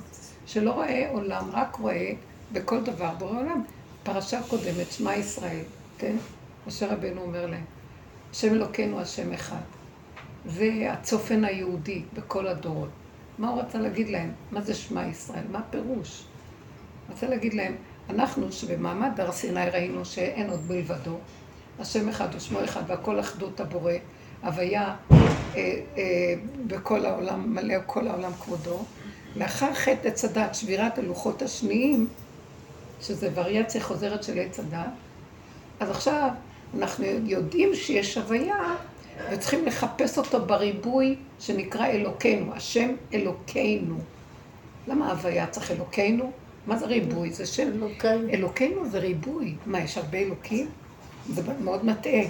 שלא 0.46 0.72
רואה 0.72 1.10
עולם, 1.12 1.50
רק 1.54 1.76
רואה 1.76 2.12
בכל 2.52 2.82
דבר 2.84 3.12
בורא 3.18 3.40
עולם. 3.40 3.64
פרשה 4.04 4.40
קודמת, 4.44 4.92
שמע 4.92 5.16
ישראל, 5.16 5.64
כן? 5.98 6.16
משה 6.68 6.94
רבנו 6.94 7.22
אומר 7.22 7.46
להם, 7.46 7.64
השם 8.32 8.54
אלוקינו 8.54 9.00
השם 9.00 9.34
אחד. 9.34 9.62
זה 10.46 10.88
הצופן 10.92 11.46
היהודי 11.46 12.02
בכל 12.14 12.48
הדורות. 12.48 12.90
מה 13.38 13.50
הוא 13.50 13.62
רצה 13.62 13.78
להגיד 13.78 14.10
להם? 14.10 14.32
מה 14.52 14.62
זה 14.62 14.74
שמע 14.74 15.08
ישראל? 15.08 15.44
מה 15.52 15.60
הפירוש? 15.60 16.24
הוא 17.08 17.16
רצה 17.16 17.28
להגיד 17.28 17.54
להם, 17.54 17.76
אנחנו 18.16 18.52
שבמעמד 18.52 19.20
הר 19.20 19.32
סיני 19.32 19.66
ראינו 19.66 20.06
שאין 20.06 20.50
עוד 20.50 20.60
מלבדו, 20.70 21.18
השם 21.80 22.10
אחד 22.10 22.28
ושמו 22.36 22.64
אחד 22.64 22.82
והכל 22.88 23.20
אחדות 23.20 23.60
הבורא, 23.60 23.94
הוויה 24.44 24.96
אה, 25.12 25.18
אה, 25.98 26.34
בכל 26.68 27.06
העולם, 27.06 27.56
מלא 27.56 27.76
כל 27.86 28.08
העולם 28.08 28.32
כבודו. 28.42 28.80
לאחר 29.36 29.74
חטא 29.74 30.08
עץ 30.08 30.26
הדת, 30.26 30.56
שבירת 30.56 30.98
הלוחות 30.98 31.42
השניים, 31.42 32.08
שזה 33.02 33.30
וריאציה 33.34 33.82
חוזרת 33.82 34.24
של 34.24 34.40
עץ 34.40 34.60
הדת, 34.60 34.92
אז 35.80 35.90
עכשיו 35.90 36.30
אנחנו 36.78 37.06
יודעים 37.06 37.76
שיש 37.76 38.18
הוויה 38.18 38.76
וצריכים 39.32 39.66
לחפש 39.66 40.18
אותו 40.18 40.46
בריבוי 40.46 41.16
שנקרא 41.40 41.88
אלוקינו, 41.88 42.54
השם 42.54 42.90
אלוקינו. 43.14 43.98
למה 44.88 45.12
הוויה 45.12 45.48
צריך 45.48 45.72
אלוקינו? 45.72 46.32
מה 46.68 46.78
זה 46.78 46.86
ריבוי? 46.86 47.32
זה 47.32 47.46
שם 47.46 47.68
אלוקינו. 47.74 48.30
אלוקינו 48.30 48.90
זה 48.90 49.00
ריבוי. 49.00 49.56
מה, 49.66 49.80
יש 49.80 49.98
הרבה 49.98 50.18
אלוקים? 50.18 50.70
זה 51.30 51.42
מאוד 51.64 51.86
מטעה. 51.86 52.22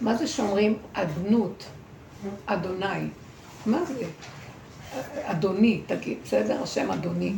מה 0.00 0.14
זה 0.14 0.26
שאומרים 0.26 0.76
אדנות, 0.92 1.64
אדוני? 2.46 3.08
מה 3.66 3.84
זה? 3.84 4.04
אדוני, 5.22 5.80
תגיד, 5.86 6.18
בסדר? 6.24 6.62
השם 6.62 6.90
אדוני. 6.90 7.32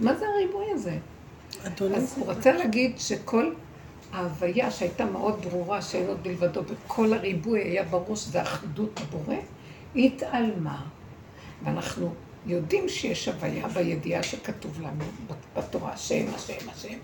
מה 0.00 0.14
זה 0.14 0.24
הריבוי 0.34 0.66
הזה? 0.72 0.98
אדוני 1.66 1.96
אז 1.96 2.14
הוא 2.18 2.26
רצה 2.26 2.52
להגיד 2.52 2.98
שכל 2.98 3.52
ההוויה 4.12 4.70
שהייתה 4.70 5.04
מאוד 5.04 5.46
ברורה 5.50 5.82
שאין 5.82 6.06
עוד 6.06 6.22
בלבדו, 6.22 6.62
בכל 6.62 7.12
הריבוי 7.12 7.60
היה 7.60 7.82
ברור 7.82 8.16
שזה 8.16 8.42
אחדות 8.42 9.00
הבורא, 9.00 9.36
התעלמה. 9.96 10.82
ואנחנו 11.64 12.14
יודעים 12.46 12.88
שיש 12.88 13.28
הוויה 13.28 13.68
בידיעה 13.68 14.22
שכתוב 14.22 14.80
לנו 14.80 15.04
בתורה, 15.56 15.92
השם, 15.92 16.24
השם, 16.34 16.68
השם. 16.72 16.98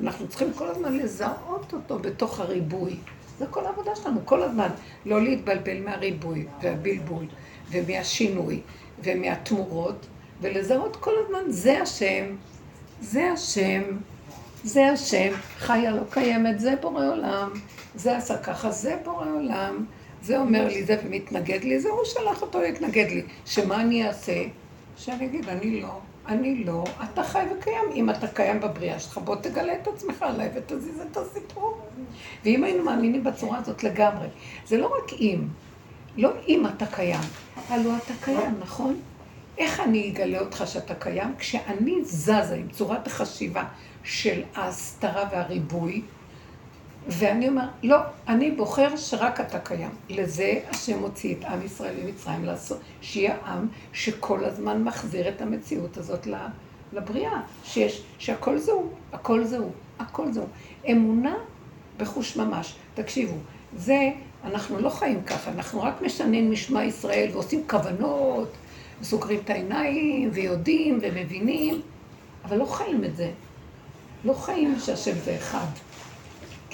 אנחנו 0.00 0.28
צריכים 0.28 0.52
כל 0.52 0.68
הזמן 0.68 0.96
לזהות 0.96 1.72
אותו 1.72 1.98
בתוך 1.98 2.40
הריבוי. 2.40 2.96
זה 3.38 3.46
כל 3.46 3.66
העבודה 3.66 3.96
שלנו, 3.96 4.20
כל 4.24 4.42
הזמן. 4.42 4.68
לא 5.06 5.22
להתבלבל 5.22 5.80
מהריבוי 5.80 6.46
והבלבול 6.62 7.26
ומהשינוי 7.70 8.60
ומהתמורות, 9.04 10.06
ולזהות 10.40 10.96
כל 10.96 11.12
הזמן, 11.24 11.50
זה 11.50 11.82
השם, 11.82 12.24
זה 13.00 13.32
השם, 13.32 13.82
זה 14.64 14.86
השם, 14.86 15.32
חיה 15.58 15.90
לא 15.90 16.02
קיימת, 16.10 16.60
זה 16.60 16.74
בורא 16.80 17.06
עולם, 17.08 17.50
זה 17.94 18.16
עשה 18.16 18.38
ככה, 18.38 18.70
זה 18.70 18.96
בורא 19.04 19.26
עולם, 19.30 19.84
זה 20.22 20.38
אומר 20.38 20.68
לי 20.68 20.84
זה 20.84 20.96
ומתנגד 21.04 21.64
לי, 21.64 21.80
זה 21.80 21.88
הוא 21.88 22.04
שלח 22.04 22.42
אותו 22.42 22.60
להתנגד 22.60 23.10
לי. 23.10 23.22
שמה 23.46 23.80
אני 23.80 24.08
אעשה? 24.08 24.44
שאני 24.96 25.24
אגיד, 25.24 25.48
אני 25.48 25.80
לא, 25.80 25.98
אני 26.26 26.64
לא, 26.64 26.84
אתה 27.04 27.22
חי 27.24 27.44
וקיים. 27.56 27.84
אם 27.94 28.10
אתה 28.10 28.28
קיים 28.28 28.60
בבריאה 28.60 28.98
שלך, 28.98 29.18
בוא 29.18 29.36
תגלה 29.36 29.74
את 29.74 29.88
עצמך 29.88 30.22
עליי 30.22 30.50
ותזיז 30.54 31.00
את 31.00 31.16
הסיפור. 31.16 31.80
ואם 32.44 32.64
היינו 32.64 32.84
מאמינים 32.84 33.24
בצורה 33.24 33.58
הזאת 33.58 33.84
לגמרי, 33.84 34.26
זה 34.66 34.78
לא 34.78 34.86
רק 34.86 35.12
אם, 35.12 35.48
לא 36.16 36.30
אם 36.48 36.66
אתה 36.66 36.86
קיים, 36.86 37.20
הלוא 37.68 37.92
אתה 37.96 38.12
קיים, 38.20 38.54
נכון? 38.60 39.00
איך 39.58 39.80
אני 39.80 40.10
אגלה 40.10 40.40
אותך 40.40 40.64
שאתה 40.66 40.94
קיים? 40.94 41.34
כשאני 41.38 42.04
זזה 42.04 42.54
עם 42.54 42.68
צורת 42.68 43.06
החשיבה 43.06 43.64
של 44.04 44.42
ההסתרה 44.54 45.28
והריבוי, 45.32 46.02
ואני 47.08 47.48
אומר, 47.48 47.66
לא, 47.82 47.96
אני 48.28 48.50
בוחר 48.50 48.96
שרק 48.96 49.40
אתה 49.40 49.58
קיים. 49.58 49.90
לזה 50.08 50.60
השם 50.70 50.98
הוציא 50.98 51.34
את 51.34 51.44
עם 51.44 51.62
ישראל 51.64 51.94
ממצרים 52.04 52.44
לעשות, 52.44 52.78
שיהיה 53.00 53.36
עם 53.46 53.68
שכל 53.92 54.44
הזמן 54.44 54.82
מחזיר 54.82 55.28
את 55.28 55.42
המציאות 55.42 55.96
הזאת 55.96 56.28
לבריאה, 56.92 57.40
שיש, 57.64 58.02
שהכל 58.18 58.58
זהו, 58.58 58.88
הכל 59.12 59.44
זהו, 59.44 59.70
הכל 59.98 60.32
זהו. 60.32 60.46
אמונה 60.90 61.34
בחוש 61.96 62.36
ממש. 62.36 62.74
תקשיבו, 62.94 63.36
זה, 63.76 64.10
אנחנו 64.44 64.78
לא 64.78 64.90
חיים 64.90 65.22
ככה, 65.22 65.50
אנחנו 65.50 65.82
רק 65.82 66.02
משנים 66.02 66.52
משמע 66.52 66.84
ישראל 66.84 67.30
ועושים 67.32 67.62
כוונות, 67.68 68.48
וסוגרים 69.00 69.40
את 69.44 69.50
העיניים, 69.50 70.30
ויודעים, 70.32 70.98
ומבינים, 71.02 71.80
אבל 72.44 72.56
לא 72.56 72.64
חיים 72.64 73.04
את 73.04 73.16
זה. 73.16 73.30
לא 74.24 74.32
חיים 74.32 74.76
שהשם 74.80 75.18
זה 75.24 75.36
אחד. 75.36 75.66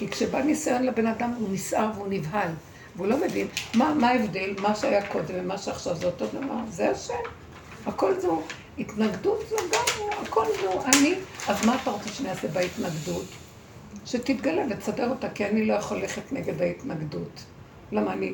כי 0.00 0.08
כשבא 0.08 0.42
ניסיון 0.42 0.82
לבן 0.82 1.06
אדם 1.06 1.34
הוא 1.38 1.48
נסער 1.52 1.90
והוא 1.94 2.06
נבהל, 2.10 2.50
והוא 2.96 3.06
לא 3.06 3.16
מבין 3.16 3.46
מה, 3.74 4.08
ההבדל, 4.08 4.54
מה 4.62 4.74
שהיה 4.74 5.06
קודם 5.06 5.34
ומה 5.34 5.58
שעכשיו 5.58 5.96
זה 5.96 6.06
אותו 6.06 6.26
דבר, 6.26 6.60
זה 6.68 6.90
השם. 6.90 7.14
הכל 7.86 8.20
זו 8.20 8.42
התנגדות, 8.78 9.44
זה 9.48 9.56
גם, 9.56 10.06
הכל 10.22 10.44
זו 10.62 10.82
אני. 10.84 11.14
אז 11.48 11.66
מה 11.66 11.76
אתה 11.82 11.90
רוצה 11.90 12.08
שאני 12.08 12.30
אעשה 12.30 12.48
בהתנגדות? 12.48 13.24
שתתגלה 14.06 14.62
ותסדר 14.70 15.10
אותה, 15.10 15.30
כי 15.30 15.46
אני 15.46 15.66
לא 15.66 15.74
יכול 15.74 15.96
ללכת 15.96 16.32
נגד 16.32 16.62
ההתנגדות. 16.62 17.44
למה 17.92 18.12
אני, 18.12 18.32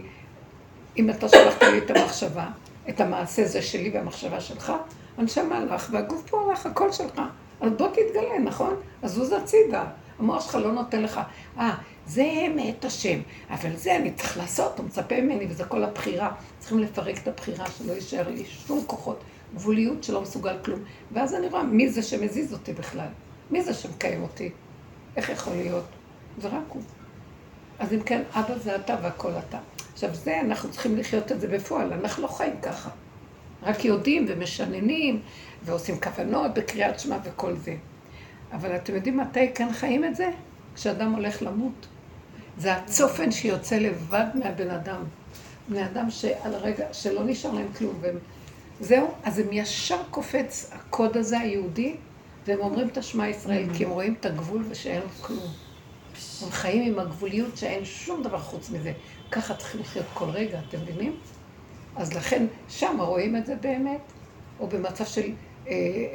אם 0.97 1.11
אתה 1.11 1.29
שלחת 1.29 1.63
לי 1.63 1.79
את 1.79 1.91
המחשבה, 1.91 2.47
את 2.89 3.01
המעשה 3.01 3.45
זה 3.45 3.63
שלי 3.63 3.91
והמחשבה 3.95 4.41
שלך, 4.41 4.73
הנשמה 5.19 5.59
הלך 5.59 5.89
והגוף 5.91 6.23
פה 6.31 6.47
הלך, 6.49 6.67
הכל 6.67 6.93
שלך. 6.93 7.21
אז 7.61 7.73
בוא 7.79 7.89
תתגלה, 7.89 8.39
נכון? 8.45 8.77
אז 9.03 9.13
זוז 9.13 9.33
הצידה. 9.33 9.85
המוח 10.19 10.45
שלך 10.45 10.55
לא 10.55 10.73
נותן 10.73 11.03
לך, 11.03 11.21
אה, 11.59 11.77
זה 12.07 12.47
מאת 12.57 12.85
השם, 12.85 13.21
אבל 13.51 13.77
זה 13.77 13.97
אני 13.97 14.13
צריך 14.13 14.37
לעשות, 14.37 14.79
הוא 14.79 14.87
מצפה 14.87 15.21
ממני, 15.21 15.47
וזה 15.49 15.65
כל 15.65 15.85
הבחירה. 15.85 16.33
צריכים 16.59 16.79
לפרק 16.79 17.19
את 17.19 17.29
הבחירה, 17.29 17.67
שלא 17.71 17.93
יישאר 17.93 18.29
לי 18.29 18.45
שום 18.45 18.85
כוחות, 18.87 19.25
גבוליות 19.55 20.05
שלא 20.05 20.21
מסוגל 20.21 20.57
כלום. 20.65 20.81
ואז 21.13 21.35
אני 21.35 21.49
רואה 21.49 21.63
מי 21.63 21.89
זה 21.89 22.03
שמזיז 22.03 22.53
אותי 22.53 22.73
בכלל, 22.73 23.09
מי 23.51 23.63
זה 23.63 23.75
שמקיים 23.75 24.23
אותי, 24.23 24.51
איך 25.17 25.31
יכול 25.31 25.53
להיות? 25.53 25.85
זה 26.39 26.49
רק 26.49 26.65
הוא. 26.69 26.83
אז 27.79 27.93
אם 27.93 28.01
כן, 28.01 28.23
אבא 28.33 28.59
זה 28.59 28.77
אתה 28.77 28.97
והכל 29.03 29.33
אתה. 29.49 29.59
עכשיו, 29.93 30.15
זה, 30.15 30.41
אנחנו 30.41 30.71
צריכים 30.71 30.97
לחיות 30.97 31.33
את 31.33 31.41
זה 31.41 31.49
בפועל, 31.49 31.93
אנחנו 31.93 32.23
לא 32.23 32.29
חיים 32.29 32.61
ככה. 32.63 32.91
רק 33.63 33.85
יודעים 33.85 34.25
ומשננים, 34.29 35.23
ועושים 35.65 36.01
כוונות 36.01 36.55
בקריאת 36.55 37.01
שמע 37.01 37.17
וכל 37.25 37.57
זה. 37.57 37.77
אבל 38.57 38.77
אתם 38.77 38.95
יודעים 38.95 39.17
מתי 39.17 39.53
כן 39.55 39.73
חיים 39.73 40.05
את 40.05 40.17
זה? 40.17 40.31
כשאדם 40.75 41.13
הולך 41.13 41.43
למות. 41.43 41.87
זה 42.59 42.75
הצופן 42.75 43.31
שיוצא 43.31 43.77
לבד 43.77 44.27
מהבן 44.35 44.71
אדם. 44.71 45.05
בני 45.69 45.85
אדם 45.85 46.11
שעל 46.11 46.55
הרגע, 46.55 46.87
שלא 46.93 47.25
נשאר 47.25 47.53
להם 47.53 47.69
כלום. 47.79 47.95
והם... 48.01 48.19
זהו, 48.81 49.09
אז 49.25 49.39
הם 49.39 49.47
ישר 49.53 49.99
קופץ 50.11 50.71
הקוד 50.73 51.17
הזה 51.17 51.39
היהודי, 51.39 51.97
והם 52.47 52.59
אומרים 52.61 52.89
את 52.89 52.99
השמע 52.99 53.29
ישראל, 53.29 53.67
כי 53.75 53.85
הם 53.85 53.91
רואים 53.91 54.15
את 54.21 54.27
הגבול 54.27 54.65
ושאין 54.69 55.03
עוד 55.03 55.11
כלום. 55.21 55.53
הם 56.43 56.51
חיים 56.51 56.93
עם 56.93 56.99
הגבוליות 56.99 57.57
שאין 57.57 57.85
שום 57.85 58.23
דבר 58.23 58.39
חוץ 58.39 58.71
מזה. 58.71 58.93
ככה 59.31 59.55
צריכים 59.55 59.81
לחיות 59.81 60.07
כל 60.15 60.29
רגע, 60.31 60.61
אתם 60.69 60.79
מבינים? 60.81 61.17
אז 61.97 62.13
לכן, 62.13 62.47
שם 62.69 62.97
רואים 63.01 63.37
את 63.37 63.47
זה 63.47 63.55
באמת, 63.55 64.01
או 64.61 64.67
במצב 64.67 65.05
של 65.05 65.33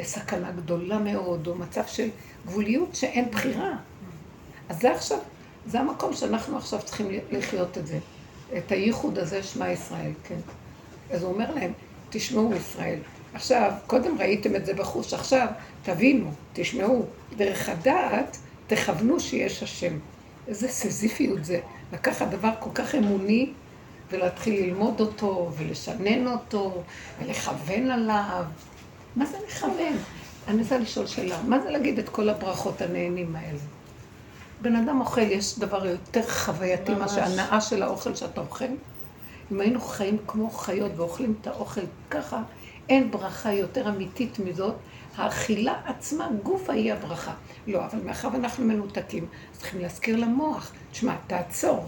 סכנה 0.04 0.52
גדולה 0.52 1.00
מאוד, 1.00 1.48
או 1.48 1.56
מצב 1.56 1.84
של 1.88 2.10
גבוליות 2.48 2.96
שאין 2.96 3.32
בחירה. 3.32 3.76
אז 4.70 4.82
זה 4.82 4.96
עכשיו, 4.96 5.18
זה 5.66 5.80
המקום 5.80 6.14
שאנחנו 6.14 6.58
עכשיו 6.58 6.80
צריכים 6.82 7.08
לחיות 7.32 7.78
את 7.78 7.88
זה. 7.88 8.00
את 8.58 8.72
הייחוד 8.72 9.18
הזה, 9.18 9.44
שמע 9.44 9.72
ישראל, 9.72 10.12
כן. 10.24 10.40
אז 11.12 11.24
הוא 11.24 11.34
אומר 11.34 11.56
להם, 11.56 11.72
תשמעו 12.10 12.54
ישראל. 12.54 13.00
עכשיו, 13.34 13.72
קודם 13.88 14.18
ראיתם 14.18 14.56
את 14.56 14.66
זה 14.66 14.74
בחוש, 14.74 15.14
עכשיו 15.14 15.48
תבינו, 15.84 16.32
תשמעו, 16.54 17.06
דרך 17.38 17.70
הדעת 17.70 18.38
תכוונו 18.68 19.20
שיש 19.20 19.64
השם. 19.64 19.94
איזה 20.48 20.68
סזיפיות 20.68 21.46
זה, 21.46 21.60
לקחת 21.94 22.28
דבר 22.28 22.52
כל 22.60 22.70
כך 22.74 22.96
אמוני 22.96 23.52
ולהתחיל 24.12 24.64
ללמוד 24.64 25.00
אותו 25.00 25.52
ולשנן 25.58 26.28
אותו 26.28 26.84
ולכוון 27.22 27.92
עליו. 27.92 28.46
מה 29.16 29.26
זה 29.26 29.38
לכוון? 29.48 29.98
אני 30.48 30.62
רוצה 30.62 30.78
לשאול 30.78 31.08
שאלה, 31.08 31.44
מה 31.44 31.60
זה 31.60 31.70
להגיד 31.70 32.00
את 32.00 32.10
כל 32.10 32.30
הברכות 32.30 32.82
הנהנים 32.82 33.36
האלה? 33.36 33.60
בן 34.62 34.76
אדם 34.76 35.00
אוכל, 35.00 35.22
יש 35.22 35.60
דבר 35.60 35.86
יותר 35.86 36.30
חווייתי 36.30 36.94
מאשר 36.94 37.24
הנאה 37.24 37.62
של 37.62 37.84
האוכל 37.84 38.16
שאתה 38.16 38.42
אוכל? 38.42 38.66
אם 39.52 39.60
היינו 39.60 39.82
חיים 39.82 40.18
כמו 40.28 40.50
חיות 40.50 40.92
ואוכלים 40.96 41.36
את 41.42 41.48
האוכל 41.48 41.82
ככה, 42.10 42.42
אין 42.90 43.12
ברכה 43.12 43.54
יותר 43.54 43.90
אמיתית 43.90 44.40
מזאת. 44.40 44.76
האכילה 45.18 45.74
עצמה, 45.86 46.28
גופה 46.44 46.74
היא 46.74 46.94
הברכה. 46.94 47.34
לא, 47.68 47.86
אבל 47.86 48.00
מאחר 48.06 48.30
ואנחנו 48.34 48.66
מנותקים, 48.66 49.26
אז 49.54 49.60
צריכים 49.60 49.82
להזכיר 49.82 50.16
למוח, 50.16 50.72
תשמע, 50.92 51.16
תעצור, 51.28 51.86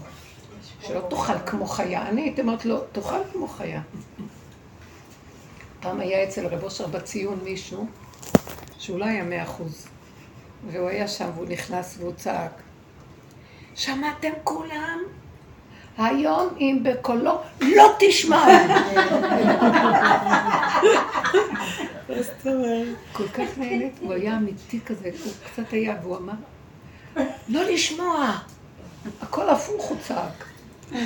שלא 0.80 1.00
תאכל 1.10 1.38
כמו 1.46 1.66
חיה. 1.66 2.08
אני 2.08 2.22
הייתי 2.22 2.40
אומרת 2.40 2.64
לו, 2.64 2.78
תאכל 2.92 3.20
כמו 3.32 3.48
חיה. 3.48 3.80
פעם 5.84 6.00
היה 6.00 6.24
אצל 6.24 6.46
רב 6.46 6.62
אושר 6.62 6.86
בציון 6.86 7.38
מישהו, 7.42 7.86
שהוא 8.78 8.98
לא 8.98 9.04
היה 9.04 9.24
מאה 9.24 9.42
אחוז, 9.42 9.86
והוא 10.70 10.88
היה 10.88 11.08
שם 11.08 11.30
והוא 11.34 11.46
נכנס 11.48 11.96
והוא 11.98 12.12
צעק, 12.12 12.50
שמעתם 13.74 14.30
כולם? 14.44 14.98
היום 15.98 16.48
אם 16.60 16.80
בקולו 16.82 17.40
לא 17.60 17.96
תשמע. 17.98 18.44
כל 23.12 23.28
כך 23.28 23.58
נהנית, 23.58 23.92
הוא 24.00 24.12
היה 24.12 24.36
אמיתי 24.36 24.80
כזה, 24.86 25.10
הוא 25.24 25.32
קצת 25.46 25.72
היה, 25.72 25.96
והוא 26.02 26.16
אמר, 26.16 26.32
לא 27.48 27.62
לשמוע, 27.62 28.38
הכל 29.22 29.48
הפוך 29.50 29.84
הוא 29.84 29.96
צעק. 30.00 30.44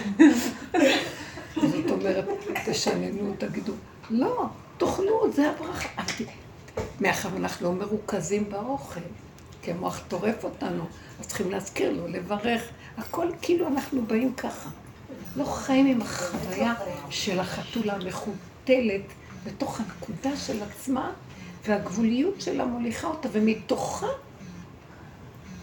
זאת 1.56 1.90
אומרת, 1.90 2.24
תשננו, 2.66 3.34
תגידו, 3.38 3.72
לא, 4.10 4.46
תאכלו, 4.78 5.32
זה 5.32 5.50
הברכה. 5.50 5.88
מאחר 7.00 7.36
אנחנו 7.36 7.66
לא 7.66 7.72
מרוכזים 7.72 8.50
באוכל, 8.50 9.00
כי 9.62 9.70
המוח 9.70 10.00
טורף 10.08 10.44
אותנו, 10.44 10.84
אז 11.20 11.26
צריכים 11.26 11.50
להזכיר 11.50 11.92
לו, 11.92 12.08
לברך. 12.08 12.62
הכל 12.98 13.28
כאילו 13.42 13.66
אנחנו 13.66 14.06
באים 14.06 14.34
ככה. 14.34 14.70
לא 15.36 15.44
חיים 15.44 15.86
עם 15.86 16.02
החוויה 16.02 16.74
של 17.10 17.40
החתולה 17.40 17.94
המחותלת 17.94 19.02
בתוך 19.44 19.80
הנקודה 19.80 20.36
של 20.36 20.62
עצמה, 20.62 21.12
והגבוליות 21.66 22.40
שלה 22.40 22.64
מוליכה 22.64 23.06
אותה, 23.06 23.28
ומתוכה 23.32 24.06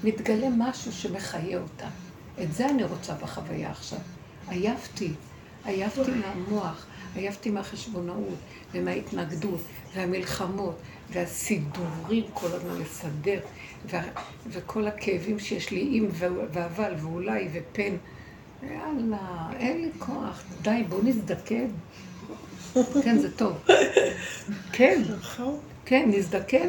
מתגלה 0.03 0.47
משהו 0.57 0.91
שמחיה 0.91 1.59
אותה. 1.59 1.88
את 2.43 2.53
זה 2.53 2.70
אני 2.70 2.84
רוצה 2.84 3.13
בחוויה 3.13 3.72
עכשיו. 3.72 3.99
עייפתי, 4.47 5.13
עייפתי 5.66 6.11
מהמוח, 6.11 6.86
עייפתי 7.16 7.49
מהחשבונאות, 7.49 8.39
ומההתנגדות, 8.74 9.61
והמלחמות, 9.95 10.76
והסידורים 11.11 12.24
כל 12.34 12.47
הזמן 12.47 12.82
לסדר, 12.82 13.39
וה, 13.89 14.01
וכל 14.47 14.88
הכאבים 14.88 15.39
שיש 15.39 15.72
לי 15.72 15.89
עם 15.91 16.07
ואבל 16.51 16.93
ואולי 16.97 17.47
ופן. 17.53 17.95
יאללה, 18.63 19.49
אין 19.59 19.82
לי 19.82 19.89
כוח, 19.99 20.43
די, 20.61 20.84
בוא 20.89 21.03
נזדקן. 21.03 21.68
כן, 23.03 23.18
זה 23.18 23.32
טוב. 23.38 23.57
כן, 24.72 25.01
כן, 25.86 26.11
נזדקן. 26.13 26.68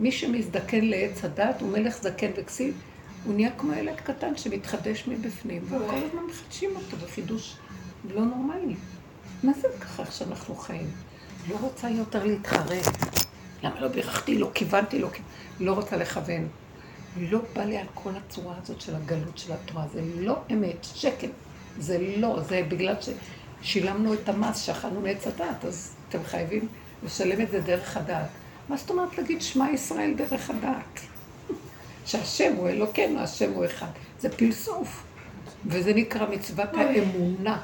מי 0.00 0.12
שמזדקן 0.12 0.84
לעץ 0.84 1.24
הדת 1.24 1.60
הוא 1.60 1.68
מלך 1.68 2.02
זקן 2.02 2.30
וכסיב, 2.36 2.74
הוא 3.24 3.34
נהיה 3.34 3.50
כמו 3.58 3.72
ילד 3.72 3.96
קטן 3.96 4.36
שמתחדש 4.36 5.08
מבפנים, 5.08 5.62
וכל 5.64 5.94
הזמן 5.94 6.22
מחדשים 6.30 6.70
אותו 6.76 6.96
בחידוש 6.96 7.56
לא 8.14 8.24
נורמלי. 8.24 8.74
מה 9.42 9.52
זה 9.52 9.68
ככה 9.80 10.04
שאנחנו 10.10 10.56
חיים? 10.56 10.90
לא 11.48 11.56
רוצה 11.60 11.88
יותר 11.90 12.24
להתחרט. 12.24 12.86
למה 13.62 13.80
לא 13.80 13.88
בירכתי, 13.88 14.38
לא 14.38 14.50
כיוונתי, 14.54 14.98
לא, 14.98 15.08
לא 15.60 15.72
רוצה 15.72 15.96
לכוון. 15.96 16.48
לא 17.20 17.40
בא 17.54 17.64
לי 17.64 17.78
על 17.78 17.86
כל 17.94 18.10
הצורה 18.16 18.54
הזאת 18.62 18.80
של 18.80 18.94
הגלות 18.94 19.38
של 19.38 19.52
התורה, 19.52 19.84
זה 19.92 20.00
לא 20.16 20.38
אמת, 20.52 20.86
שקר. 20.94 21.28
זה 21.78 21.98
לא, 22.16 22.40
זה 22.48 22.62
בגלל 22.68 22.94
ששילמנו 23.62 24.14
את 24.14 24.28
המס, 24.28 24.62
שאכלנו 24.62 25.00
מעץ 25.00 25.26
הדת, 25.26 25.64
אז 25.64 25.94
אתם 26.08 26.24
חייבים 26.24 26.68
לשלם 27.04 27.40
את 27.40 27.50
זה 27.50 27.60
דרך 27.60 27.96
הדת. 27.96 28.28
מה 28.68 28.76
זאת 28.76 28.90
אומרת 28.90 29.18
להגיד 29.18 29.42
שמע 29.42 29.70
ישראל 29.70 30.14
דרך 30.16 30.50
הדת? 30.50 31.00
שהשם 32.06 32.52
הוא 32.56 32.68
אלוקינו, 32.68 33.20
השם 33.20 33.52
הוא 33.52 33.64
אחד. 33.64 33.90
זה 34.20 34.30
פלסוף. 34.30 35.02
וזה 35.66 35.94
נקרא 35.94 36.26
מצוות 36.30 36.74
האמונה, 36.74 37.60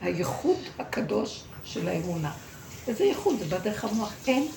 הייחוד 0.00 0.56
הקדוש 0.78 1.44
של 1.64 1.88
האמונה. 1.88 2.32
איזה 2.88 3.04
ייחוד? 3.04 3.38
זה 3.38 3.58
בדרך 3.58 3.84
המוח. 3.84 4.12
אין 4.26 4.48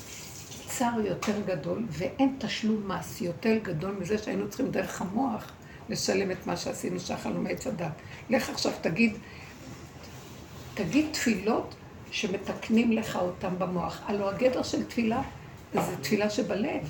צער 0.67 0.99
יותר 0.99 1.41
גדול 1.45 1.85
ואין 1.89 2.35
תשלום 2.39 2.91
מס 2.91 3.21
יותר 3.21 3.57
גדול 3.63 3.91
מזה 3.91 4.17
שהיינו 4.17 4.49
צריכים 4.49 4.71
דרך 4.71 5.01
המוח 5.01 5.51
לשלם 5.89 6.31
את 6.31 6.47
מה 6.47 6.57
שעשינו 6.57 6.99
שאכלנו 6.99 7.41
מעץ 7.41 7.67
הדת. 7.67 7.91
לך 8.29 8.49
עכשיו 8.49 8.71
תגיד, 8.81 9.13
תגיד 10.73 11.05
תפילות 11.11 11.75
שמתקנים 12.11 12.91
לך 12.91 13.15
אותם 13.15 13.59
במוח. 13.59 14.01
הלוא 14.05 14.29
הגדר 14.29 14.63
של 14.63 14.83
תפילה 14.83 15.21
זה 15.73 15.95
תפילה 16.01 16.29
שבלב. 16.29 16.87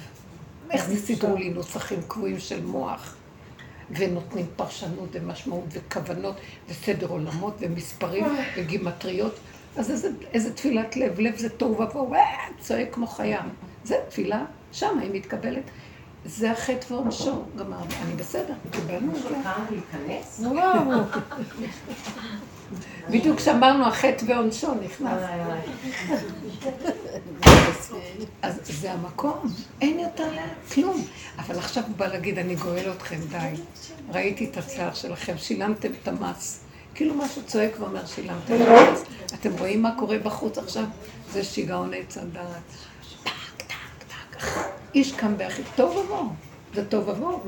איך 0.71 0.85
זה 0.85 1.05
סידרו 1.05 1.35
לי 1.35 1.49
נוסחים 1.49 1.99
קבועים 2.07 2.39
של 2.39 2.65
מוח? 2.65 3.15
ונותנים 3.91 4.45
פרשנות 4.55 5.09
ומשמעות 5.11 5.65
וכוונות 5.71 6.35
וסדר 6.69 7.07
עולמות 7.07 7.55
ומספרים 7.59 8.25
וגימטריות. 8.57 9.39
אז 9.77 9.91
איזה, 9.91 10.09
איזה 10.33 10.53
תפילת 10.53 10.95
לב, 10.95 11.19
לב 11.19 11.37
זה 11.37 11.49
תוהו 11.49 11.81
ובוהו, 11.81 12.13
אה, 12.13 12.19
צועק 12.59 12.93
כמו 12.93 13.07
חיה. 13.07 13.41
זה 13.83 13.95
תפילה, 14.09 14.45
שם 14.71 14.99
היא 14.99 15.09
מתקבלת. 15.13 15.63
זה 16.25 16.51
החטא 16.51 16.93
ועונשו, 16.93 17.43
גמרנו. 17.55 17.85
אני 18.05 18.13
בסדר, 18.15 18.53
קיבלנו 18.71 19.17
את 19.17 19.21
זה. 19.21 19.29
להיכנס? 19.69 20.41
וואו. 20.43 20.91
בדיוק 23.09 23.37
כשאמרנו 23.37 23.87
החטא 23.87 24.25
ועונשו 24.27 24.73
נכנס. 24.73 25.23
אז 28.41 28.59
זה 28.63 28.91
המקום, 28.91 29.39
אין 29.81 29.99
יותר 29.99 30.31
כלום. 30.73 31.05
אבל 31.37 31.57
עכשיו 31.57 31.83
הוא 31.87 31.95
בא 31.97 32.07
להגיד, 32.07 32.39
אני 32.39 32.55
גואל 32.55 32.91
אתכם, 32.91 33.19
די. 33.29 33.61
ראיתי 34.11 34.45
את 34.45 34.57
הצער 34.57 34.93
שלכם, 34.93 35.37
שילמתם 35.37 35.89
את 36.03 36.07
המס. 36.07 36.63
כאילו 36.95 37.15
משהו 37.15 37.41
צועק 37.43 37.71
ואומר, 37.79 38.05
שילמתם 38.05 38.55
את 38.55 38.67
המס. 38.67 39.03
אתם 39.33 39.51
רואים 39.59 39.81
מה 39.81 39.95
קורה 39.99 40.17
בחוץ 40.19 40.57
עכשיו? 40.57 40.85
זה 41.31 41.43
שיגעון 41.43 41.93
עץ 41.93 42.17
הדעת. 42.17 42.61
איש 44.95 45.11
קם 45.11 45.37
באחי, 45.37 45.61
טוב 45.75 45.95
ובוא, 45.95 46.23
זה 46.75 46.85
טוב 46.85 47.09
ובוא. 47.09 47.39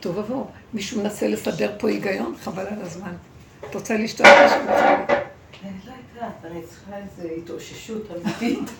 טוב 0.00 0.18
ובוא. 0.18 0.44
מישהו 0.74 1.02
מנסה 1.02 1.28
לסדר 1.28 1.72
פה 1.78 1.88
היגיון, 1.88 2.34
חבל 2.42 2.66
על 2.66 2.82
הזמן. 2.82 3.12
את 3.68 3.74
רוצה 3.74 3.96
לשתות 3.96 4.26
משהו? 4.26 4.58
אני 5.64 5.72
לא 5.86 5.92
יודעת, 6.14 6.44
אני 6.44 6.60
צריכה 6.62 6.90
איזו 6.96 7.28
התאוששות 7.36 8.02
אמיתית. 8.10 8.70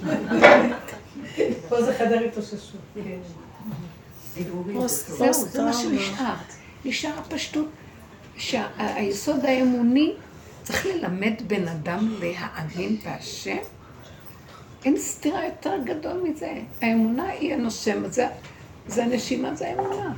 פה 1.68 1.82
זה 1.82 1.94
חדר 1.98 2.24
התאוששות. 2.24 2.80
זהו, 5.06 5.32
זה 5.32 5.62
מה 5.62 5.72
שנשאר. 5.72 6.34
נשאר 6.84 7.18
הפשטות, 7.18 7.68
שהיסוד 8.36 9.44
האמוני 9.44 10.12
צריך 10.62 10.86
ללמד 10.86 11.34
בן 11.46 11.68
אדם 11.68 12.14
להאמין 12.20 12.96
בהשם. 13.04 13.56
אין 14.84 14.96
סתירה 14.96 15.44
יותר 15.44 15.74
גדול 15.84 16.22
מזה. 16.24 16.52
האמונה 16.82 17.28
היא 17.28 17.54
הנושם, 17.54 18.10
זה, 18.10 18.26
זה 18.86 19.04
הנשימה, 19.04 19.54
זה 19.54 19.68
האמונה. 19.68 20.14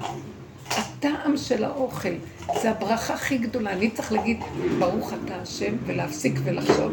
הטעם 1.05 1.37
של 1.37 1.65
האוכל, 1.65 2.15
זה 2.63 2.71
הברכה 2.71 3.15
הכי 3.15 3.39
גדולה. 3.39 3.73
אני 3.73 3.91
צריך 3.91 4.13
להגיד, 4.13 4.41
ברוך 4.79 5.13
אתה 5.13 5.35
השם, 5.37 5.75
ולהפסיק 5.87 6.35
ולחשוב, 6.45 6.93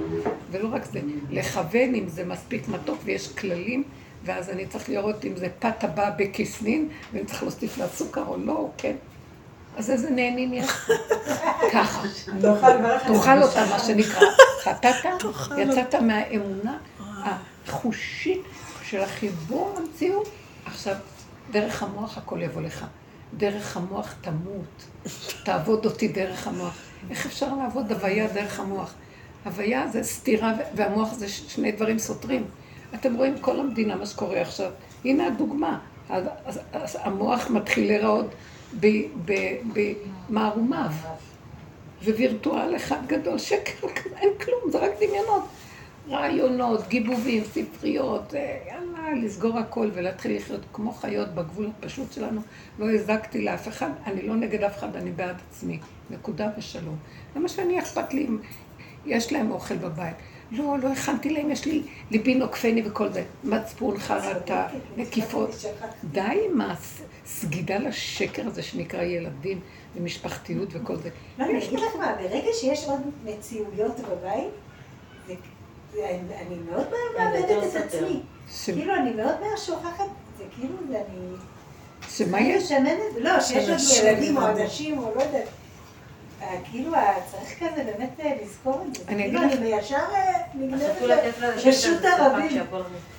ולא 0.52 0.70
רק 0.72 0.86
זה, 0.86 1.00
לכוון 1.30 1.96
אם 1.96 2.08
זה 2.08 2.26
מספיק 2.26 2.68
מתוק 2.68 2.98
ויש 3.04 3.28
כללים, 3.28 3.84
ואז 4.24 4.50
אני 4.50 4.68
צריך 4.68 4.90
לראות 4.90 5.26
אם 5.26 5.36
זה 5.36 5.48
פת 5.60 5.84
הבא 5.84 6.10
בכסנין, 6.18 6.90
ואני 7.14 7.26
צריך 7.26 7.44
להוסיף 7.44 7.78
לה 7.78 7.88
סוכר 7.88 8.24
או 8.28 8.38
לא, 8.38 8.70
כן. 8.78 8.96
אז 9.78 9.92
איזה 9.92 10.10
נהנים 10.10 10.54
יש? 10.54 10.70
ככה. 11.74 12.02
תאכל 13.08 13.44
אותה, 13.44 13.66
מה 13.70 13.80
שנקרא. 13.80 14.22
חטאת, 14.64 14.96
יצאת 15.58 15.96
מהאמונה 15.96 16.78
החושית 17.66 18.42
של 18.84 19.02
החיבור 19.02 19.76
למציאות. 19.80 20.30
עכשיו, 20.66 20.96
דרך 21.52 21.84
המוח 21.84 22.18
הכל 22.18 22.42
יבוא 22.42 22.62
לך. 22.62 22.86
דרך 23.38 23.78
המוח 23.78 24.16
תמות. 24.22 24.86
תעבוד 25.44 25.86
אותי 25.86 26.08
דרך 26.08 26.48
המוח. 26.48 26.78
איך 27.10 27.26
אפשר 27.26 27.56
לעבוד 27.56 27.92
הוויה 27.92 28.28
דרך 28.28 28.60
המוח? 28.60 28.94
הוויה 29.46 29.88
זה 29.88 30.04
סתירה 30.04 30.54
והמוח 30.76 31.14
זה 31.14 31.30
שני 31.30 31.72
דברים 31.72 32.00
סותרים. 32.00 32.46
אתם 32.96 33.16
רואים 33.16 33.40
כל 33.40 33.60
המדינה, 33.60 33.96
מה 33.96 34.06
שקורה 34.06 34.42
עכשיו. 34.42 34.72
הנה 35.06 35.28
הדוגמה. 35.28 35.80
אז, 36.10 36.24
אז, 36.74 36.98
המוח 37.02 37.50
מתחיל 37.50 37.88
להיראות 37.88 38.26
במערומיו. 40.30 40.92
ווירטואל 42.04 42.76
אחד 42.76 43.08
גדול, 43.08 43.38
שקר, 43.38 43.88
אין 44.18 44.30
כלום, 44.44 44.72
זה 44.72 44.78
רק 44.78 44.92
דמיונות. 44.98 45.44
רעיונות, 46.10 46.88
גיבובים, 46.88 47.44
ספריות, 47.44 48.34
אה, 48.36 48.58
יאללה, 48.68 48.99
לסגור 49.16 49.58
הכל 49.58 49.90
ולהתחיל 49.94 50.36
לחיות 50.36 50.62
כמו 50.74 50.92
חיות 50.92 51.30
בגבול 51.30 51.70
הפשוט 51.78 52.14
שלנו. 52.14 52.42
לא 52.80 52.92
הזקתי 52.92 53.42
לאף 53.42 53.68
אחד, 53.68 53.90
אני 54.06 54.22
לא 54.22 54.36
נגד 54.36 54.64
אף 54.64 54.78
אחד, 54.78 54.96
אני 54.96 55.12
בעד 55.12 55.36
עצמי. 55.50 55.80
נקודה 56.10 56.50
ושלום. 56.58 56.98
זה 57.34 57.40
מה 57.40 57.50
שאני 57.50 57.80
אכפת 57.80 58.14
לי 58.14 58.28
אם 58.28 58.38
יש 59.06 59.34
להם 59.34 59.52
אוכל 59.52 59.76
בבית. 59.76 60.16
לא, 60.52 60.76
לא 60.84 60.92
הכנתי 60.94 61.30
להם, 61.30 61.52
יש 61.52 61.66
לי 61.66 61.84
ליבי 62.12 62.36
נוקפני 62.36 62.84
וכל 62.88 63.10
זה. 63.10 63.24
מצפון, 63.44 63.98
חרטה, 63.98 64.68
נקיפות. 64.98 65.50
די 66.04 66.22
עם 66.22 66.62
הסגידה 66.62 67.78
לשקר 67.78 68.48
הזה 68.48 68.64
שנקרא 68.64 69.02
ילדים 69.02 69.60
ומשפחתיות 69.96 70.70
וכל 70.72 70.96
זה. 70.96 71.10
לא, 71.40 71.46
אני 71.46 71.58
אגיד 71.58 71.80
לך 71.80 71.96
מה, 72.00 72.16
ברגע 72.20 72.50
שיש 72.54 72.86
עוד 72.86 73.02
מציאויות 73.26 74.00
בבית, 74.00 74.50
אני 76.48 76.56
מאוד 76.70 76.88
מאבדת 77.18 77.76
את 77.76 77.76
עצמי. 77.76 78.22
כאילו, 78.66 78.96
אני 78.96 79.14
מאוד 79.14 79.36
מהר 79.42 79.58
שוכחת, 79.58 80.06
זה 80.38 80.44
כאילו, 80.56 80.74
אני... 80.90 81.36
שמה 82.10 82.42
יש? 82.42 82.72
לא, 83.18 83.40
שיש 83.40 83.70
עוד 83.70 84.08
ילדים 84.08 84.38
או 84.38 84.48
אנשים 84.48 84.98
או 84.98 85.12
לא 85.16 85.22
יודעת. 85.22 85.48
אה, 86.42 86.58
כאילו, 86.72 86.92
צריך 87.32 87.60
כזה 87.60 87.84
באמת 87.84 88.20
אה, 88.20 88.32
לזכור 88.44 88.86
את 88.88 88.96
זה. 88.96 89.04
אני 89.08 89.26
אגיד 89.26 89.40
לך... 89.40 89.52
כאילו, 89.52 89.62
אני 89.62 89.80
ישר 89.80 89.96
אה, 89.96 90.34
נגנבת 90.54 91.42
רשות 91.66 92.02
הרבים. 92.04 92.62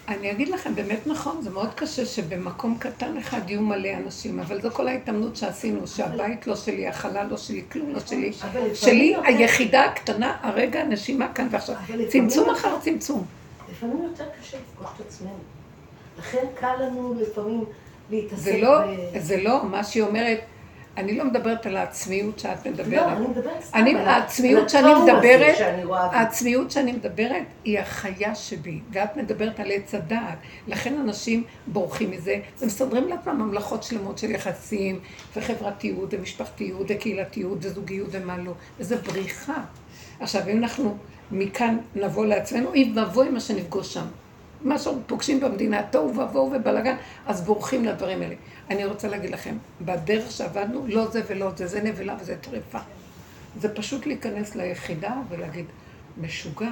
אני 0.09 0.31
אגיד 0.31 0.49
לכם, 0.49 0.75
באמת 0.75 1.07
נכון, 1.07 1.43
זה 1.43 1.51
מאוד 1.51 1.75
קשה 1.75 2.07
שבמקום 2.07 2.77
קטן 2.79 3.17
אחד 3.17 3.51
יהיו 3.51 3.61
מלא 3.61 3.89
אנשים, 4.05 4.41
אבל 4.41 4.63
זו 4.63 4.71
כל 4.71 4.89
ההתאמנות 4.89 5.37
שעשינו, 5.37 5.87
שהבית 5.87 6.47
לא 6.47 6.57
שלי, 6.57 6.89
החלל 6.89 7.27
לא 7.27 7.37
שלי, 7.37 7.63
כלום 7.73 7.91
לא 7.91 8.01
שלי. 8.01 8.33
שלי, 8.75 9.15
היחידה 9.25 9.85
הקטנה, 9.85 10.37
הרגע, 10.43 10.81
הנשימה 10.81 11.33
כאן 11.33 11.49
ועכשיו. 11.51 11.77
צמצום 12.09 12.51
אחר 12.51 12.81
צמצום. 12.81 13.40
לפעמים 13.81 14.03
יותר 14.03 14.25
קשה 14.41 14.57
לפגוש 14.57 14.91
את 14.97 15.07
עצמנו. 15.07 15.39
לכן 16.19 16.47
קל 16.55 16.75
לנו 16.81 17.15
לפעמים 17.21 17.65
להתעסק 18.11 18.55
לא- 18.61 18.81
ב... 19.15 19.19
זה 19.19 19.43
לא, 19.43 19.65
מה 19.65 19.85
שהיא 19.85 20.03
אומרת... 20.03 20.41
אני 20.97 21.19
לא 21.19 21.25
מדברת 21.25 21.67
על 21.67 21.77
העצמיות 21.77 22.39
שאת 22.39 22.67
מדברת. 22.67 22.93
לא, 22.93 23.13
אני 23.13 23.27
מדברת 23.27 23.63
סתם 23.63 23.79
אני, 23.79 23.95
על 23.95 24.09
העצמיות 24.09 24.71
שאני 24.71 24.95
מדברת, 24.95 25.57
העצמיות 25.91 26.71
שאני 26.71 26.93
מדברת 26.93 27.43
היא 27.65 27.79
החיה 27.79 28.35
שבי, 28.35 28.81
ואת 28.93 29.17
מדברת 29.17 29.61
על 29.61 29.71
עץ 29.71 29.95
הדעת. 29.95 30.39
לכן 30.67 30.95
אנשים 31.01 31.45
בורחים 31.67 32.11
מזה, 32.11 32.37
ומסדרים 32.61 33.09
לעצמם 33.09 33.39
ממלכות 33.39 33.83
שלמות 33.83 34.19
של 34.19 34.31
יחסים, 34.31 35.01
וחברתיות, 35.37 36.15
ומשפחתיות, 36.15 36.87
וקהילתיות, 36.89 37.59
וזוגיות, 37.61 38.09
ומה 38.13 38.37
לא. 38.39 38.53
וזה 38.79 38.97
בריחה. 38.97 39.63
עכשיו, 40.21 40.43
אם 40.49 40.59
אנחנו 40.59 40.97
מכאן 41.33 41.79
נבוא 41.95 42.27
לעצמנו, 42.27 42.75
אם 42.75 42.93
נבוא 42.95 43.25
עם 43.25 43.35
מה 43.35 43.41
שנפגוש 43.41 43.95
שם. 43.95 44.07
מה 44.63 44.79
שפוגשים 44.79 45.41
במדינה, 45.41 45.83
תוהו 45.83 46.09
ובוהו 46.09 46.53
ובלאגן, 46.55 46.97
אז 47.27 47.41
בורחים 47.41 47.85
לדברים 47.85 48.23
האלה. 48.23 48.35
אני 48.71 48.85
רוצה 48.85 49.09
להגיד 49.09 49.31
לכם, 49.31 49.57
בדרך 49.81 50.31
שעבדנו, 50.31 50.87
לא 50.87 51.11
זה 51.11 51.23
ולא 51.27 51.51
זה, 51.57 51.67
זה 51.67 51.83
נבלה 51.83 52.17
וזה 52.21 52.37
טרפה. 52.41 52.79
זה 53.61 53.75
פשוט 53.75 54.07
להיכנס 54.07 54.57
ליחידה 54.57 55.15
ולהגיד, 55.29 55.65
משוגע, 56.21 56.71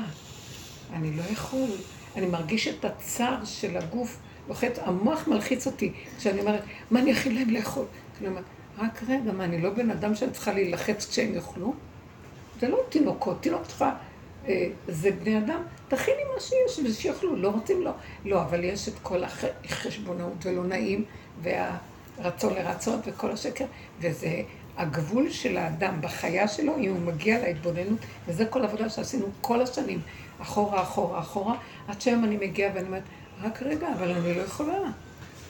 אני 0.92 1.16
לא 1.16 1.22
יכול, 1.32 1.68
אני 2.16 2.26
מרגיש 2.26 2.68
את 2.68 2.84
הצער 2.84 3.44
של 3.44 3.76
הגוף, 3.76 4.18
לוחץ, 4.48 4.78
המוח 4.78 5.28
מלחיץ 5.28 5.66
אותי, 5.66 5.92
כשאני 6.18 6.40
אומרת, 6.40 6.62
מה 6.90 7.00
אני 7.00 7.12
אכיל 7.12 7.34
להם 7.34 7.50
לאכול? 7.50 7.84
אני 8.20 8.28
אומרת, 8.28 8.44
רק 8.78 9.02
רגע, 9.08 9.32
מה, 9.32 9.44
אני 9.44 9.60
לא 9.60 9.70
בן 9.70 9.90
אדם 9.90 10.14
שאני 10.14 10.30
צריכה 10.30 10.52
להילחץ 10.52 11.08
כשהם 11.10 11.34
יאכלו? 11.34 11.74
זה 12.60 12.68
לא 12.68 12.78
תינוקות, 12.88 13.42
תינוק 13.42 13.66
צריכה, 13.66 13.94
זה 14.88 15.10
בני 15.10 15.38
אדם, 15.38 15.62
תכיני 15.88 16.22
מה 16.34 16.40
שיש 16.40 16.80
ושיאכלו, 16.84 17.36
לא 17.36 17.48
רוצים 17.48 17.82
לא. 17.82 17.90
לא, 18.24 18.42
אבל 18.42 18.64
יש 18.64 18.88
את 18.88 18.94
כל 19.02 19.22
החשבונאות 19.24 20.46
ולא 20.46 20.64
נעים, 20.64 21.04
והרצון 21.42 22.54
לרצות 22.54 23.00
וכל 23.06 23.30
השקר, 23.30 23.64
וזה 24.00 24.42
הגבול 24.76 25.30
של 25.30 25.56
האדם 25.56 26.00
בחיה 26.00 26.48
שלו, 26.48 26.76
אם 26.76 26.90
הוא 26.90 27.00
מגיע 27.00 27.38
להתבוננות, 27.38 27.98
וזה 28.28 28.46
כל 28.46 28.64
עבודה 28.64 28.88
שעשינו 28.88 29.26
כל 29.40 29.62
השנים, 29.62 30.00
אחורה, 30.42 30.82
אחורה, 30.82 31.20
אחורה, 31.20 31.54
עד 31.88 32.00
שהיום 32.00 32.24
אני 32.24 32.36
מגיעה 32.36 32.74
ואני 32.74 32.86
אומרת, 32.86 33.02
רק 33.42 33.62
רגע, 33.62 33.88
אבל 33.94 34.10
אני 34.10 34.34
לא 34.34 34.42
יכולה. 34.42 34.78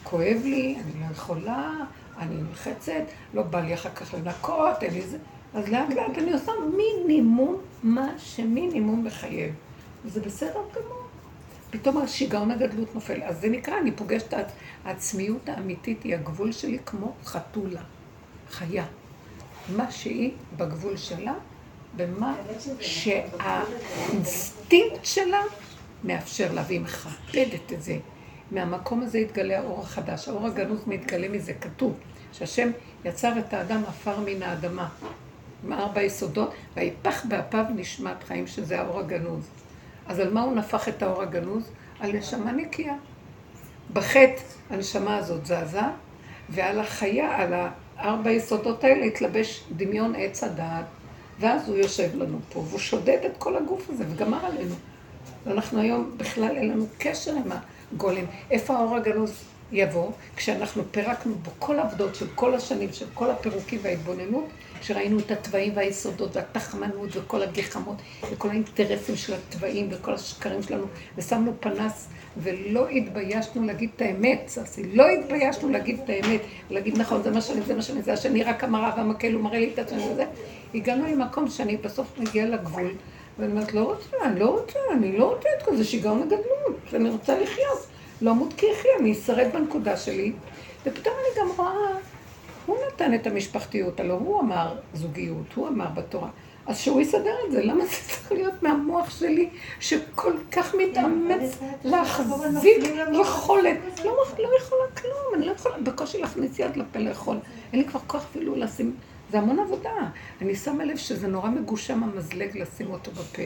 כואב 0.03 0.41
לי, 0.45 0.77
אני 0.85 1.01
לא 1.01 1.13
יכולה, 1.13 1.73
אני 2.19 2.35
נלחצת, 2.37 3.03
לא 3.35 3.43
בא 3.43 3.61
לי 3.61 3.75
אחר 3.75 3.91
כך 3.91 4.15
לנקות, 4.15 4.83
אין 4.83 4.95
לי 4.95 5.03
זה. 5.03 5.19
אז 5.55 5.69
לאט 5.69 5.95
לאט 5.95 6.19
אני 6.19 6.33
עושה 6.33 6.53
מינימום 6.77 7.57
מה 7.83 8.09
שמינימום 8.19 9.05
מחייב. 9.05 9.55
וזה 10.05 10.21
בסדר 10.21 10.61
גמור. 10.75 10.99
פתאום 11.71 11.99
השיגעון 11.99 12.51
הגדלות 12.51 12.95
נופל. 12.95 13.23
אז 13.23 13.41
זה 13.41 13.49
נקרא, 13.49 13.79
אני 13.79 13.93
פוגשת 13.93 14.35
את 14.35 14.47
העצמיות 14.85 15.49
האמיתית, 15.49 16.03
היא 16.03 16.15
הגבול 16.15 16.53
שלי 16.53 16.79
כמו 16.87 17.13
חתולה, 17.25 17.81
חיה. 18.51 18.85
מה 19.77 19.91
שהיא 19.91 20.33
בגבול 20.57 20.97
שלה, 20.97 21.35
במה 21.97 22.37
שהאינסטינקט 22.81 25.05
שלה 25.05 25.43
מאפשר 26.05 26.53
לה, 26.53 26.65
והיא 26.67 26.81
מכבדת 26.81 27.73
את 27.73 27.83
זה. 27.83 27.99
מהמקום 28.51 29.03
הזה 29.03 29.19
יתגלה 29.19 29.59
האור 29.59 29.81
החדש. 29.81 30.29
האור 30.29 30.47
הגנוז 30.47 30.81
מתגלה 30.87 31.29
מזה, 31.29 31.55
כתוב, 31.55 31.95
שהשם 32.33 32.71
יצר 33.05 33.39
את 33.39 33.53
האדם 33.53 33.83
עפר 33.89 34.21
מן 34.21 34.43
האדמה, 34.43 34.89
עם 35.65 35.73
ארבע 35.73 36.03
יסודות, 36.03 36.55
ויפח 36.77 37.25
באפיו 37.25 37.65
נשמת 37.75 38.25
חיים, 38.25 38.47
שזה 38.47 38.81
האור 38.81 39.01
הגנוז. 39.01 39.49
אז 40.07 40.19
על 40.19 40.33
מה 40.33 40.43
הוא 40.43 40.57
נפח 40.57 40.89
את 40.89 41.03
האור 41.03 41.23
הגנוז? 41.23 41.71
על 42.01 42.13
נשמה 42.13 42.53
נקייה. 42.53 42.95
בחטא 43.93 44.43
הנשמה 44.71 45.17
הזאת 45.17 45.47
זזה, 45.47 45.81
ועל 46.49 46.81
החיה, 46.81 47.37
על 47.37 47.53
הארבע 47.97 48.31
יסודות 48.31 48.85
האלה 48.85 49.05
התלבש 49.05 49.65
דמיון 49.77 50.15
עץ 50.17 50.45
הדעת, 50.45 50.85
ואז 51.41 51.69
הוא 51.69 51.77
יושב 51.77 52.17
לנו 52.17 52.39
פה, 52.53 52.59
והוא 52.59 52.79
שודד 52.79 53.19
את 53.27 53.37
כל 53.39 53.57
הגוף 53.57 53.91
הזה, 53.91 54.05
וגמר 54.09 54.47
עלינו. 54.47 54.75
ואנחנו 55.47 55.81
היום, 55.81 56.11
בכלל 56.17 56.57
אין 56.57 56.69
לנו 56.69 56.87
קשר 56.99 57.33
עם 57.37 57.53
הגולם. 57.93 58.25
איפה 58.51 58.77
האור 58.77 58.97
הגנוז 58.97 59.45
יבוא? 59.73 60.11
כשאנחנו 60.37 60.83
פירקנו 60.91 61.35
בו 61.35 61.51
כל 61.59 61.79
העבודות 61.79 62.15
של 62.15 62.27
כל 62.35 62.55
השנים, 62.55 62.93
של 62.93 63.07
כל 63.15 63.31
הפירוקים 63.31 63.79
וההתבוננות, 63.83 64.45
כשראינו 64.81 65.19
את 65.19 65.31
התוואים 65.31 65.73
והיסודות 65.77 66.37
והתחמנות 66.37 67.09
וכל 67.13 67.43
הגחמות 67.43 67.97
וכל 68.33 68.49
האינטרסים 68.49 69.17
של 69.17 69.35
התוואים 69.35 69.89
וכל 69.91 70.15
השקרים 70.15 70.63
שלנו, 70.63 70.85
ושמנו 71.17 71.53
פנס 71.61 72.09
ולא 72.37 72.89
התביישנו 72.89 73.65
להגיד 73.67 73.91
את 73.97 74.03
האמת, 74.03 74.43
ססי, 74.47 74.83
לא 74.93 75.09
התביישנו 75.09 75.69
להגיד 75.69 76.01
את 76.05 76.11
האמת, 76.11 76.41
להגיד 76.71 76.99
נכון, 76.99 77.23
זה 77.23 77.31
מה 77.31 77.41
שאני, 77.41 77.63
זה 77.63 77.75
מה 77.75 77.83
שאני, 77.83 78.03
זה 78.03 78.13
השני 78.13 78.43
רק 78.43 78.65
המראה 78.65 78.93
והמקל, 78.97 79.33
הוא 79.33 79.43
מראה 79.43 79.59
לי 79.59 79.71
את 79.75 79.79
עצמי 79.79 80.03
וזה. 80.13 80.25
הגענו 80.75 81.07
למקום 81.07 81.49
שאני 81.49 81.77
בסוף 81.77 82.19
מגיעה 82.19 82.47
לגבול, 82.47 82.95
ואני 83.39 83.53
אומרת, 83.53 83.75
לא 83.75 83.81
רוצה, 83.81 84.17
אני 84.25 84.41
לא 84.41 84.47
רוצה, 84.47 84.79
אני 84.93 85.19
לא 85.19 85.25
רוצה 85.25 85.49
את 85.59 85.63
כל 85.63 85.77
זה 85.77 85.85
שיגעון 85.85 86.23
הגדלות, 86.23 86.95
אני 86.95 87.11
רוצה 87.11 87.41
לחיות, 87.41 87.87
לא 88.21 88.31
אמות 88.31 88.55
כי 88.57 88.67
אחי, 88.73 88.89
אני 89.01 89.13
אשרד 89.13 89.47
בנקודה 89.53 89.97
שלי, 89.97 90.33
ופתאום 90.87 91.15
אני 91.15 91.41
גם 91.41 91.49
רואה 91.57 91.99
הוא 92.69 92.77
נתן 92.87 93.15
את 93.15 93.27
המשפחתיות, 93.27 94.01
הלוא 94.01 94.17
הוא 94.17 94.41
אמר 94.41 94.75
זוגיות, 94.95 95.53
הוא 95.55 95.69
אמר 95.69 95.87
בתורה. 95.95 96.29
אז 96.67 96.79
שהוא 96.79 97.01
יסדר 97.01 97.35
את 97.47 97.53
זה, 97.53 97.63
למה 97.63 97.85
זה 97.85 97.91
צריך 97.91 98.33
להיות 98.33 98.63
מהמוח 98.63 99.11
שלי, 99.11 99.49
שכל 99.81 100.33
כך 100.53 100.75
מתאמץ 100.75 101.59
להחזיק 101.85 102.85
יכולת? 103.21 103.77
לא, 104.05 104.13
לא 104.39 104.49
יכולה 104.61 104.85
כלום, 104.97 105.35
אני 105.35 105.47
לא 105.47 105.53
יכולה 105.53 105.79
בקושי 105.79 106.19
להכניס 106.19 106.59
יד 106.59 106.77
לפה 106.77 106.99
לאכול. 106.99 107.37
אין 107.73 107.81
לי 107.81 107.87
כבר 107.87 108.01
כוח 108.07 108.25
אפילו 108.31 108.57
לשים, 108.57 108.97
זה 109.31 109.39
המון 109.39 109.59
עבודה. 109.59 109.91
אני 110.43 110.55
שמה 110.55 110.85
לב 110.85 110.97
שזה 110.97 111.29
נורא 111.29 111.49
מגושם 111.49 112.03
המזלג 112.05 112.59
לשים 112.59 112.91
אותו 112.91 113.11
בפה. 113.11 113.43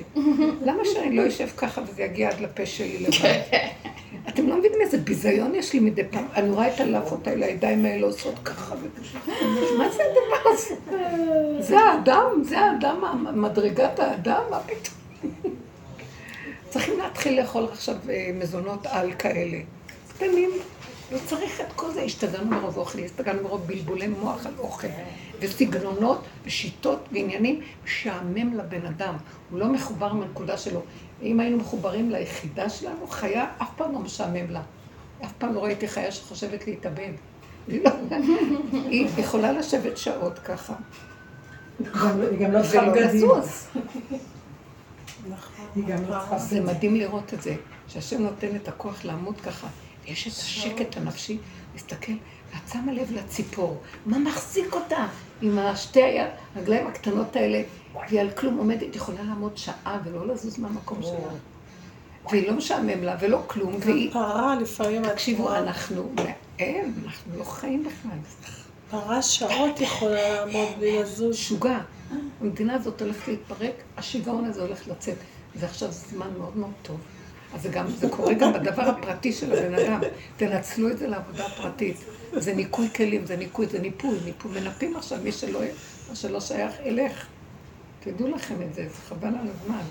למה 0.62 0.84
שאני 0.84 1.16
לא 1.16 1.28
אשב 1.28 1.48
ככה 1.56 1.80
וזה 1.88 2.02
יגיע 2.02 2.28
עד 2.28 2.40
לפה 2.40 2.66
שלי 2.66 2.98
לבד? 2.98 3.40
אתם 4.34 4.48
לא 4.48 4.58
מבינים 4.58 4.80
איזה 4.80 4.98
ביזיון 4.98 5.54
יש 5.54 5.72
לי 5.72 5.80
מדי 5.80 6.02
פעם. 6.10 6.24
אני 6.34 6.50
רואה 6.50 6.74
את 6.74 6.80
הלאפות 6.80 7.26
האלה, 7.26 7.46
הידיים 7.46 7.84
האלה 7.84 8.06
עושות 8.06 8.34
ככה 8.44 8.74
מה 9.78 9.88
זה 9.90 10.02
הדבר 10.02 10.50
הזה? 10.50 10.74
זה 11.60 11.78
האדם, 11.78 12.42
זה 12.42 12.58
האדם, 12.58 13.26
מדרגת 13.34 13.98
האדם, 13.98 14.42
מה 14.50 14.60
פתאום? 14.60 15.54
צריכים 16.68 16.98
להתחיל 16.98 17.40
לאכול 17.40 17.68
עכשיו 17.72 17.96
אה, 18.10 18.30
מזונות 18.34 18.86
על 18.86 19.12
כאלה. 19.18 19.58
קטנים. 20.08 20.50
לא 21.12 21.18
צריך 21.26 21.60
את 21.60 21.72
כל 21.76 21.90
זה, 21.90 22.02
השתגענו 22.02 22.50
מרוב 22.50 22.78
אוכל, 22.78 22.98
השתגענו 22.98 23.42
מרוב 23.42 23.66
בלבולי 23.66 24.06
מוח 24.06 24.46
על 24.46 24.52
אוכל, 24.58 24.88
וסגנונות, 25.40 26.24
ושיטות, 26.44 27.08
ועניינים, 27.12 27.60
משעמם 27.84 28.58
לבן 28.58 28.86
אדם. 28.86 29.14
הוא 29.50 29.58
לא 29.58 29.66
מחובר 29.66 30.12
מהנקודה 30.12 30.58
שלו. 30.58 30.82
אם 31.22 31.40
היינו 31.40 31.56
מחוברים 31.56 32.10
ליחידה 32.10 32.68
שלנו, 32.70 33.06
חיה 33.06 33.46
אף 33.62 33.68
פעם 33.76 33.92
לא 33.92 33.98
משעמם 33.98 34.50
לה. 34.50 34.62
אף 35.24 35.32
פעם 35.38 35.54
לא 35.54 35.64
ראיתי 35.64 35.88
חיה 35.88 36.12
שחושבת 36.12 36.66
להתאבד. 36.66 37.12
היא 37.68 37.84
לא- 37.84 39.20
יכולה 39.22 39.52
לשבת 39.52 39.98
שעות 39.98 40.38
ככה. 40.38 40.74
היא 41.78 41.88
גם 42.40 42.52
לא 42.52 42.62
צריכה 42.62 42.90
בגדים. 42.90 43.04
לזוז. 43.06 43.66
היא 45.76 45.84
גם 45.86 46.02
לא 46.08 46.18
צריכה 46.20 46.38
זה 46.38 46.60
מדהים 46.60 46.96
לראות 46.96 47.34
את 47.34 47.42
זה, 47.42 47.54
שהשם 47.88 48.22
נותן 48.22 48.56
את 48.56 48.68
הכוח 48.68 49.04
לעמוד 49.04 49.40
ככה. 49.40 49.66
יש 50.06 50.26
את 50.26 50.32
השקט 50.32 50.96
הנפשי, 50.96 51.38
להסתכל, 51.74 52.12
ואת 52.52 52.72
שמה 52.72 52.92
לב 52.92 53.12
לציפור, 53.12 53.80
מה 54.06 54.18
מחזיק 54.18 54.74
אותה 54.74 55.06
עם 55.42 55.58
השתי 55.58 56.02
הרגליים 56.54 56.86
הקטנות 56.86 57.36
האלה, 57.36 57.62
והיא 57.94 58.20
על 58.20 58.30
כלום 58.30 58.58
עומדת, 58.58 58.96
יכולה 58.96 59.22
לעמוד 59.22 59.56
שעה 59.56 60.00
ולא 60.04 60.26
לזוז 60.26 60.58
מהמקום 60.58 61.02
שלה. 61.02 61.32
והיא 62.30 62.48
לא 62.48 62.54
משעמם 62.54 63.02
לה 63.02 63.16
ולא 63.20 63.42
כלום, 63.46 63.76
והיא... 63.80 64.12
פרה 64.12 64.56
לפעמים... 64.60 65.08
תקשיבו, 65.08 65.54
אנחנו... 65.54 66.12
אין, 66.58 66.92
אנחנו 67.04 67.38
לא 67.38 67.44
חיים 67.44 67.84
בכלל. 67.84 68.18
פרה 68.90 69.22
שעות 69.22 69.80
יכולה 69.80 70.44
לעמוד 70.44 70.68
בלי 70.78 71.02
לזוז. 71.02 71.36
שוגע. 71.36 71.78
המדינה 72.40 72.74
הזאת 72.74 73.02
הולכת 73.02 73.28
להתפרק, 73.28 73.74
השיגעון 73.96 74.44
הזה 74.44 74.62
הולך 74.62 74.88
לצאת. 74.88 75.16
זה 75.54 75.66
עכשיו 75.66 75.88
זמן 75.92 76.28
מאוד 76.38 76.56
מאוד 76.56 76.72
טוב. 76.82 77.00
אז 77.54 77.62
זה 77.62 77.68
גם, 77.68 77.86
זה 77.90 78.08
קורה 78.08 78.34
גם 78.34 78.52
בדבר 78.52 78.82
הפרטי 78.82 79.32
של 79.32 79.52
הבן 79.52 79.74
אדם. 79.74 80.00
תנצלו 80.36 80.90
את 80.90 80.98
זה 80.98 81.06
לעבודה 81.06 81.48
פרטית. 81.48 81.96
זה 82.32 82.54
ניקוי 82.54 82.88
כלים, 82.96 83.26
זה 83.26 83.36
ניקוי, 83.36 83.66
זה 83.66 83.78
ניפוי, 83.78 84.18
ניפוי. 84.24 84.60
מנפים 84.60 84.96
עכשיו 84.96 85.18
מי 85.22 85.32
שלא 86.14 86.40
שייך, 86.40 86.72
אלך. 86.84 87.26
תדעו 88.04 88.28
לכם 88.28 88.62
את 88.62 88.74
זה, 88.74 88.88
זה 88.88 88.94
חבל 89.08 89.28
על 89.28 89.48
הזמן. 89.48 89.82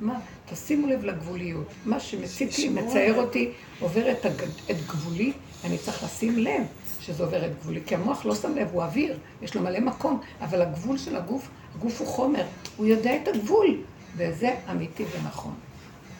מה? 0.00 0.20
תשימו 0.46 0.86
לב 0.86 1.04
לגבוליות. 1.04 1.66
מה 1.84 2.00
שמציק 2.00 2.58
לי, 2.58 2.68
מצער 2.68 3.14
אותי, 3.16 3.52
עובר 3.80 4.10
את, 4.10 4.24
הג... 4.24 4.42
את 4.70 4.76
גבולי, 4.86 5.32
אני 5.64 5.78
צריך 5.78 6.04
לשים 6.04 6.38
לב 6.38 6.62
שזה 7.00 7.24
עובר 7.24 7.46
את 7.46 7.58
גבולי. 7.58 7.80
כי 7.86 7.94
המוח 7.94 8.26
לא 8.26 8.34
שם 8.34 8.54
לב, 8.54 8.68
הוא 8.72 8.82
אוויר, 8.82 9.18
יש 9.42 9.54
לו 9.54 9.62
מלא 9.62 9.80
מקום, 9.80 10.20
אבל 10.40 10.62
הגבול 10.62 10.98
של 10.98 11.16
הגוף, 11.16 11.48
הגוף 11.74 12.00
הוא 12.00 12.08
חומר, 12.08 12.44
הוא 12.76 12.86
יודע 12.86 13.16
את 13.16 13.28
הגבול, 13.28 13.82
וזה 14.16 14.54
אמיתי 14.70 15.04
ונכון. 15.12 15.54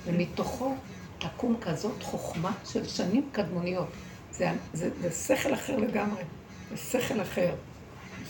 ומתוכו 0.06 0.74
תקום 1.18 1.56
כזאת 1.60 2.02
חוכמה 2.02 2.52
של 2.64 2.88
שנים 2.88 3.28
קדמוניות. 3.32 3.88
זה, 4.32 4.50
זה, 4.74 4.90
זה 5.00 5.10
שכל 5.10 5.54
אחר 5.54 5.76
לגמרי, 5.76 6.22
זה 6.70 6.76
שכל 6.76 7.22
אחר. 7.22 7.54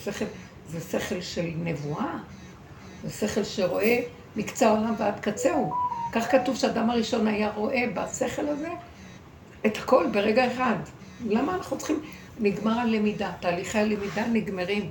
זה 0.05 0.13
שכל, 0.13 0.25
זה 0.69 0.81
שכל 0.81 1.21
של 1.21 1.51
נבואה, 1.57 2.19
זה 3.07 3.29
שכל 3.29 3.45
שרואה 3.45 4.01
מקצה 4.37 4.69
העולם 4.69 4.95
ועד 4.99 5.21
קצהו. 5.21 5.73
כך 6.13 6.31
כתוב 6.31 6.57
שהאדם 6.57 6.91
הראשון 6.91 7.27
היה 7.27 7.51
רואה 7.55 7.85
בשכל 7.95 8.49
הזה 8.49 8.69
את 9.67 9.77
הכל 9.77 10.07
ברגע 10.13 10.53
אחד. 10.53 10.77
למה 11.27 11.55
אנחנו 11.55 11.79
צריכים... 11.79 12.01
נגמר 12.41 12.79
הלמידה, 12.79 13.33
תהליכי 13.41 13.79
הלמידה 13.79 14.27
נגמרים. 14.27 14.91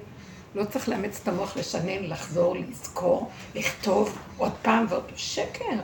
לא 0.56 0.66
צריך 0.66 0.90
לאמץ 0.90 1.20
את 1.24 1.28
המוח 1.28 1.58
לשנן, 1.58 2.04
לחזור, 2.04 2.56
לזכור, 2.56 3.32
לכתוב 3.56 4.18
עוד 4.38 4.52
פעם 4.62 4.86
ועוד 4.90 5.04
פעם. 5.04 5.18
שקר. 5.18 5.80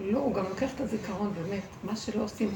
לא, 0.00 0.18
הוא 0.18 0.34
גם 0.34 0.44
לוקח 0.44 0.70
את 0.74 0.80
הזיכרון, 0.80 1.32
באמת. 1.34 1.62
מה 1.84 1.96
שלא 1.96 2.22
עושים. 2.24 2.50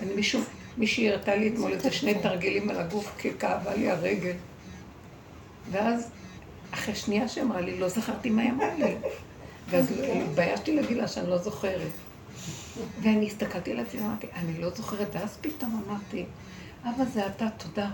אני 0.00 0.14
מישהו, 0.14 0.40
מישהי 0.78 1.10
הראתה 1.10 1.34
לי 1.34 1.48
אתמול 1.48 1.72
איזה 1.72 1.90
שני 1.90 2.14
תרגילים 2.14 2.70
על 2.70 2.80
הגוף, 2.80 3.12
כי 3.18 3.30
כאבה 3.38 3.74
לי 3.74 3.90
הרגל. 3.90 4.34
ואז, 5.70 6.10
אחרי 6.74 6.94
שנייה 6.94 7.28
שאמרה 7.28 7.60
לי, 7.60 7.80
לא 7.80 7.88
זכרתי 7.88 8.30
מה 8.30 8.42
היא 8.42 8.50
אמרה 8.50 8.74
לי. 8.78 8.94
ואז 9.70 9.92
התביישתי 10.24 10.76
להגיד 10.76 10.96
לה 10.96 11.08
שאני 11.08 11.30
לא 11.30 11.38
זוכרת. 11.38 11.88
ואני 13.02 13.26
הסתכלתי 13.26 13.72
על 13.72 13.80
עצמי 13.80 14.00
ואמרתי, 14.00 14.26
אני 14.36 14.60
לא 14.60 14.70
זוכרת, 14.70 15.08
ואז 15.12 15.38
פתאום 15.40 15.82
אמרתי, 15.88 16.24
אבא 16.84 17.04
זה 17.14 17.26
אתה, 17.26 17.46
תודה. 17.58 17.88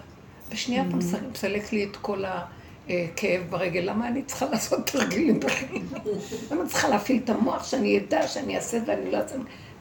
בשנייה 0.50 0.84
אתה 0.88 0.96
מס- 0.96 1.14
מסלק 1.32 1.72
לי 1.72 1.84
את 1.84 1.96
כל 1.96 2.24
הכאב 2.24 3.42
ברגל, 3.50 3.80
למה 3.80 4.08
אני 4.08 4.22
צריכה 4.22 4.46
לעשות 4.46 4.86
תרגילים 4.86 5.40
בכלל? 5.40 5.78
למה 6.50 6.60
אני 6.60 6.68
צריכה 6.70 6.88
להפעיל 6.88 7.20
את 7.24 7.30
המוח 7.30 7.64
שאני 7.64 7.98
אדע 7.98 8.28
שאני 8.28 8.56
אעשה 8.56 8.78
ואני 8.86 9.10
לא 9.10 9.16
אעשה? 9.16 9.34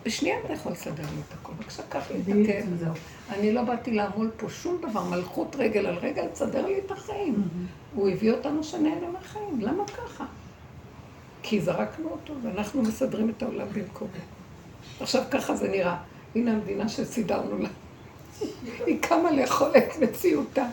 בשנייה 0.06 0.38
אתה 0.45 0.53
יכול 0.53 0.72
לסדר 0.72 1.03
לי 1.03 1.22
את 1.28 1.34
הכל, 1.34 1.53
בבקשה 1.53 1.84
קח 1.89 2.12
לי 2.12 2.20
את 2.20 2.49
הכאב. 2.49 2.93
אני 3.30 3.53
לא 3.53 3.64
באתי 3.64 3.91
לעמול 3.91 4.32
פה 4.38 4.49
שום 4.49 4.82
דבר, 4.89 5.03
מלכות 5.03 5.56
רגל 5.56 5.86
על 5.86 5.95
רגל, 5.95 6.28
תסדר 6.28 6.66
לי 6.66 6.80
את 6.86 6.91
החיים. 6.91 7.36
הוא 7.95 8.10
הביא 8.10 8.32
אותנו 8.32 8.64
שנהנה 8.64 9.10
מהחיים, 9.14 9.62
למה 9.62 9.84
ככה? 9.88 10.26
כי 11.43 11.62
זרקנו 11.62 12.10
אותו, 12.10 12.34
ואנחנו 12.43 12.82
מסדרים 12.82 13.30
את 13.30 13.43
העולם 13.43 13.68
במקומו. 13.74 14.12
עכשיו 14.99 15.24
ככה 15.32 15.56
זה 15.56 15.68
נראה. 15.68 15.97
הנה 16.36 16.51
המדינה 16.51 16.89
שסידרנו 16.89 17.58
לה. 17.58 17.70
היא 18.88 19.01
קמה 19.01 19.32
לאכול 19.32 19.72
את 19.78 19.99
מציאותה. 20.01 20.66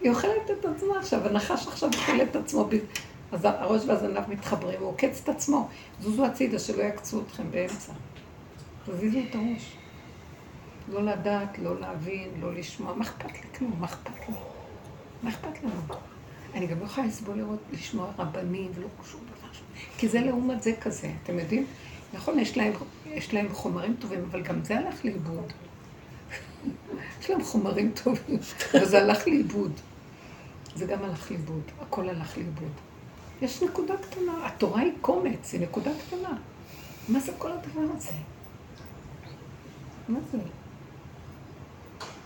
היא 0.00 0.10
אוכלת 0.10 0.50
את 0.60 0.64
עצמה 0.64 0.98
עכשיו, 0.98 1.26
הנחש 1.28 1.66
עכשיו 1.66 1.90
אוכל 1.94 2.22
את 2.22 2.36
עצמו. 2.36 2.68
אז 3.32 3.44
הראש 3.44 3.82
והזנב 3.86 4.28
מתחברים, 4.28 4.80
הוא 4.80 4.88
עוקץ 4.88 5.20
את 5.24 5.28
עצמו. 5.28 5.68
זוזו 6.00 6.26
הצידה, 6.26 6.58
שלא 6.58 6.82
יעקצו 6.82 7.20
אתכם 7.20 7.50
באמצע. 7.50 7.92
תזיזו 8.86 9.18
את 9.30 9.34
הראש. 9.34 9.76
לא 10.88 11.02
לדעת, 11.02 11.58
לא 11.58 11.80
להבין, 11.80 12.28
לא 12.40 12.54
לשמוע. 12.54 12.94
מה 12.94 13.04
אכפת 13.04 13.32
לי 13.32 13.58
כלום? 13.58 13.76
מה 13.80 13.86
אכפת 13.86 14.28
לי? 14.28 14.34
מה 15.22 15.30
אכפת 15.30 15.62
לנו? 15.62 15.70
אני 16.54 16.66
גם 16.66 16.80
לא 16.80 16.84
יכולה 16.84 17.06
לסבול 17.06 17.36
לראות, 17.36 17.58
לשמוע 17.72 18.10
רבנים 18.18 18.70
ולא 18.74 18.88
שום 19.10 19.20
דבר. 19.20 19.48
כי 19.98 20.08
זה 20.08 20.20
לעומת 20.20 20.62
זה 20.62 20.72
כזה, 20.80 21.12
אתם 21.22 21.38
יודעים? 21.38 21.66
נכון, 22.12 22.38
יש 22.38 22.56
להם, 22.56 22.72
יש 23.06 23.34
להם 23.34 23.48
חומרים 23.52 23.96
טובים, 23.98 24.24
אבל 24.30 24.42
גם 24.42 24.64
זה 24.64 24.78
הלך 24.78 25.04
לאיבוד. 25.04 25.52
יש 27.20 27.30
להם 27.30 27.44
חומרים 27.44 27.92
טובים, 28.04 28.38
אבל 28.74 28.84
זה 28.84 29.02
הלך 29.02 29.28
לאיבוד. 29.28 29.72
זה 30.76 30.86
גם 30.86 31.04
הלך 31.04 31.30
לאיבוד, 31.30 31.62
הכל 31.80 32.08
הלך 32.08 32.36
לאיבוד. 32.38 32.72
יש 33.42 33.62
נקודה 33.62 33.94
קטנה, 33.96 34.46
התורה 34.46 34.80
היא 34.80 34.92
קומץ, 35.00 35.52
היא 35.52 35.60
נקודה 35.60 35.90
קטנה. 36.06 36.36
מה 37.08 37.20
זה 37.20 37.32
כל 37.38 37.52
הדבר 37.52 37.94
הזה? 37.96 38.12
מה 40.10 40.18
זה? 40.32 40.38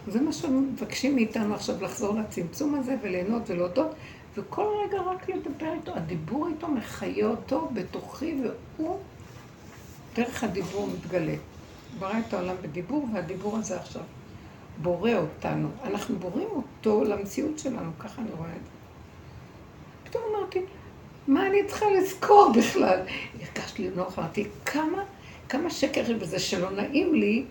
זה 0.08 0.20
מה 0.20 0.32
שמבקשים 0.32 1.14
מאיתנו 1.14 1.54
עכשיו 1.54 1.82
לחזור 1.84 2.18
לצמצום 2.18 2.74
הזה 2.74 2.96
וליהנות 3.02 3.42
ולהודות, 3.50 3.94
וכל 4.36 4.66
רגע 4.84 5.02
רק 5.02 5.28
לדבר 5.28 5.72
איתו. 5.72 5.92
הדיבור 5.94 6.48
איתו 6.48 6.68
מחיה 6.68 7.26
אותו 7.26 7.68
בתוכי, 7.74 8.36
והוא, 8.42 8.98
דרך 10.16 10.44
הדיבור 10.44 10.88
מתגלה. 10.88 11.34
ברא 11.98 12.18
את 12.28 12.34
העולם 12.34 12.54
בדיבור, 12.62 13.08
והדיבור 13.12 13.58
הזה 13.58 13.80
עכשיו 13.80 14.02
בורא 14.82 15.12
אותנו. 15.12 15.68
אנחנו 15.84 16.18
בוראים 16.18 16.48
אותו 16.52 17.04
למציאות 17.04 17.58
שלנו, 17.58 17.90
ככה 17.98 18.22
אני 18.22 18.30
רואה 18.38 18.50
את 18.50 18.64
זה. 18.64 18.70
פתאום 20.04 20.22
אמרתי, 20.34 20.60
מה 21.28 21.46
אני 21.46 21.64
צריכה 21.66 21.86
לזכור 21.90 22.52
בכלל? 22.56 23.00
הרגשתי 23.40 23.82
לי 23.82 23.96
נוח, 23.96 24.18
אמרתי, 24.18 24.46
כמה, 24.66 25.02
כמה 25.48 25.70
שקר 25.70 26.02
בזה 26.20 26.38
שלא 26.38 26.70
נעים 26.70 27.14
לי, 27.14 27.44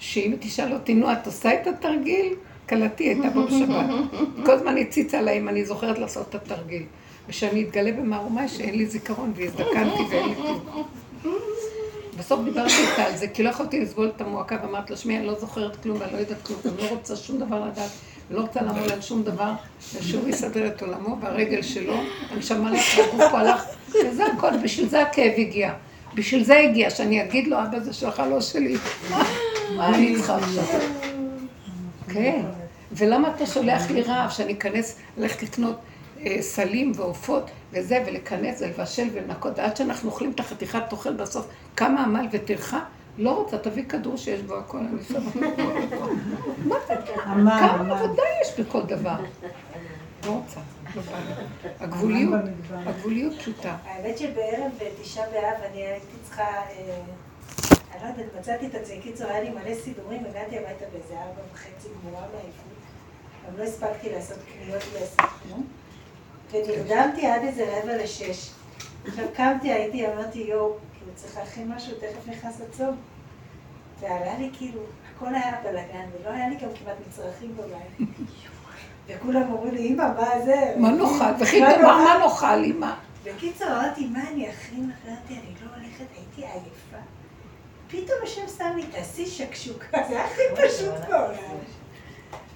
שאם 0.00 0.36
תשאל 0.40 0.72
אותי, 0.72 0.94
נו, 0.94 1.12
את 1.12 1.26
עושה 1.26 1.54
את 1.54 1.66
התרגיל? 1.66 2.34
כלתי 2.68 3.04
הייתה 3.04 3.28
פה 3.34 3.42
בשבת. 3.42 3.86
כל 4.46 4.52
הזמן 4.52 4.76
הציצה 4.76 5.18
עליי 5.18 5.38
אם 5.38 5.48
אני 5.48 5.64
זוכרת 5.64 5.98
לעשות 5.98 6.28
את 6.28 6.34
התרגיל. 6.34 6.82
ושאני 7.28 7.62
אתגלה 7.62 7.92
במערומיי 7.92 8.48
שאין 8.48 8.74
לי 8.74 8.86
זיכרון 8.86 9.32
והזדקנתי 9.36 10.02
ואין 10.10 10.28
לי 10.28 10.34
כלום. 10.34 10.84
בסוף 12.18 12.40
דיברתי 12.44 12.72
איתה 12.90 13.04
על 13.04 13.16
זה, 13.16 13.28
כי 13.28 13.42
לא 13.42 13.48
יכולתי 13.48 13.80
לסבול 13.80 14.12
את 14.16 14.20
המועקה, 14.20 14.56
ואמרתי 14.62 14.92
לה, 14.92 14.96
שמי, 14.96 15.18
אני 15.18 15.26
לא 15.26 15.34
זוכרת 15.34 15.82
כלום 15.82 15.98
ואני 16.00 16.12
לא 16.12 16.18
יודעת 16.18 16.42
כלום, 16.42 16.60
אני 16.64 16.82
לא 16.82 16.88
רוצה 16.88 17.16
שום 17.16 17.38
דבר 17.38 17.64
לדעת, 17.64 17.90
ולא 18.30 18.40
רוצה 18.40 18.62
לעמוד 18.62 18.92
על 18.92 19.00
שום 19.00 19.22
דבר, 19.22 19.52
ושהוא 19.94 20.28
יסדר 20.28 20.66
את 20.66 20.82
עולמו 20.82 21.16
והרגל 21.20 21.62
שלו, 21.62 21.94
הנשמה 22.30 22.70
לך, 22.72 22.80
והגוף 22.98 23.30
פה 23.30 23.38
הלך, 23.38 23.64
וזה 23.88 24.26
הכל, 24.26 24.56
בשביל 24.62 24.88
זה 24.88 25.02
הכאב 25.02 25.32
הגיע. 25.38 25.72
בשביל 26.14 26.44
זה 26.44 26.58
הגיע, 26.58 26.90
שאני 26.90 27.22
אגיד 27.22 27.48
לו, 27.48 27.58
אבא 27.62 27.80
זה 27.80 27.92
שלך, 27.92 28.22
לא 28.30 28.40
שלי. 28.40 28.76
מה 29.76 29.88
אני 29.88 30.16
צריכה 30.16 30.36
עכשיו? 30.36 30.64
כן. 32.08 32.42
ולמה 32.92 33.34
אתה 33.36 33.46
שולח 33.46 33.90
לי 33.90 34.02
רעב 34.02 34.30
שאני 34.30 34.52
אכנס, 34.52 34.98
ללכת 35.16 35.42
לקנות 35.42 35.78
אה, 36.26 36.36
סלים 36.42 36.92
ועופות 36.96 37.50
וזה, 37.72 38.02
ולכנס 38.06 38.62
ולבשל 38.62 39.08
ולנקות, 39.12 39.58
ועד 39.58 39.76
שאנחנו 39.76 40.10
אוכלים 40.10 40.30
את 40.30 40.40
החתיכת 40.40 40.92
אוכל 40.92 41.12
בסוף, 41.12 41.46
כמה 41.76 42.04
עמל 42.04 42.26
וטרחה? 42.32 42.80
לא 43.18 43.30
רוצה, 43.30 43.58
תביא 43.58 43.84
כדור 43.88 44.16
שיש 44.16 44.40
בו 44.40 44.56
הכל, 44.56 44.78
אני 44.78 45.02
שמה. 45.08 45.46
מה 46.68 46.76
זה? 46.88 46.94
כמה 47.24 47.70
עבודה 47.90 48.22
יש 48.42 48.60
בכל 48.60 48.82
דבר? 48.82 49.16
לא 50.30 50.40
רוצה. 50.44 50.60
הגבוליות, 51.80 52.40
הגבוליות 52.70 53.38
פשוטה. 53.38 53.76
האמת 53.84 54.18
שבערב 54.18 54.72
תשעה 55.02 55.30
באב 55.30 55.62
אני 55.70 55.82
הייתי 55.82 56.16
צריכה 56.24 56.44
אה, 56.44 57.02
אני 57.94 58.02
לא 58.02 58.08
יודעת, 58.08 58.40
מצאתי 58.40 58.66
את 58.66 58.74
עצמי, 58.74 59.00
קיצור, 59.00 59.26
היה 59.26 59.40
לי 59.40 59.50
מלא 59.50 59.74
סידורים, 59.74 60.24
הגעתי 60.24 60.58
הביתה 60.58 60.84
באיזה 60.92 61.14
ארבע 61.14 61.40
וחצי 61.52 61.88
גמורה 62.02 62.26
מעייפות. 62.32 62.70
גם 63.46 63.58
לא 63.58 63.64
הספקתי 63.64 64.12
לעשות 64.12 64.38
קניות 64.52 64.82
ועשות 64.92 65.30
כלום. 65.42 65.66
ונרדמתי 66.52 67.26
עד 67.26 67.42
איזה 67.42 67.78
רבע 67.78 67.96
לשש. 67.96 68.50
עכשיו 69.06 69.26
קמתי, 69.34 69.72
הייתי, 69.72 70.06
אמרתי, 70.06 70.38
יואו, 70.38 70.76
כאילו 70.98 71.12
צריך 71.14 71.36
להכין 71.36 71.72
משהו, 71.72 71.96
תכף 71.96 72.28
נכנס 72.28 72.60
הצום. 72.60 72.96
ועלה 74.00 74.38
לי 74.38 74.50
כאילו, 74.52 74.80
הכל 75.14 75.34
היה 75.34 75.60
בלאגן, 75.62 76.08
ולא 76.12 76.30
היה 76.30 76.48
לי 76.48 76.56
גם 76.56 76.68
כמעט 76.78 76.96
מצרכים 77.08 77.56
בבית. 77.56 78.08
וכולם 79.16 79.42
אמרו 79.42 79.66
לי, 79.72 79.88
אמא, 79.88 80.04
מה 80.16 80.44
זה? 80.44 80.74
מה 80.76 80.90
נאכל? 80.90 81.42
וכי 81.42 81.60
דבר 81.60 81.96
מה 81.96 82.18
נאכל?" 82.24 82.64
אמא? 82.64 82.94
בקיצור, 83.24 83.66
אמרתי, 83.68 84.06
מה 84.06 84.28
אני 84.30 84.50
אכין? 84.50 84.90
אמרתי, 85.06 85.34
אני 85.34 85.54
לא 85.62 85.70
הולכת, 85.76 86.04
הייתי 86.16 86.52
עייפה. 86.52 86.96
פתאום 87.88 88.18
השם 88.22 88.48
שם 88.58 88.76
לי, 88.76 88.82
תעשי 88.86 89.26
שקשוקה, 89.26 89.98
זה 90.08 90.14
היה 90.14 90.24
הכי 90.24 90.42
פשוט 90.56 91.08
בעולם. 91.08 91.58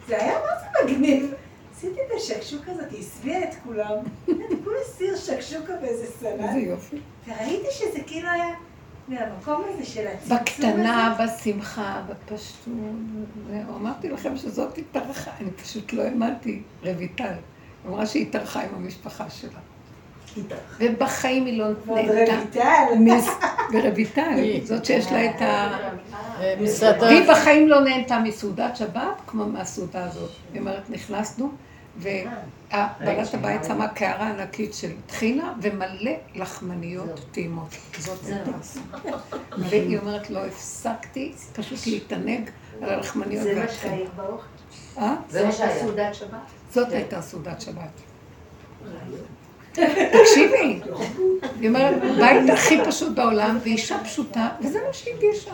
זה 0.08 0.22
היה 0.22 0.38
מה 0.38 0.60
זה 0.60 0.84
מגניב. 0.84 1.34
עשיתי 1.76 2.00
את 2.06 2.16
השקשוקה 2.16 2.72
הזאת, 2.72 2.90
היא 2.90 3.00
השביעה 3.00 3.44
את 3.44 3.54
כולם. 3.64 3.96
כולה 4.64 4.84
סיר 4.84 5.16
שקשוקה 5.16 5.72
באיזה 5.80 6.06
סלט. 6.06 6.40
איזה 6.40 6.58
יופי. 6.58 6.96
וראיתי 7.26 7.66
שזה 7.70 8.00
כאילו 8.06 8.28
היה 8.28 8.54
מהמקום 9.08 9.62
הזה 9.68 9.84
של 9.84 10.06
הצמצום 10.06 10.36
הזה. 10.36 10.42
בקטנה, 10.42 11.16
בשמחה, 11.20 12.02
בפשטות. 12.08 12.74
זהו, 13.50 13.76
אמרתי 13.76 14.08
לכם 14.08 14.36
שזאת 14.36 14.78
התארחה, 14.78 15.30
אני 15.40 15.50
פשוט 15.50 15.92
לא 15.92 16.02
האמנתי. 16.02 16.62
רויטל, 16.82 17.34
אמרה 17.86 18.06
שהיא 18.06 18.26
התארחה 18.26 18.62
עם 18.62 18.68
המשפחה 18.76 19.30
שלה. 19.30 19.58
ובחיים 20.80 21.46
היא 21.46 21.58
לא 21.58 21.66
נהנתה. 21.86 22.70
ורויטל, 23.72 24.44
זאת 24.64 24.84
שיש 24.84 25.12
לה 25.12 25.30
את 25.30 25.42
ה... 25.42 25.78
והיא 27.00 27.28
בחיים 27.30 27.68
לא 27.68 27.80
נהנתה 27.80 28.18
מסעודת 28.18 28.76
שבת, 28.76 29.20
כמו 29.26 29.46
מהסעודה 29.46 30.04
הזאת. 30.04 30.30
היא 30.52 30.60
אומרת, 30.60 30.90
נכנסנו, 30.90 31.50
ובעלת 31.98 33.34
הבית 33.34 33.64
שמה 33.64 33.88
קערה 33.88 34.28
ענקית 34.28 34.74
של 34.74 34.90
טחינה 35.06 35.52
ומלא 35.62 36.12
לחמניות 36.34 37.20
טעימות. 37.32 37.76
זאת 37.98 38.18
הסעודה. 38.60 39.18
והיא 39.58 39.98
אומרת, 39.98 40.30
לא 40.30 40.46
הפסקתי 40.46 41.32
פשוט 41.52 41.86
להתענג 41.86 42.50
על 42.82 42.88
הלחמניות 42.88 43.42
זה 43.42 43.54
מה. 43.54 43.68
שהיה 43.68 44.08
באוכל? 44.16 44.46
אה? 44.98 45.14
זה 45.30 45.46
מה 45.46 45.52
שהיה. 45.52 45.80
סעודת 45.80 46.14
שבת? 46.14 46.38
זאת 46.70 46.92
הייתה 46.92 47.22
סעודת 47.22 47.60
שבת. 47.60 48.00
תקשיבי, 50.12 50.80
היא 51.60 51.68
אומרת, 51.68 51.94
בית 52.18 52.50
הכי 52.50 52.78
פשוט 52.86 53.14
בעולם, 53.16 53.58
ואישה 53.62 53.98
פשוטה, 54.04 54.48
וזה 54.60 54.78
מה 54.86 54.92
שהיא 54.92 55.14
הגישה. 55.14 55.50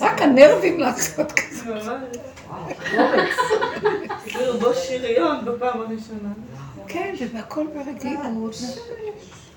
רק 0.00 0.22
הנרבים 0.22 0.80
לעשות 0.80 1.32
כזה. 1.32 1.64
כאילו 4.24 4.58
בו 4.60 4.74
שריון 4.74 5.44
בפעם 5.44 5.80
הראשונה. 5.80 6.32
כן, 6.88 7.14
והכל 7.34 7.66
ברגיעות. 7.74 8.54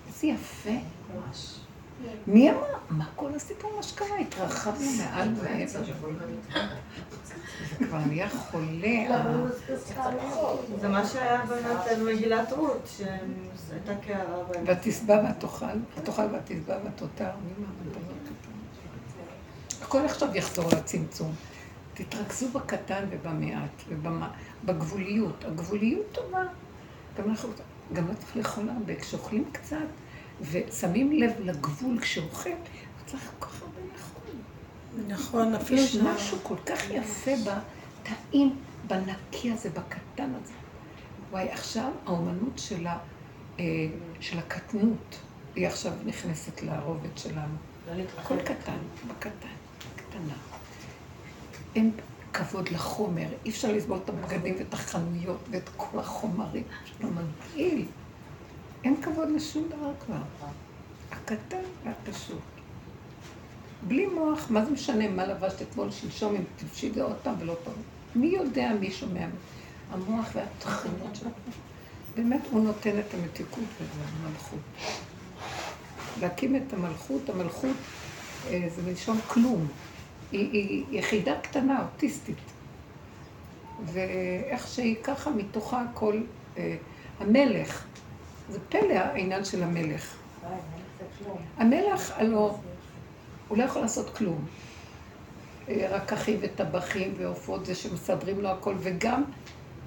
איזה 0.07 0.27
יפה. 0.27 0.69
מי 2.27 2.49
אמר? 2.51 2.61
מה 2.89 3.05
כל 3.15 3.29
הסיפור 3.35 3.71
מה 3.77 3.83
שקרה? 3.83 4.17
התרחבנו 4.19 4.85
מעל 4.97 5.27
ומעבר. 5.37 5.83
זה 7.79 7.85
כבר 7.85 7.97
נהיה 8.07 8.29
חולה. 8.29 9.15
ה- 9.15 9.47
זה 10.81 10.87
מה 10.87 11.05
שהיה 11.07 11.41
באמת 11.45 11.77
במגילת 11.99 12.51
רות, 12.51 12.89
שהייתה 12.97 13.95
קערה. 14.07 14.43
ותשבע 14.65 15.21
ותאכל, 15.37 15.65
ותאכל 15.97 16.21
ותשבע 16.21 16.77
ותותר. 16.85 17.29
הכל 19.81 20.05
עכשיו 20.05 20.29
יחזור 20.35 20.65
לצמצום. 20.71 21.33
תתרכזו 21.95 22.47
בקטן 22.49 23.05
ובמעט, 23.09 23.83
ובגבוליות. 23.89 25.45
הגבוליות 25.45 26.05
טובה. 26.11 26.43
גם 27.17 27.29
אנחנו, 27.29 27.49
גם 27.93 28.07
לא 28.07 28.13
צריך 28.13 28.37
לאכול 28.37 28.69
הרבה. 28.69 28.95
כשאוכלים 28.95 29.45
קצת 29.51 29.77
ושמים 30.41 31.11
לב 31.11 31.31
לגבול 31.39 31.99
כשאוכל, 31.99 32.49
צריך 33.05 33.31
כל 33.39 33.45
כך 33.45 33.61
הרבה 33.61 33.79
לאכול. 33.93 34.31
נכון, 35.07 35.55
אפילו 35.55 35.81
יש 35.81 35.93
ש- 35.93 35.97
משהו 35.97 36.37
כל 36.43 36.55
כך 36.65 36.89
יפה 36.89 37.31
בטעים, 38.01 38.55
בנקי 38.87 39.51
הזה, 39.51 39.69
בקטן 39.69 40.31
הזה. 40.43 40.53
וואי, 41.31 41.49
עכשיו 41.49 41.91
האומנות 42.05 42.53
של, 42.59 42.87
ה, 42.87 42.97
אה, 43.59 43.63
של 44.19 44.37
הקטנות, 44.39 45.19
היא 45.55 45.67
עכשיו 45.67 45.91
נכנסת 46.05 46.61
לרובד 46.61 47.17
שלנו. 47.17 47.55
הכל 48.17 48.39
קטן, 48.41 48.77
בקטן, 49.07 49.47
קטנה. 49.95 50.33
אין 51.75 51.91
כבוד 52.33 52.69
לחומר, 52.69 53.27
אי 53.45 53.49
אפשר 53.49 53.71
לסבול 53.71 53.99
את 54.03 54.09
הבגדים 54.09 54.55
ואת 54.59 54.73
החנויות 54.73 55.39
ואת 55.51 55.69
כל 55.77 55.99
החומרים, 55.99 56.63
זה 57.01 57.07
מגעיל. 57.07 57.85
אין 58.83 59.01
כבוד 59.01 59.29
לשום 59.29 59.67
דבר 59.69 59.91
כבר. 60.05 60.21
הקטן 61.11 61.63
והפשוט. 61.83 62.39
בלי 63.87 64.05
מוח, 64.05 64.47
מה 64.49 64.65
זה 64.65 64.71
משנה 64.71 65.07
מה 65.07 65.25
לבשת 65.25 65.61
אתמול, 65.61 65.91
שלשום, 65.91 66.35
אם 66.35 66.41
את 66.87 66.93
זה 66.93 67.03
עוד 67.03 67.15
פעם 67.23 67.35
ולא 67.39 67.55
פעם. 67.63 67.73
מי 68.15 68.27
יודע 68.27 68.71
מי 68.79 68.91
שומע? 68.91 69.25
המוח 69.91 70.29
והתכונות 70.33 71.15
שלנו. 71.15 71.33
באמת 72.15 72.41
הוא 72.51 72.63
נותן 72.63 72.99
את 72.99 73.13
המתיקות 73.13 73.63
והמלכות. 73.79 74.59
להקים 76.21 76.55
את 76.55 76.73
המלכות, 76.73 77.29
המלכות 77.29 77.75
אה, 78.47 78.67
זה 78.75 78.81
מלשון 78.81 79.19
כלום. 79.27 79.67
היא, 80.31 80.51
היא 80.51 80.99
יחידה 80.99 81.39
קטנה, 81.41 81.81
אוטיסטית. 81.81 82.37
ואיך 83.85 84.67
שהיא 84.67 84.95
ככה, 85.03 85.29
מתוכה 85.29 85.83
כל... 85.93 86.21
אה, 86.57 86.75
המלך, 87.19 87.85
זה 88.49 88.59
פלא 88.69 88.93
העניין 88.93 89.45
של 89.45 89.63
המלך. 89.63 90.15
המלך, 91.57 92.11
הלוא, 92.15 92.51
הוא 93.47 93.57
לא 93.57 93.63
יכול 93.63 93.81
לעשות 93.81 94.17
כלום. 94.17 94.45
אה, 95.69 95.87
רק 95.91 96.13
אחים 96.13 96.37
וטבחים 96.41 97.13
ועופות 97.17 97.65
זה 97.65 97.75
שמסדרים 97.75 98.41
לו 98.41 98.49
הכל, 98.49 98.75
וגם 98.79 99.23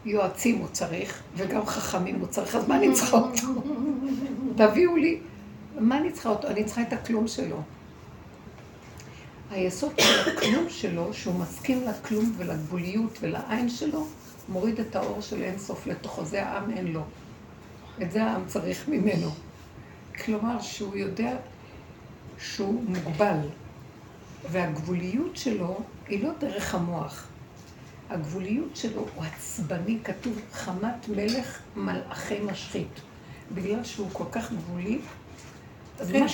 יועצים 0.04 0.58
הוא 0.58 0.68
צריך, 0.68 1.22
וגם 1.36 1.66
חכמים 1.66 2.20
הוא 2.20 2.26
צריך, 2.26 2.54
אז 2.54 2.68
מה 2.68 2.76
אני 2.76 2.92
צריכה 2.92 3.16
אותו? 3.16 3.46
תביאו 4.58 4.96
לי, 4.96 5.20
מה 5.78 5.98
אני 5.98 6.12
צריכה 6.12 6.28
אותו? 6.28 6.48
אני 6.48 6.64
צריכה 6.64 6.82
את 6.82 6.92
הכלום 6.92 7.28
שלו. 7.28 7.62
היסוד 9.50 9.92
של 10.00 10.30
הכלום 10.30 10.68
שלו, 10.68 11.14
שהוא 11.14 11.34
מסכים 11.34 11.82
לכלום 11.88 12.32
ולגבוליות 12.36 13.18
ולעין 13.20 13.68
שלו, 13.68 14.06
מוריד 14.48 14.80
את 14.80 14.96
האור 14.96 15.20
של 15.20 15.42
אין 15.42 15.58
סוף 15.58 15.86
לתוכו, 15.86 16.24
זה 16.24 16.46
העם 16.46 16.70
אין 16.70 16.86
לו. 16.86 17.02
את 18.02 18.12
זה 18.12 18.24
העם 18.24 18.42
צריך 18.46 18.88
ממנו. 18.88 19.30
כלומר, 20.24 20.60
שהוא 20.60 20.96
יודע 20.96 21.36
שהוא 22.38 22.84
מוגבל, 22.88 23.38
והגבוליות 24.50 25.36
שלו 25.36 25.80
היא 26.08 26.24
לא 26.24 26.30
דרך 26.38 26.74
המוח. 26.74 27.26
הגבוליות 28.10 28.76
שלו 28.76 29.06
הוא 29.14 29.24
עצבני, 29.24 29.98
כתוב 30.04 30.40
חמת 30.52 31.08
מלך 31.08 31.58
מלאכי 31.76 32.40
משחית. 32.40 33.00
בגלל 33.54 33.84
שהוא 33.84 34.08
כל 34.12 34.24
כך 34.32 34.52
גבולי, 34.52 34.98
מה. 36.12 36.26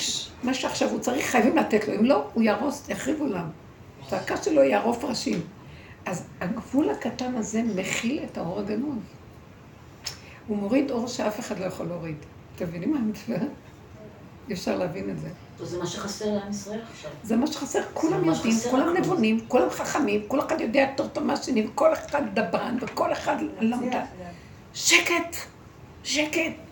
מה 0.42 0.54
שעכשיו 0.54 0.90
הוא 0.90 1.00
צריך, 1.00 1.26
חייבים 1.26 1.56
לתת 1.56 1.88
לו. 1.88 1.94
אם 1.94 2.04
לא, 2.04 2.28
הוא 2.34 2.42
יהרוס, 2.42 2.88
יחריב 2.88 3.20
עולם. 3.20 3.50
צעקה 4.08 4.36
שלו 4.36 4.62
יערוף 4.62 5.04
ראשים. 5.04 5.40
אז 6.06 6.24
הגבול 6.40 6.90
הקטן 6.90 7.34
הזה 7.34 7.62
מכיל 7.62 8.24
את 8.24 8.38
האור 8.38 8.60
הגנוז. 8.60 8.98
הוא 10.46 10.56
מוריד 10.56 10.90
אור 10.90 11.06
שאף 11.06 11.40
אחד 11.40 11.58
לא 11.58 11.64
יכול 11.64 11.86
להוריד. 11.86 12.16
אתם 12.56 12.64
מבינים 12.64 12.92
מה 12.92 12.98
אני 12.98 13.06
מדברת? 13.06 13.50
אי 14.48 14.54
אפשר 14.54 14.76
להבין 14.76 15.10
את 15.10 15.18
זה. 15.20 15.28
זה 15.62 15.78
מה 15.78 15.86
שחסר 15.86 16.34
לעם 16.34 16.50
ישראל 16.50 16.80
עכשיו. 16.90 17.10
זה 17.22 17.36
מה 17.36 17.46
שחסר, 17.46 17.80
כולם 17.94 18.26
מה 18.26 18.32
יודעים, 18.32 18.56
כולם. 18.70 18.96
נבונים, 18.96 19.40
כולם 19.48 19.70
חכמים, 19.70 20.22
כל 20.28 20.40
אחד 20.40 20.60
יודע 20.60 20.80
יותר 20.80 21.08
טוב 21.08 21.24
מהשני, 21.24 21.66
וכל 21.66 21.92
אחד 21.92 22.22
דברן, 22.34 22.76
וכל 22.80 23.12
אחד 23.12 23.36
למדה. 23.60 24.04
שקט, 24.74 25.36
שקט. 26.04 26.63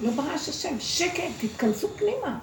לא 0.00 0.10
ברעש 0.10 0.48
השם, 0.48 0.80
שקט, 0.80 1.22
תתכנסו 1.40 1.88
פנימה. 1.88 2.38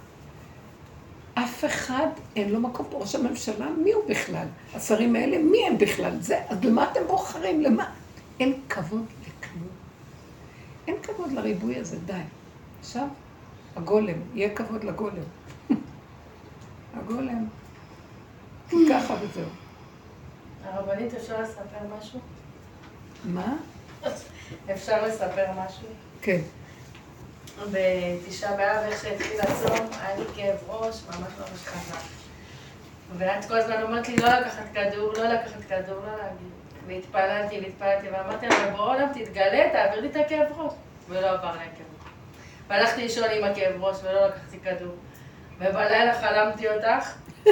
אף 1.34 1.65
אחד 1.65 2.07
אין 2.36 2.49
לו 2.49 2.60
מקום 2.60 2.86
פה. 2.90 2.98
ראש 2.98 3.15
הממשלה, 3.15 3.69
מי 3.69 3.91
הוא 3.91 4.03
בכלל? 4.10 4.48
השרים 4.73 5.15
האלה, 5.15 5.38
מי 5.38 5.68
הם 5.68 5.78
בכלל? 5.78 6.18
זה, 6.19 6.40
אז 6.49 6.64
למה 6.64 6.91
אתם 6.91 6.99
בוחרים? 7.07 7.61
למה? 7.61 7.91
אין 8.40 8.60
כבוד 8.69 9.06
לכלום. 9.22 9.68
אין 10.88 10.95
כבוד 11.03 11.32
לריבוי 11.32 11.78
הזה, 11.78 11.99
די. 12.06 12.14
עכשיו, 12.80 13.07
הגולם, 13.76 14.18
יהיה 14.34 14.56
כבוד 14.56 14.84
לגולם. 14.84 15.23
הגולם. 16.98 17.48
ככה 18.90 19.15
וזהו. 19.22 19.49
הרבנית, 20.64 21.14
אפשר 21.14 21.41
לספר 21.41 21.98
משהו? 21.99 22.19
מה? 23.26 23.56
אפשר 24.73 25.07
לספר 25.07 25.45
משהו? 25.65 25.88
כן. 26.22 26.41
בתשעה 27.72 28.56
באב, 28.56 28.84
איך 28.84 29.02
שהתחיל 29.02 29.42
הצום, 29.42 29.88
היה 30.02 30.18
לי 30.18 30.26
כאב 30.36 30.70
ראש 30.70 31.04
ממש 31.08 31.32
ממש 31.40 31.66
חזק. 31.66 32.02
ואת 33.18 33.46
כל 33.46 33.58
הזמן 33.58 33.82
אומרת 33.82 34.08
לי 34.08 34.16
לא 34.18 34.28
לקחת 34.28 34.64
כדור, 34.74 35.14
לא 35.14 35.24
לקחת 35.24 35.62
כדור, 35.70 36.00
לא 36.00 36.18
להגיד. 36.18 36.52
והתפללתי 36.88 37.60
והתפללתי, 37.60 38.08
ואמרתי 38.10 38.48
לה, 38.48 38.72
בורא 38.72 38.96
עולם 38.96 39.08
תתגלה, 39.14 39.70
תעביר 39.72 40.02
לי 40.02 40.08
את 40.08 40.16
הכאב 40.16 40.48
ראש. 40.58 40.74
ולא 41.10 41.30
עבר 41.30 41.52
לי 41.52 41.64
הכאב 41.64 41.86
ראש. 42.00 42.12
והלכתי 42.68 43.02
לישון 43.02 43.24
עם 43.24 43.44
הכאב 43.44 43.84
ראש 43.84 43.98
ולא 44.04 44.28
לקחתי 44.28 44.60
כדור. 44.60 44.96
ובלילה 45.60 46.22
חלמתי 46.22 46.70
אותך. 46.70 47.14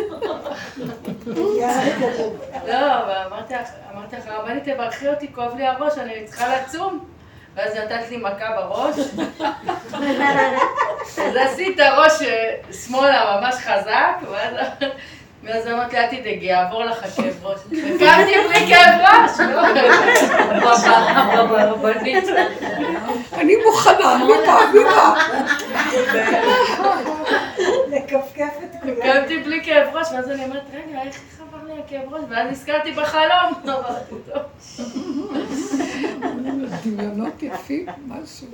לא, 2.67 3.05
ואמרתי 3.07 3.53
לך, 3.53 3.69
אמרתי 3.93 4.15
לך, 4.15 4.27
רבנית, 4.27 4.69
תברכי 4.69 5.07
אותי, 5.07 5.33
כואב 5.33 5.55
לי 5.55 5.67
הראש, 5.67 5.97
אני 5.97 6.25
צריכה 6.25 6.61
לצום. 6.61 7.09
ואז 7.55 7.75
נתת 7.75 8.09
לי 8.09 8.17
מכה 8.17 8.51
בראש. 8.55 8.95
אז 11.25 11.35
עשית 11.35 11.75
את 11.75 11.85
הראש 11.85 12.21
אה, 12.21 12.55
שמאלה 12.73 13.39
ממש 13.41 13.55
חזק, 13.55 14.29
ואז... 14.31 14.53
ואז 15.43 15.67
אמרתי, 15.67 15.97
אל 15.97 16.07
תדאגי, 16.07 16.45
יעבור 16.45 16.83
לך 16.83 17.03
הכאב 17.03 17.45
ראש. 17.45 17.59
וקמתי 17.65 18.33
בלי 18.47 18.67
כאב 18.67 19.01
ראש, 19.01 19.31
אני 23.33 23.55
מוכנה, 23.65 24.15
אני 24.15 24.23
מאמינה. 24.47 25.13
לכפכף 27.87 28.57
את. 28.63 28.68
קמתי 29.01 29.39
בלי 29.43 29.63
כאב 29.65 29.95
ראש, 29.95 30.07
ואז 30.13 30.29
אני 30.29 30.45
אומרת, 30.45 30.63
רגע, 30.73 31.01
איך 31.03 31.19
חבר 31.37 31.73
לי 31.73 31.79
הכאב 31.79 32.13
ראש? 32.13 32.21
ואז 32.29 32.51
נזכרתי 32.51 32.91
בחלום. 32.91 33.53
אמרתי, 33.65 34.15
טוב. 34.33 34.41
דמיונות 36.85 37.43
יפים, 37.43 37.85
משהו. 38.07 38.47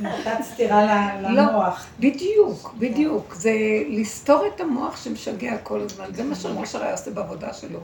נתת 0.00 0.42
סטירה 0.42 0.84
ל- 0.84 1.20
לא, 1.22 1.42
למוח. 1.42 1.86
בדיוק, 2.00 2.74
בדיוק. 2.78 3.34
זה 3.34 3.52
לסתור 3.88 4.46
את 4.54 4.60
המוח 4.60 5.04
שמשגע 5.04 5.58
כל 5.62 5.80
הזמן. 5.80 6.04
זה 6.14 6.24
מה 6.24 6.34
שמשה 6.34 6.82
היה 6.82 6.92
עושה 6.92 7.10
בעבודה 7.10 7.52
שלו. 7.52 7.78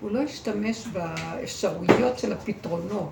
הוא 0.00 0.10
לא 0.10 0.20
השתמש 0.22 0.86
באפשרויות 0.86 2.18
של 2.18 2.32
הפתרונות, 2.32 3.10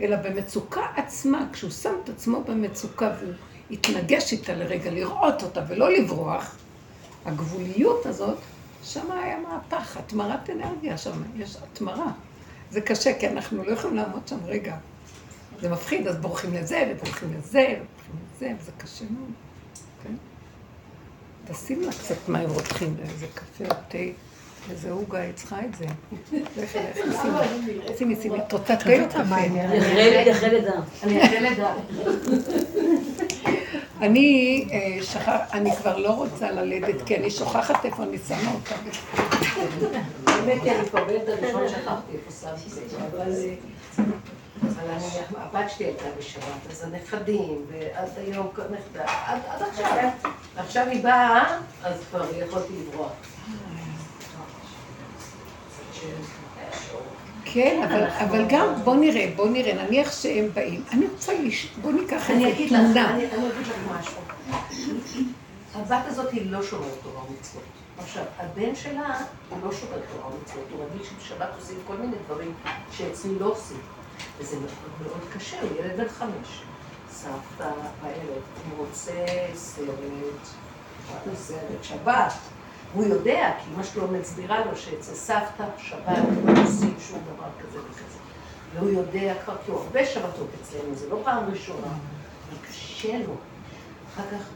אלא 0.00 0.16
במצוקה 0.16 0.86
עצמה. 0.96 1.46
כשהוא 1.52 1.70
שם 1.70 1.92
את 2.04 2.08
עצמו 2.08 2.42
במצוקה 2.48 3.10
והוא 3.20 3.32
התנגש 3.70 4.32
איתה 4.32 4.54
לרגע, 4.54 4.90
לראות 4.90 5.42
אותה 5.42 5.60
ולא 5.68 5.92
לברוח, 5.92 6.56
הגבוליות 7.26 8.06
הזאת, 8.06 8.38
שם 8.82 9.10
היה 9.10 9.38
מהפך, 9.38 9.96
התמרת 9.96 10.50
אנרגיה 10.50 10.98
שם, 10.98 11.22
יש 11.36 11.56
התמרה. 11.62 12.12
זה 12.70 12.80
קשה, 12.80 13.18
כי 13.18 13.28
אנחנו 13.28 13.64
לא 13.64 13.72
יכולים 13.72 13.96
לעמוד 13.96 14.28
שם 14.28 14.38
רגע. 14.44 14.76
זה 15.60 15.68
מפחיד, 15.68 16.06
אז 16.06 16.16
בורחים 16.16 16.54
לזה, 16.54 16.92
ובורחים 16.92 17.34
לזה, 17.38 17.74
ובורחים 17.80 18.16
לזה, 18.34 18.52
וזה 18.60 18.72
קשה 18.78 19.04
מאוד, 19.10 19.30
כן? 20.02 20.14
תשים 21.52 21.80
לה 21.80 21.92
קצת 21.92 22.28
מים 22.28 22.50
רותחים, 22.50 22.96
איזה 23.02 23.26
קפה 23.34 23.64
או 23.64 23.80
תה, 23.88 23.98
איזה 24.70 24.90
עוגה, 24.90 25.20
היא 25.20 25.32
צריכה 25.34 25.64
את 25.64 25.74
זה. 25.74 25.86
לכי, 26.32 26.38
לכי, 26.56 26.78
שימי, 27.22 27.96
שימי, 27.98 28.16
שימי, 28.22 28.38
את 28.38 28.52
רוצה 28.52 28.76
תה 28.76 29.02
או 29.02 29.08
קפה? 29.08 29.20
אחרי 29.22 30.32
אחרי 30.32 30.50
לידה. 30.50 30.80
אני 31.02 31.24
אחרי 31.24 31.40
לידה. 31.40 31.74
אני 34.00 34.64
אה, 34.72 35.04
שכח, 35.04 35.40
אני 35.52 35.76
כבר 35.76 35.96
לא 35.96 36.10
רוצה 36.10 36.50
ללדת, 36.50 37.02
כי 37.06 37.16
אני 37.16 37.30
שוכחת 37.30 37.84
איפה 37.84 38.02
אני 38.02 38.18
שמה 38.28 38.52
אותה. 38.54 38.74
האמת 40.26 40.62
היא, 40.62 40.72
אני 40.72 40.88
כבר 40.88 41.04
בילד 41.04 41.28
הראשון 41.28 41.68
שכחתי 41.68 42.12
איפה 42.12 42.30
שמתי 42.30 42.84
את 42.84 42.90
זה, 42.90 42.96
אבל... 43.12 43.32
אה, 43.32 43.54
אבל 44.62 44.90
אני, 44.90 45.04
הבת 45.36 45.70
שלי 45.70 45.86
הייתה 45.86 46.04
בשבת, 46.18 46.70
אז 46.70 46.84
הנכדים, 46.84 47.66
ועד 47.68 48.08
היום, 48.16 48.48
נכדה, 48.56 49.04
עד 49.26 49.62
עכשיו. 49.70 50.08
עכשיו 50.56 50.86
היא 50.88 51.02
באה, 51.02 51.58
אז 51.82 52.00
כבר 52.10 52.24
יכולתי 52.38 52.72
לברוח. 52.88 53.12
כן, 57.56 57.82
אבל, 57.82 58.04
אבל 58.04 58.44
גם, 58.48 58.74
בוא 58.84 58.96
נראה, 58.96 59.32
בוא 59.36 59.48
נראה, 59.48 59.84
נניח 59.84 60.12
שהם 60.12 60.48
באים. 60.54 60.82
אני 60.92 61.06
רוצה 61.06 61.32
לש... 61.42 61.66
בוא 61.82 61.92
ניקח 61.92 62.30
אני 62.30 62.44
איזה 62.44 62.56
אגיד 62.56 62.70
לך, 62.72 62.80
תמונה. 62.80 63.10
אני 63.10 63.24
אגיד 63.26 63.66
לך 63.66 63.76
משהו. 63.90 64.20
הבת 65.74 66.06
הזאת 66.06 66.32
היא 66.32 66.50
לא 66.50 66.62
שומרת 66.62 66.92
תורה 67.02 67.24
ומצוות. 67.30 67.62
עכשיו, 67.98 68.22
הבן 68.38 68.74
שלה 68.74 69.20
הוא 69.50 69.58
לא 69.64 69.72
שומר 69.72 69.98
תורה 70.12 70.34
ומצוות, 70.34 70.64
הוא 70.72 70.84
רגיל 70.84 71.06
שבשבת 71.06 71.48
עושים 71.60 71.76
כל 71.86 71.96
מיני 71.96 72.16
דברים 72.26 72.54
שאצלי 72.92 73.38
לא 73.38 73.46
עושים. 73.46 73.80
וזה 74.38 74.56
מאוד 74.56 75.02
מאוד 75.02 75.20
קשה, 75.34 75.56
הוא 75.60 75.70
ילד 75.80 75.96
בן 75.96 76.08
חמש. 76.08 76.62
סבתא, 77.10 77.70
הילד, 78.02 78.42
הוא 78.70 78.86
רוצה 78.86 79.12
סרט, 79.54 79.86
סרט, 81.34 81.82
שבת. 81.82 82.32
הוא 82.94 83.04
יודע, 83.04 83.52
כי 83.58 83.74
אמא 83.74 83.82
שלו 83.82 84.08
מסבירה 84.08 84.64
לו 84.64 84.76
שאצל 84.76 85.14
סבתא 85.14 85.64
שבת 85.78 86.18
לא 86.44 86.62
עושים 86.62 86.94
שום 87.08 87.18
דבר 87.34 87.48
כזה 87.60 87.78
וכזה. 87.78 88.18
והוא 88.74 88.90
יודע 88.90 89.34
כבר, 89.44 89.56
כי 89.64 89.70
הוא 89.70 89.80
הרבה 89.80 90.06
שבתות 90.06 90.48
אצלנו, 90.62 90.94
זה 90.94 91.08
לא 91.10 91.20
פעם 91.24 91.44
ראשונה. 91.50 91.86
אבל 91.86 92.58
קשה 92.68 93.18
לו. 93.18 93.34
אחר 94.14 94.22
כך, 94.32 94.48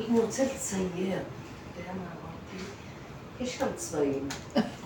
אם 0.00 0.12
הוא 0.12 0.24
רוצה 0.24 0.44
לצייר, 0.44 0.88
אתה 0.92 1.80
יודע 1.80 1.92
מה 1.92 2.02
אמרתי? 2.02 2.64
יש 3.40 3.58
כאן 3.58 3.68
צבעים, 3.76 4.28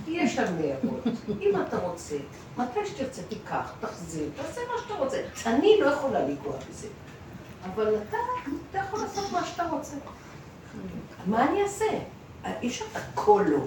יש 0.06 0.36
כאן 0.36 0.56
ניירות. 0.60 1.00
אם 1.40 1.52
אתה 1.68 1.78
רוצה, 1.78 2.16
מתי 2.58 2.86
שתרצה 2.86 3.22
תיקח, 3.22 3.72
תחזיר, 3.80 4.28
תעשה 4.36 4.60
מה 4.72 4.82
שאתה 4.82 4.94
רוצה. 4.94 5.22
אני 5.46 5.76
לא 5.80 5.86
יכולה 5.86 6.20
לנגוע 6.20 6.56
בזה. 6.70 6.88
אבל 7.64 7.94
אתה, 8.08 8.16
אתה 8.70 8.78
יכול 8.78 9.00
לעשות 9.00 9.32
מה 9.32 9.44
שאתה 9.44 9.68
רוצה. 9.70 9.96
מה 11.26 11.48
אני 11.48 11.62
אעשה? 11.62 11.98
אי 12.62 12.68
אפשר 12.68 12.84
הכל 12.94 13.44
לא. 13.48 13.58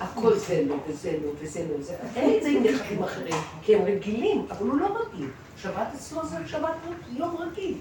הכל 0.00 0.38
זה 0.38 0.64
לא, 0.68 0.76
וזה 0.88 1.18
לא, 1.24 1.30
וזה 1.40 1.66
לא, 1.70 1.80
וזה 1.80 1.92
לא. 2.02 2.20
אין 2.20 2.36
את 2.36 2.42
זה 2.42 2.48
עם 2.48 2.62
נכדים 2.62 3.02
אחרים, 3.02 3.34
כי 3.62 3.74
הם 3.76 3.82
רגילים, 3.82 4.46
אבל 4.50 4.66
הוא 4.66 4.78
לא 4.78 4.86
רגיל. 4.86 5.28
שבת 5.56 5.88
אצלו 5.94 6.26
זה 6.26 6.36
שבת 6.46 6.74
יום 7.12 7.36
רגיל. 7.36 7.74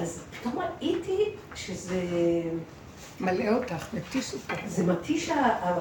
אז 0.00 0.22
פתאום 0.40 0.58
ראיתי 0.58 1.24
שזה... 1.54 2.02
מלא 3.20 3.54
אותך, 3.54 3.86
מתיש 3.94 4.34
אותך. 4.34 4.54
זה 4.66 4.86
מתיש 4.86 5.28
ה... 5.28 5.78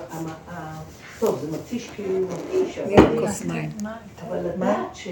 טוב, 1.19 1.39
זה 1.39 1.57
מתיש 1.57 1.89
כאילו 1.89 2.27
מתיש. 2.27 2.79
אבל 4.27 4.37
לדעת 4.37 4.95
ש... 4.95 5.07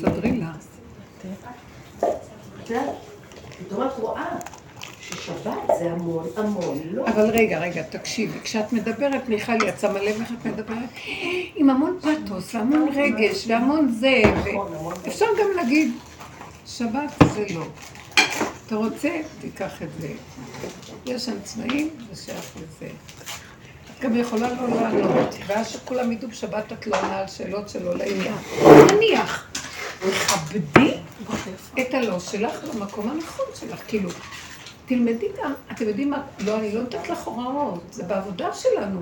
סדרי 0.00 0.40
לה. 0.40 0.52
את 2.62 2.70
יודעת, 2.70 2.88
פתאום 3.58 3.86
את 3.86 3.92
רואה 3.98 4.36
ששבת 5.08 5.52
זה 5.78 5.90
המון 5.90 6.26
המון, 6.36 6.80
לא... 6.90 7.08
אבל 7.08 7.30
רגע, 7.30 7.58
רגע, 7.58 7.82
תקשיבי, 7.82 8.40
כשאת 8.42 8.72
מדברת, 8.72 9.28
מיכל 9.28 9.68
יצא 9.68 9.92
מלא 9.92 10.08
איך 10.08 10.32
את 10.40 10.46
מדברת, 10.46 10.88
עם 11.56 11.70
המון 11.70 11.98
פתוס, 12.00 12.54
והמון 12.54 12.88
רגש, 12.94 13.44
והמון 13.48 13.88
זה, 14.00 14.22
ואפשר 15.04 15.26
גם 15.40 15.48
להגיד, 15.56 15.92
שבת 16.66 17.22
זה 17.34 17.44
לא. 17.54 17.64
אתה 18.66 18.76
רוצה, 18.76 19.08
תיקח 19.40 19.82
את 19.82 19.88
זה. 20.00 20.08
יש 21.06 21.24
שם 21.24 21.40
צבעים, 21.44 21.90
זה 22.12 22.22
שייך 22.22 22.52
לזה. 22.56 22.90
את 23.96 24.00
גם 24.00 24.16
יכולה 24.16 24.48
לא 24.48 24.68
לענות, 24.68 25.34
ואז 25.46 25.68
שכולם 25.68 26.12
ידעו 26.12 26.28
בשבת 26.30 26.72
את 26.72 26.86
לא 26.86 27.00
עונה 27.00 27.18
על 27.18 27.26
שאלות 27.26 27.68
שלא 27.68 27.96
לעניין. 27.96 28.34
נניח, 28.92 29.46
תכבדי 29.98 30.94
את 31.80 31.94
הלא 31.94 32.20
שלך 32.20 32.64
במקום 32.64 33.10
הנכון 33.10 33.46
שלך, 33.60 33.80
כאילו, 33.88 34.10
תלמדי 34.88 35.28
גם, 35.42 35.52
אתם 35.72 35.88
יודעים 35.88 36.10
מה, 36.10 36.22
לא, 36.40 36.56
אני 36.58 36.72
לא 36.74 36.80
נותנת 36.82 37.08
לך 37.08 37.18
הוראות, 37.24 37.82
זה 37.90 38.02
בעבודה 38.02 38.52
שלנו. 38.54 39.00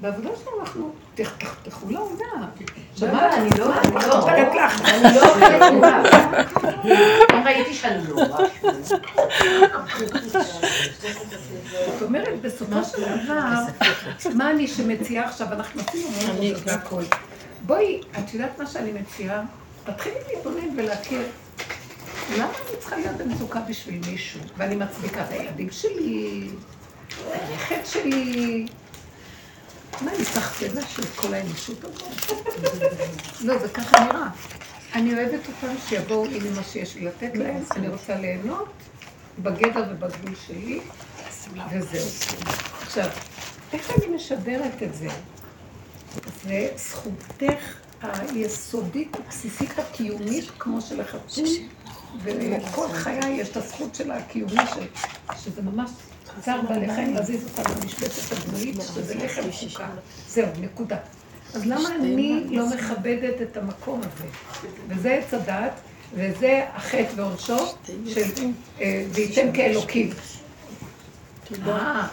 בעבודה 0.00 0.28
שלנו 0.44 0.60
אנחנו, 0.60 0.90
תח- 1.14 1.36
תחתכו 1.38 1.90
לעונה. 1.90 2.48
שמעת? 2.96 3.32
אני 3.38 3.50
לא, 3.58 3.74
אני 3.80 3.94
לא. 3.94 4.28
אני 4.28 5.14
לא. 5.14 5.90
לא 7.28 7.44
ראיתי 7.44 7.74
שאני 7.74 8.06
לא 8.08 8.16
זאת 11.92 12.02
אומרת, 12.02 12.40
בסופו 12.42 12.84
של 12.84 12.98
דבר, 13.24 13.40
מה 14.34 14.50
אני 14.50 14.68
שמציעה 14.68 15.24
עכשיו, 15.28 15.52
אנחנו 15.52 15.80
עשינו 15.88 16.08
המון 16.08 16.46
עבודה 16.46 16.72
והכל. 16.72 17.02
בואי, 17.66 18.00
את 18.18 18.34
יודעת 18.34 18.58
מה 18.58 18.66
שאני 18.66 18.92
מציעה? 18.92 19.42
תתחילי 19.84 20.16
להתבונן 20.28 20.68
ולהכיר. 20.78 21.22
למה 22.36 22.52
אני 22.68 22.76
צריכה 22.80 22.96
להיות 22.96 23.16
במצוקה 23.16 23.60
בשביל 23.60 24.00
מישהו? 24.10 24.40
ואני 24.56 24.76
מצדיקה 24.76 25.24
את 25.24 25.30
הילדים 25.30 25.70
שלי, 25.70 26.48
הנכד 27.32 27.80
שלי. 27.84 28.66
מה, 30.00 30.10
אני 30.14 30.24
סחטנה 30.24 30.86
של 30.86 31.02
כל 31.16 31.34
האנושות 31.34 31.84
הזאת? 31.84 32.36
לא, 33.40 33.58
זה 33.58 33.68
ככה 33.68 34.04
נראה. 34.04 34.28
אני 34.94 35.14
אוהבת 35.14 35.40
אותם 35.48 35.74
שיבואו, 35.88 36.24
הנה 36.24 36.50
מה 36.56 36.62
שיש 36.62 36.94
לי 36.94 37.04
לתת 37.04 37.30
להם, 37.34 37.62
אני 37.76 37.88
רוצה 37.88 38.16
ליהנות 38.16 38.68
בגדר 39.38 39.84
ובגבול 39.90 40.34
שלי, 40.46 40.80
וזהו. 41.72 42.36
עכשיו, 42.82 43.06
איך 43.72 43.90
אני 43.90 44.14
משדרת 44.14 44.82
את 44.82 44.94
זה? 44.94 45.08
זה 46.44 46.68
זכותך 46.76 47.76
היסודית, 48.02 49.16
הבסיסית, 49.16 49.78
הקיומית, 49.78 50.44
כמו 50.58 50.80
של 50.80 51.00
החתול, 51.00 51.44
ולכל 52.22 52.88
חיי 52.92 53.30
יש 53.40 53.48
את 53.48 53.56
הזכות 53.56 53.94
שלה 53.94 54.16
הקיומית, 54.16 54.60
של- 54.74 54.86
שזה 55.36 55.62
ממש 55.62 55.90
צער 56.40 56.60
בעלי 56.68 56.94
חיים 56.94 57.14
להזיז 57.14 57.44
אותם 57.58 57.72
למשבצת 57.82 58.32
הגבולית, 58.36 58.76
שזה 58.82 59.14
לחם 59.14 59.42
חוקה. 59.52 59.86
זהו, 60.28 60.46
נקודה. 60.60 60.96
אז 61.54 61.66
למה 61.66 61.88
אני 61.94 62.46
לא 62.50 62.66
מכבדת 62.70 63.42
את 63.42 63.56
המקום 63.56 64.00
הזה? 64.00 64.24
וזה 64.88 65.10
עץ 65.14 65.34
הדת, 65.34 65.72
וזה 66.14 66.64
החטא 66.74 67.06
ועונשו 67.16 67.56
של 68.06 68.22
אה, 68.80 69.04
וייתם 69.12 69.52
כאלוקים. 69.52 70.10
אה, 71.68 72.06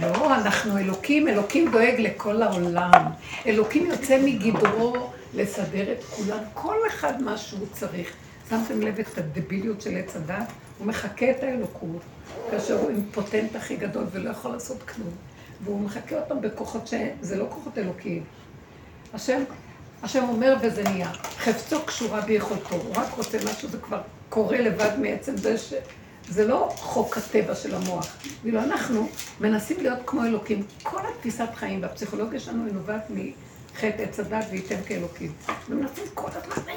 לא, 0.00 0.34
אנחנו 0.34 0.78
אלוקים, 0.78 1.28
אלוקים 1.28 1.70
דואג 1.70 1.94
לכל 1.98 2.42
העולם. 2.42 2.92
אלוקים 3.46 3.86
יוצא 3.86 4.18
מגדרו 4.24 4.92
לסדר 5.34 5.92
את 5.92 6.04
כולם, 6.10 6.38
כל 6.54 6.76
אחד 6.88 7.22
מה 7.22 7.36
שהוא 7.38 7.66
צריך. 7.72 8.12
שמתם 8.50 8.80
לב 8.80 8.98
את 8.98 9.18
הדביליות 9.18 9.80
של 9.80 9.96
עץ 9.96 10.16
הדת? 10.16 10.46
הוא 10.78 10.86
מחקה 10.86 11.30
את 11.30 11.42
האלוקות, 11.42 12.02
כאשר 12.50 12.80
הוא 12.80 12.90
אימפוטנט 12.90 13.56
הכי 13.56 13.76
גדול 13.76 14.04
ולא 14.12 14.30
יכול 14.30 14.50
לעשות 14.50 14.82
כלום. 14.82 15.10
והוא 15.64 15.80
מחקה 15.80 16.20
אותם 16.20 16.40
בכוחות 16.40 16.86
שזה 16.86 17.36
לא 17.36 17.46
כוחות 17.50 17.78
אלוקיים. 17.78 18.24
השם, 19.14 19.42
השם 20.02 20.24
אומר 20.28 20.56
וזה 20.62 20.82
נהיה. 20.82 21.12
חפצו 21.12 21.82
קשורה 21.86 22.20
ביכולתו, 22.20 22.74
הוא 22.74 22.94
רק 22.96 23.14
רוצה 23.16 23.38
משהו, 23.50 23.68
זה 23.68 23.78
כבר 23.78 24.00
קורה 24.28 24.60
לבד 24.60 24.90
מעצם 24.98 25.36
זה 25.36 25.58
ש... 25.58 25.74
זה 26.28 26.48
לא 26.48 26.72
חוק 26.76 27.18
הטבע 27.18 27.54
של 27.54 27.74
המוח. 27.74 28.16
ואילו 28.42 28.60
אנחנו 28.60 29.08
מנסים 29.40 29.76
להיות 29.80 29.98
כמו 30.06 30.24
אלוקים. 30.24 30.62
כל 30.82 31.00
התפיסת 31.14 31.48
חיים 31.54 31.82
והפסיכולוגיה 31.82 32.40
שלנו 32.40 32.64
היא 32.64 32.74
נובעת 32.74 33.10
מחטא 33.74 34.02
עץ 34.02 34.20
הדת 34.20 34.44
וייתן 34.50 34.80
כאלוקים. 34.86 35.32
ומנסים 35.68 36.04
כל 36.14 36.28
הזמן, 36.28 36.72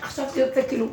עכשיו 0.00 0.24
זה 0.34 0.40
יוצא 0.40 0.60
כאילו, 0.68 0.86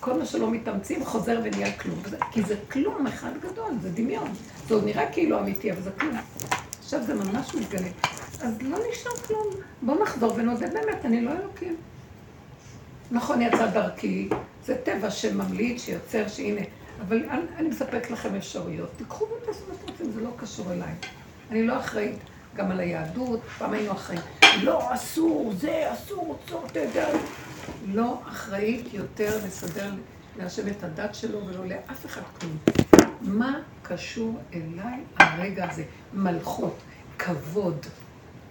כל 0.00 0.18
מה 0.18 0.24
שלא 0.24 0.50
מתאמצים 0.50 1.04
חוזר 1.04 1.40
ונהיה 1.44 1.78
כלום. 1.78 2.02
כי 2.30 2.42
זה 2.42 2.56
כלום 2.72 3.06
אחד 3.06 3.30
גדול, 3.40 3.72
זה 3.82 3.90
דמיון. 3.90 4.32
זה 4.68 4.74
עוד 4.74 4.84
נראה 4.84 5.12
כאילו 5.12 5.38
אמיתי, 5.40 5.72
אבל 5.72 5.82
זה 5.82 5.90
כלום. 5.90 6.16
עכשיו 6.78 7.02
זה 7.02 7.14
ממש 7.14 7.54
מתגלה. 7.54 7.88
אז 8.40 8.62
לא 8.62 8.78
נשאר 8.90 9.16
כלום. 9.26 9.46
בואו 9.82 10.02
נחזור 10.02 10.34
ונודה 10.36 10.66
באמת, 10.66 11.04
אני 11.04 11.20
לא 11.20 11.30
אלוקים. 11.30 11.76
נכון, 13.10 13.42
יצא 13.42 13.66
דרכי, 13.66 14.28
זה 14.64 14.76
טבע 14.84 15.10
שממליץ, 15.10 15.82
שיוצר, 15.82 16.28
שהנה. 16.28 16.60
אבל 17.00 17.16
אני, 17.30 17.42
אני 17.56 17.68
מספק 17.68 18.10
לכם 18.10 18.34
אפשרויות. 18.34 18.90
תיקחו 18.96 19.24
ותעשו 19.24 19.60
מה 19.68 19.74
שאתם 19.74 19.92
רוצים, 19.92 20.12
זה 20.12 20.20
לא 20.20 20.30
קשור 20.36 20.72
אליי. 20.72 20.94
אני 21.50 21.66
לא 21.66 21.78
אחראית 21.78 22.16
גם 22.54 22.70
על 22.70 22.80
היהדות, 22.80 23.40
פעם 23.58 23.72
היינו 23.72 23.92
אחראים. 23.92 24.20
לא, 24.62 24.94
אסור, 24.94 25.52
זה, 25.56 25.92
אסור, 25.92 26.36
אסור, 26.46 26.66
אתה 26.66 26.80
יודע. 26.80 27.08
לא 27.86 28.20
אחראית 28.28 28.94
יותר 28.94 29.38
לסדר 29.46 29.90
להשם 30.38 30.68
את 30.68 30.84
הדת 30.84 31.14
שלו 31.14 31.46
ולא 31.46 31.66
לאף 31.66 32.06
אחד 32.06 32.20
כלום. 32.40 32.56
מה 33.20 33.58
קשור 33.82 34.38
אליי 34.54 35.00
הרגע 35.16 35.70
הזה? 35.70 35.84
מלכות, 36.14 36.76
כבוד. 37.18 37.86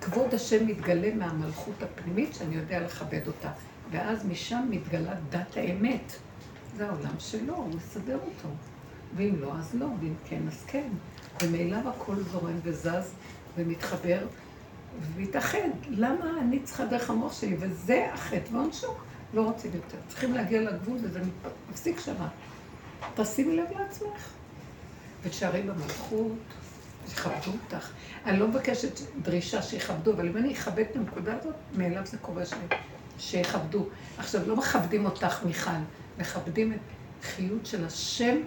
כבוד 0.02 0.34
השם 0.34 0.68
מתגלה 0.68 1.14
מהמלכות 1.16 1.84
הפנימית 1.84 2.34
שאני 2.34 2.56
יודע 2.56 2.80
לכבד 2.80 3.28
אותה. 3.28 3.50
ואז 3.92 4.26
משם 4.26 4.68
מתגלה 4.70 5.14
דת 5.30 5.58
האמת. 5.58 6.16
זה 6.78 6.88
העולם 6.90 7.16
שלו, 7.20 7.56
הוא 7.56 7.76
מסדר 7.76 8.16
אותו. 8.16 8.50
ואם 9.16 9.36
לא, 9.42 9.54
אז 9.60 9.76
לא, 9.76 9.86
ואם 9.86 10.14
כן, 10.26 10.42
אז 10.48 10.64
כן. 10.68 10.88
ומאליו 11.44 11.90
הכל 11.90 12.16
זורם 12.32 12.60
וזז 12.64 13.14
ומתחבר 13.58 14.28
ומתאחד. 15.16 15.58
למה 15.90 16.40
אני 16.42 16.60
צריכה 16.60 16.86
דרך 16.86 17.10
המוח 17.10 17.42
שלי? 17.42 17.56
וזה 17.60 18.08
החטא 18.14 18.50
ועונשו. 18.52 18.94
לא 19.34 19.42
רוצים 19.42 19.72
יותר. 19.74 19.98
צריכים 20.08 20.34
להגיע 20.34 20.62
לגבול 20.62 20.98
וזה 21.04 21.20
מפסיק 21.72 22.00
שמה. 22.00 22.28
תשימי 23.16 23.56
לב 23.56 23.66
לעצמך. 23.80 24.30
ותשארי 25.24 25.62
במלכות, 25.62 26.32
שיכבדו 27.08 27.52
אותך. 27.64 27.90
אני 28.26 28.40
לא 28.40 28.48
מבקשת 28.48 29.00
דרישה 29.22 29.62
שיכבדו, 29.62 30.14
אבל 30.14 30.28
אם 30.28 30.38
אני 30.38 30.54
אכבד 30.54 30.86
את 30.92 30.96
הנקודה 30.96 31.34
הזאת, 31.40 31.56
מאליו 31.78 32.06
זה 32.06 32.18
קורה 32.18 32.46
ש... 32.46 32.54
שיכבדו. 33.20 33.86
עכשיו, 34.18 34.48
לא 34.48 34.56
מכבדים 34.56 35.06
אותך, 35.06 35.46
מיכל. 35.46 35.72
מכבדים 36.20 36.74
את 36.74 36.80
חיות 37.24 37.66
של 37.66 37.86
השם 37.86 38.38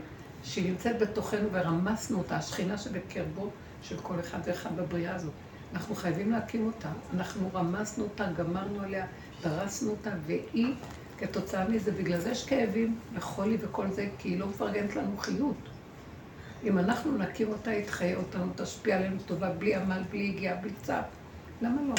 שהיא 0.44 0.70
נמצאת 0.70 0.98
בתוכנו 0.98 1.48
ורמסנו 1.52 2.18
אותה, 2.18 2.36
השכינה 2.36 2.78
שבקרבו 2.78 3.50
של 3.88 3.96
כל 4.02 4.20
אחד 4.20 4.38
ואחד 4.44 4.76
בבריאה 4.76 5.14
הזאת. 5.14 5.32
אנחנו 5.72 5.94
חייבים 5.94 6.30
להקים 6.30 6.66
אותה. 6.66 6.88
אנחנו 7.14 7.50
רמסנו 7.54 8.04
אותה, 8.04 8.26
גמרנו 8.36 8.82
עליה, 8.82 9.06
דרסנו 9.42 9.90
אותה, 9.90 10.10
והיא, 10.26 10.74
כתוצאה 11.18 11.68
מזה, 11.68 11.92
בגלל 11.92 12.20
זה 12.20 12.30
יש 12.30 12.46
כאבים 12.46 12.98
וחולי 13.14 13.56
וכל 13.60 13.90
זה, 13.90 14.08
כי 14.18 14.28
היא 14.28 14.38
לא 14.38 14.46
מפרגנת 14.46 14.96
לנו 14.96 15.16
חיות. 15.16 15.56
אם 16.64 16.78
אנחנו 16.78 17.18
נקים 17.18 17.48
אותה, 17.48 17.70
היא 17.70 17.86
תחיה 17.86 18.16
אותנו, 18.16 18.52
תשפיע 18.56 18.96
עלינו 18.96 19.16
טובה, 19.26 19.50
בלי 19.50 19.74
עמל, 19.74 20.02
בלי 20.10 20.28
הגיעה, 20.28 20.56
בלי 20.56 20.70
צער. 20.82 21.02
למה 21.62 21.82
לא? 21.88 21.94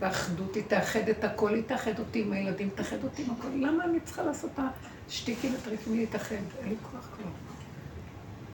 והאחדות 0.00 0.54
היא 0.54 0.64
תאחד 0.68 1.08
את 1.08 1.24
הכל, 1.24 1.54
היא 1.54 1.62
תאחד 1.66 1.98
אותי 1.98 2.22
עם 2.22 2.32
הילדים, 2.32 2.68
תאחד 2.74 3.04
אותי 3.04 3.22
עם 3.22 3.30
הכל. 3.30 3.48
למה 3.54 3.84
אני 3.84 4.00
צריכה 4.00 4.22
לעשות 4.22 4.50
את 4.54 4.60
השטיקים 5.08 5.54
וטריקים 5.54 5.96
להתאחד? 5.96 6.34
אין 6.34 6.68
לי 6.68 6.76
כוח 6.82 7.08
כבר. 7.16 7.43